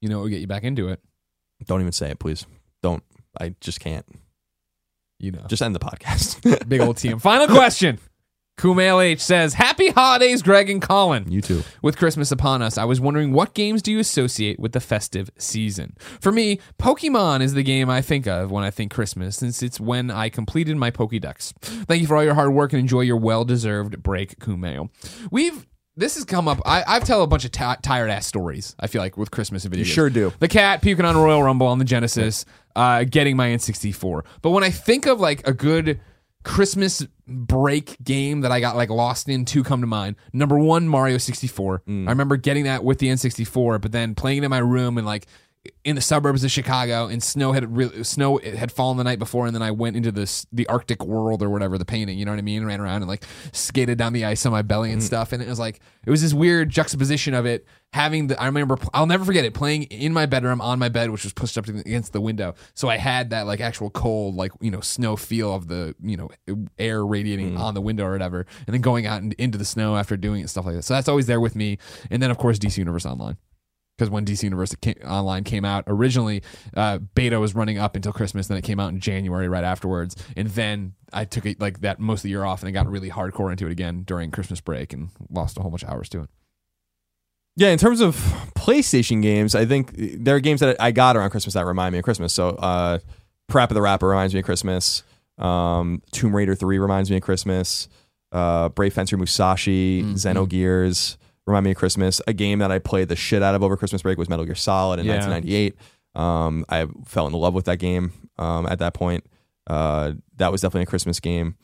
[0.00, 1.00] You know what would get you back into it?
[1.66, 2.46] Don't even say it, please.
[2.82, 3.02] Don't.
[3.40, 4.06] I just can't.
[5.18, 5.44] You know.
[5.48, 6.68] Just end the podcast.
[6.68, 7.18] Big old team.
[7.18, 7.98] Final question.
[8.58, 11.30] Kumail H says, Happy holidays, Greg and Colin.
[11.30, 11.62] you too.
[11.82, 15.28] With Christmas upon us, I was wondering what games do you associate with the festive
[15.36, 15.96] season?
[16.20, 19.80] For me, Pokemon is the game I think of when I think Christmas, since it's
[19.80, 21.52] when I completed my Pokédex.
[21.86, 24.88] Thank you for all your hard work and enjoy your well deserved break, Kumail.
[25.30, 25.66] We've.
[25.96, 26.60] This has come up.
[26.66, 28.74] I, I've tell a bunch of ti tired ass stories.
[28.80, 29.94] I feel like with Christmas and video You games.
[29.94, 30.32] sure do.
[30.40, 32.44] The cat puking on Royal Rumble on the Genesis,
[32.74, 34.24] uh, getting my N64.
[34.42, 36.00] But when I think of like a good
[36.44, 40.16] Christmas break game that I got like lost in, two come to mind.
[40.32, 41.82] Number one, Mario 64.
[41.88, 42.06] Mm.
[42.06, 45.06] I remember getting that with the N64, but then playing it in my room and
[45.06, 45.26] like
[45.84, 49.46] in the suburbs of Chicago, and snow had really snow had fallen the night before,
[49.46, 52.32] and then I went into this the Arctic world or whatever the painting, you know
[52.32, 52.64] what I mean?
[52.64, 55.06] Ran around and like skated down the ice on my belly and mm-hmm.
[55.06, 58.40] stuff, and it was like it was this weird juxtaposition of it having the.
[58.40, 61.32] I remember I'll never forget it playing in my bedroom on my bed, which was
[61.32, 64.80] pushed up against the window, so I had that like actual cold, like you know
[64.80, 66.30] snow feel of the you know
[66.78, 67.58] air radiating mm.
[67.58, 70.42] on the window or whatever, and then going out and into the snow after doing
[70.42, 70.82] it stuff like that.
[70.82, 71.78] So that's always there with me,
[72.10, 73.36] and then of course DC Universe Online
[73.96, 76.42] because when DC Universe came, Online came out originally,
[76.76, 78.48] uh, beta was running up until Christmas.
[78.48, 82.00] Then it came out in January right afterwards, and then I took it like that
[82.00, 84.60] most of the year off, and I got really hardcore into it again during Christmas
[84.60, 86.30] break, and lost a whole bunch of hours to it.
[87.56, 88.16] Yeah, in terms of
[88.56, 91.98] PlayStation games, I think there are games that I got around Christmas that remind me
[91.98, 92.32] of Christmas.
[92.32, 92.98] So, uh,
[93.48, 95.04] Parappa the Rapper reminds me of Christmas.
[95.38, 97.88] Um, Tomb Raider 3 reminds me of Christmas.
[98.32, 100.14] Uh, Brave Fencer Musashi, Mhm.
[100.14, 101.16] Xenogears
[101.46, 102.20] remind me of Christmas.
[102.26, 104.54] A game that I played the shit out of over Christmas break was Metal Gear
[104.54, 105.28] Solid in Yeah.
[105.28, 105.76] 1998.
[106.14, 109.24] Um, I fell in love with that game um, at that point.
[109.66, 111.56] Uh, that was definitely a Christmas game.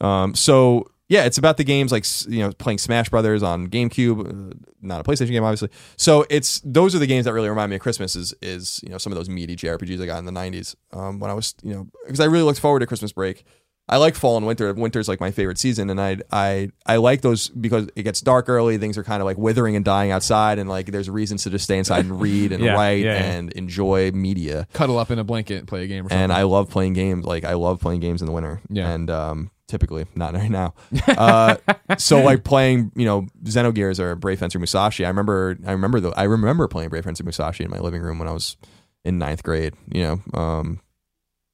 [0.00, 3.68] Um, so yeah, it's about the games like s- you know playing Smash Brothers on
[3.68, 5.68] GameCube, uh, not a PlayStation game, obviously.
[5.96, 8.16] So it's those are the games that really remind me of Christmas.
[8.16, 11.20] Is is you know some of those meaty JRPGs I got in the '90s um,
[11.20, 13.44] when I was you know because I really looked forward to Christmas break.
[13.86, 14.72] I like fall and winter.
[14.72, 18.48] Winter's like my favorite season, and I I I like those because it gets dark
[18.48, 18.78] early.
[18.78, 21.64] Things are kind of like withering and dying outside, and like there's reasons to just
[21.64, 23.32] stay inside and read and Yeah, write yeah, yeah.
[23.32, 26.22] and enjoy media Cuddle up in a blanket and play a game or something.
[26.22, 27.26] and I love playing games.
[27.26, 28.60] Like I love playing games in the winter.
[28.70, 28.88] Yeah.
[28.90, 30.74] And um, typically not right now.
[31.08, 31.56] Uh,
[31.98, 35.04] so like playing, you know, Xenogears or Brave Fencer Musashi.
[35.04, 38.18] I remember, I remember the, I remember playing Brave Fencer Musashi in my living room
[38.18, 38.56] when I was
[39.04, 39.74] in ninth grade.
[39.92, 40.80] You know, um,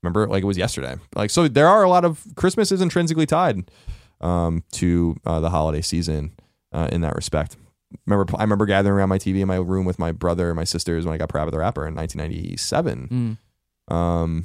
[0.03, 0.97] remember like it was yesterday.
[1.15, 3.71] Like so, there are a lot of Christmas is intrinsically tied
[4.21, 6.33] um, to uh, the holiday season
[6.73, 7.57] uh, in that respect.
[8.07, 10.65] Remember, I remember gathering around my TV in my room with my brother and my
[10.65, 13.39] sisters when I got Parappa the Rapper in 1997.
[13.91, 13.95] Mm.
[13.95, 14.45] Um,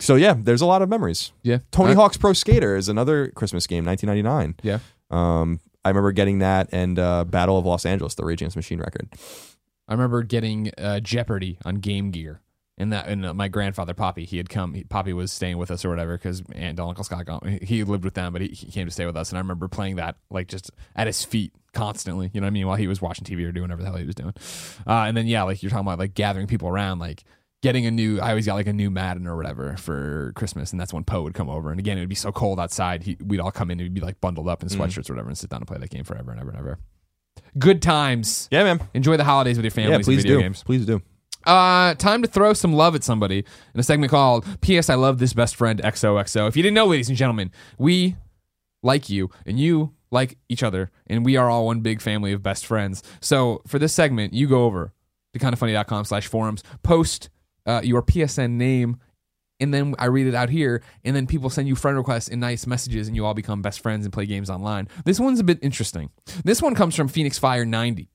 [0.00, 1.32] so yeah, there's a lot of memories.
[1.42, 1.58] Yeah.
[1.72, 4.54] Tony I- Hawk's Pro Skater is another Christmas game, 1999.
[4.62, 4.78] Yeah.
[5.10, 8.78] Um, I remember getting that and uh, Battle of Los Angeles, the Rage Against Machine
[8.78, 9.08] record.
[9.88, 12.40] I remember getting uh, Jeopardy on Game Gear.
[12.80, 14.72] And that, and uh, my grandfather Poppy, he had come.
[14.72, 17.82] He, Poppy was staying with us or whatever because Aunt and Uncle Scott, got, he
[17.82, 19.30] lived with them, but he, he came to stay with us.
[19.30, 22.30] And I remember playing that like just at his feet constantly.
[22.32, 22.66] You know what I mean?
[22.68, 24.32] While he was watching TV or doing whatever the hell he was doing.
[24.86, 27.24] Uh, and then yeah, like you're talking about like gathering people around, like
[27.62, 28.20] getting a new.
[28.20, 31.22] I always got like a new Madden or whatever for Christmas, and that's when Poe
[31.22, 31.70] would come over.
[31.70, 33.94] And again, it would be so cold outside, he, we'd all come in, and we'd
[33.94, 36.04] be like bundled up in sweatshirts or whatever, and sit down and play that game
[36.04, 36.78] forever and ever and ever.
[37.58, 38.48] Good times.
[38.50, 38.80] Yeah, man.
[38.94, 40.42] Enjoy the holidays with your families yeah, please video do.
[40.42, 40.62] games.
[40.62, 41.02] Please do.
[41.46, 44.90] Uh, time to throw some love at somebody in a segment called "P.S.
[44.90, 48.16] I Love This Best Friend XOXO." If you didn't know, ladies and gentlemen, we
[48.82, 52.42] like you and you like each other, and we are all one big family of
[52.42, 53.02] best friends.
[53.20, 54.92] So for this segment, you go over
[55.32, 57.28] to kindafunny.com slash forums, post
[57.66, 58.98] uh, your PSN name
[59.60, 62.40] and then I read it out here, and then people send you friend requests and
[62.40, 64.88] nice messages, and you all become best friends and play games online.
[65.04, 66.10] This one's a bit interesting.
[66.44, 68.08] This one comes from Phoenix Fire 90.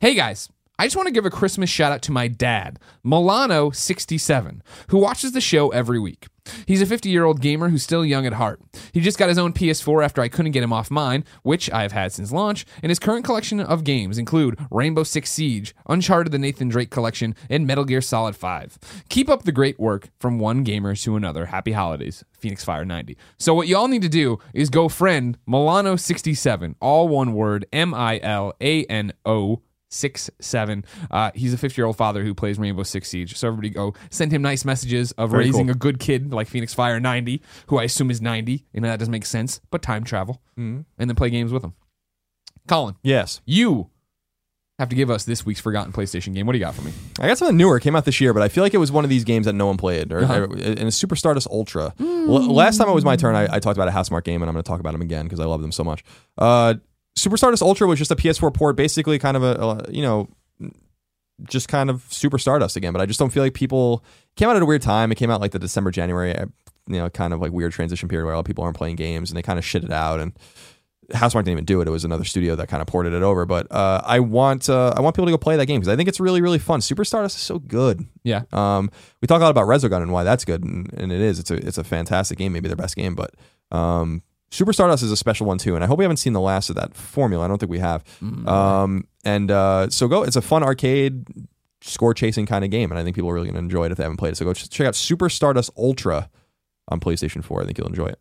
[0.00, 4.60] Hey guys, I just want to give a Christmas shout out to my dad, Milano67,
[4.88, 6.26] who watches the show every week.
[6.66, 8.60] He's a 50 year old gamer who's still young at heart.
[8.92, 11.82] He just got his own PS4 after I couldn't get him off mine, which I
[11.82, 16.32] have had since launch, and his current collection of games include Rainbow Six Siege, Uncharted
[16.32, 18.78] the Nathan Drake Collection, and Metal Gear Solid 5.
[19.08, 21.46] Keep up the great work from one gamer to another.
[21.46, 23.16] Happy holidays, Phoenix Fire 90.
[23.38, 28.18] So, what y'all need to do is go friend Milano67, all one word, M I
[28.20, 29.60] L A N O
[29.92, 30.84] six seven.
[31.10, 33.36] Uh, he's a 50 year old father who plays Rainbow Six Siege.
[33.36, 35.72] So everybody go send him nice messages of Very raising cool.
[35.76, 38.64] a good kid like Phoenix Fire 90, who I assume is 90.
[38.72, 40.84] You know that doesn't make sense, but time travel, Mhm.
[40.98, 41.74] and then play games with him.
[42.68, 43.40] Colin, Yes.
[43.44, 43.88] you
[44.78, 46.46] have to give us this week's forgotten PlayStation game.
[46.46, 46.92] What do you got for me?
[47.20, 47.76] I got something newer.
[47.76, 49.46] It came out this year, but I feel like it was one of these games
[49.46, 50.12] that no one played.
[50.12, 50.40] Or, Uh-huh.
[50.46, 51.92] or- in a Super Stardust Ultra.
[52.00, 54.48] L- last time it was my turn, I, I talked about a Housemarque game, and
[54.48, 56.02] I'm going to talk about them again because I love them so much.
[56.38, 56.74] Uh,
[57.16, 60.28] Super Stardust Ultra was just a PS4 port, basically kind of a, a you know,
[61.44, 62.92] just kind of Super Stardust again.
[62.92, 64.04] But I just don't feel like people
[64.36, 65.12] came out at a weird time.
[65.12, 66.46] It came out like the December January, uh,
[66.86, 68.96] you know, kind of like weird transition period where a lot of people aren't playing
[68.96, 70.32] games, and they kind of shit it out and.
[71.10, 71.88] Housemarque didn't even do it.
[71.88, 73.44] It was another studio that kind of ported it over.
[73.44, 75.96] But uh, I want uh, I want people to go play that game because I
[75.96, 76.80] think it's really really fun.
[76.80, 78.06] Super Stardust is so good.
[78.22, 78.42] Yeah.
[78.52, 78.88] Um,
[79.20, 81.38] we talk a lot about Resogun and why that's good, and, and it is.
[81.38, 83.14] It's a it's a fantastic game, maybe their best game.
[83.14, 83.34] But
[83.76, 84.22] um,
[84.52, 86.68] Super Stardust is a special one too, and I hope we haven't seen the last
[86.68, 87.46] of that formula.
[87.46, 88.04] I don't think we have.
[88.22, 88.46] Mm.
[88.46, 90.24] Um, and uh, so go.
[90.24, 91.24] It's a fun arcade
[91.80, 93.92] score chasing kind of game, and I think people are really going to enjoy it
[93.92, 94.36] if they haven't played it.
[94.36, 96.28] So go ch- check out Super Stardust Ultra
[96.88, 97.62] on PlayStation 4.
[97.62, 98.20] I think you'll enjoy it.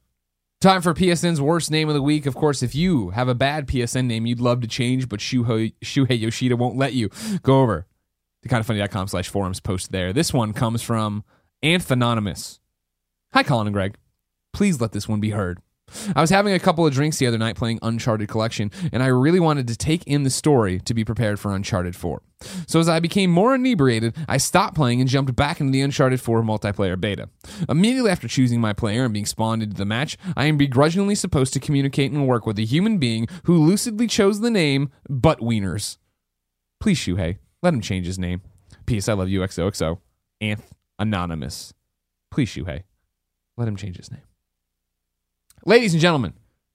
[0.61, 2.25] Time for PSN's worst name of the week.
[2.25, 5.73] Of course, if you have a bad PSN name you'd love to change, but Shuhei,
[5.84, 7.09] Shuhei Yoshida won't let you,
[7.41, 7.88] go over
[8.43, 10.13] to kindafunny.com slash forums post there.
[10.13, 11.25] This one comes from
[11.61, 12.61] Anthanonymous.
[13.34, 13.97] Hi, Colin and Greg.
[14.53, 15.59] Please let this one be heard.
[16.15, 19.07] I was having a couple of drinks the other night playing Uncharted Collection, and I
[19.07, 22.21] really wanted to take in the story to be prepared for Uncharted 4.
[22.67, 26.21] So as I became more inebriated, I stopped playing and jumped back into the Uncharted
[26.21, 27.29] 4 multiplayer beta.
[27.69, 31.53] Immediately after choosing my player and being spawned into the match, I am begrudgingly supposed
[31.53, 35.97] to communicate and work with a human being who lucidly chose the name Butt Wieners.
[36.79, 38.41] Please, Shuhei, let him change his name.
[38.85, 39.99] Peace, I love you, XOXO.
[40.41, 41.73] Anth Anonymous.
[42.31, 42.83] Please, Shuhei,
[43.57, 44.21] let him change his name.
[45.66, 46.34] Ladies and gentlemen,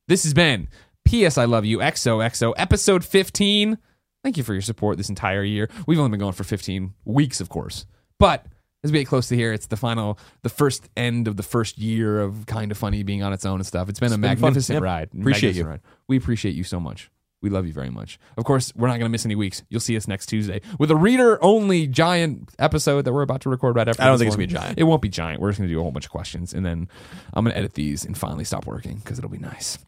[0.08, 0.68] this has been
[1.04, 1.38] P.S.
[1.38, 3.78] I Love You XOXO, episode 15.
[4.22, 5.68] Thank you for your support this entire year.
[5.86, 7.86] We've only been going for 15 weeks, of course.
[8.18, 8.46] But
[8.84, 11.78] as we get close to here, it's the final, the first end of the first
[11.78, 13.88] year of Kind of Funny being on its own and stuff.
[13.88, 14.82] It's been a been magnificent Yep.
[14.82, 15.02] ride.
[15.08, 15.64] Appreciate Magnificent you.
[15.70, 15.80] Ride.
[16.08, 17.10] We appreciate you so much.
[17.42, 18.18] We love you very much.
[18.36, 19.62] Of course, we're not going to miss any weeks.
[19.68, 23.50] You'll see us next Tuesday with a reader only giant episode that we're about to
[23.50, 24.02] record right after.
[24.02, 24.78] I don't think it's gonna be giant.
[24.78, 25.40] It won't be giant.
[25.40, 26.88] We're just going to do a whole bunch of questions and then
[27.34, 29.78] I'm going to edit these and finally stop working because it'll be nice.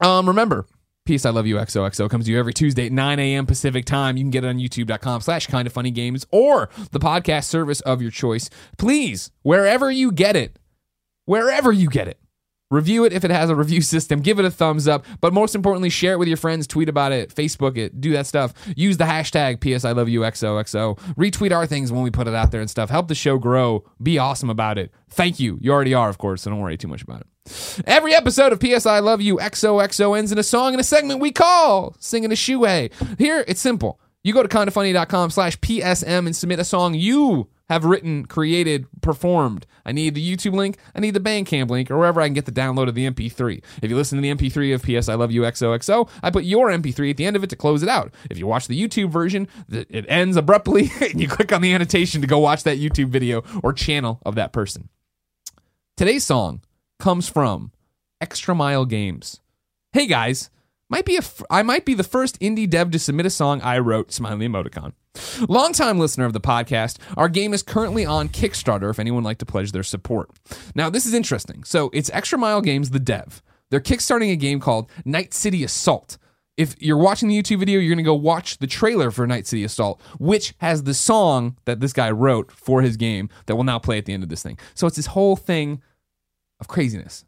[0.00, 0.66] Um, remember,
[1.04, 3.46] Peace, I Love You, XOXO comes to you every Tuesday at 9 a.m.
[3.46, 4.16] Pacific time.
[4.16, 7.80] You can get it on youtube.com slash kind of funny games or the podcast service
[7.80, 8.48] of your choice.
[8.78, 10.58] Please, wherever you get it,
[11.24, 12.18] wherever you get it,
[12.72, 15.54] review it if it has a review system, give it a thumbs up, but most
[15.54, 18.54] importantly, share it with your friends, tweet about it, Facebook it, do that stuff.
[18.74, 20.98] Use the hashtag PS I Love You XOXO.
[21.14, 22.90] Retweet our things when we put it out there and stuff.
[22.90, 23.84] Help the show grow.
[24.02, 24.92] Be awesome about it.
[25.10, 25.58] Thank you.
[25.60, 27.26] You already are, of course, so don't worry too much about it.
[27.86, 31.20] Every episode of PS I Love You XOXO ends in a song and a segment
[31.20, 34.00] we call Singing a Shoe Here, it's simple.
[34.24, 39.66] You go to kindafunny.com slash PSM and submit a song you have written, created, performed.
[39.84, 42.44] I need the YouTube link, I need the Bandcamp link, or wherever I can get
[42.44, 43.62] the download of the MP3.
[43.82, 46.68] If you listen to the MP3 of PS I Love You XOXO, I put your
[46.68, 48.12] MP3 at the end of it to close it out.
[48.30, 52.20] If you watch the YouTube version, it ends abruptly, and you click on the annotation
[52.20, 54.88] to go watch that YouTube video or channel of that person.
[55.96, 56.62] Today's song
[56.98, 57.72] comes from
[58.20, 59.40] Extra Mile Games.
[59.92, 60.50] Hey guys,
[60.88, 63.78] might be a I might be the first indie dev to submit a song I
[63.78, 64.92] wrote, smiley emoticon.
[65.48, 69.38] Longtime listener of the podcast, our game is currently on Kickstarter if anyone would like
[69.38, 70.30] to pledge their support.
[70.74, 71.64] Now, this is interesting.
[71.64, 73.42] So, it's Extra Mile Games, the dev.
[73.70, 76.18] They're kickstarting a game called Night City Assault.
[76.56, 79.46] If you're watching the YouTube video, you're going to go watch the trailer for Night
[79.46, 83.64] City Assault, which has the song that this guy wrote for his game that will
[83.64, 84.58] now play at the end of this thing.
[84.74, 85.82] So, it's this whole thing
[86.60, 87.24] of craziness.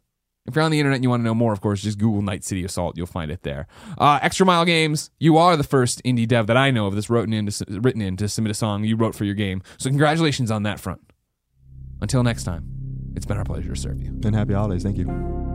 [0.47, 2.21] If you're on the internet and you want to know more, of course, just Google
[2.21, 2.97] Night City Assault.
[2.97, 3.67] You'll find it there.
[3.97, 7.09] Uh, Extra Mile Games, you are the first indie dev that I know of that's
[7.09, 9.63] written in, to, written in to submit a song you wrote for your game.
[9.77, 11.01] So congratulations on that front.
[12.01, 12.67] Until next time,
[13.15, 14.09] it's been our pleasure to serve you.
[14.23, 14.83] And happy holidays.
[14.83, 15.54] Thank you.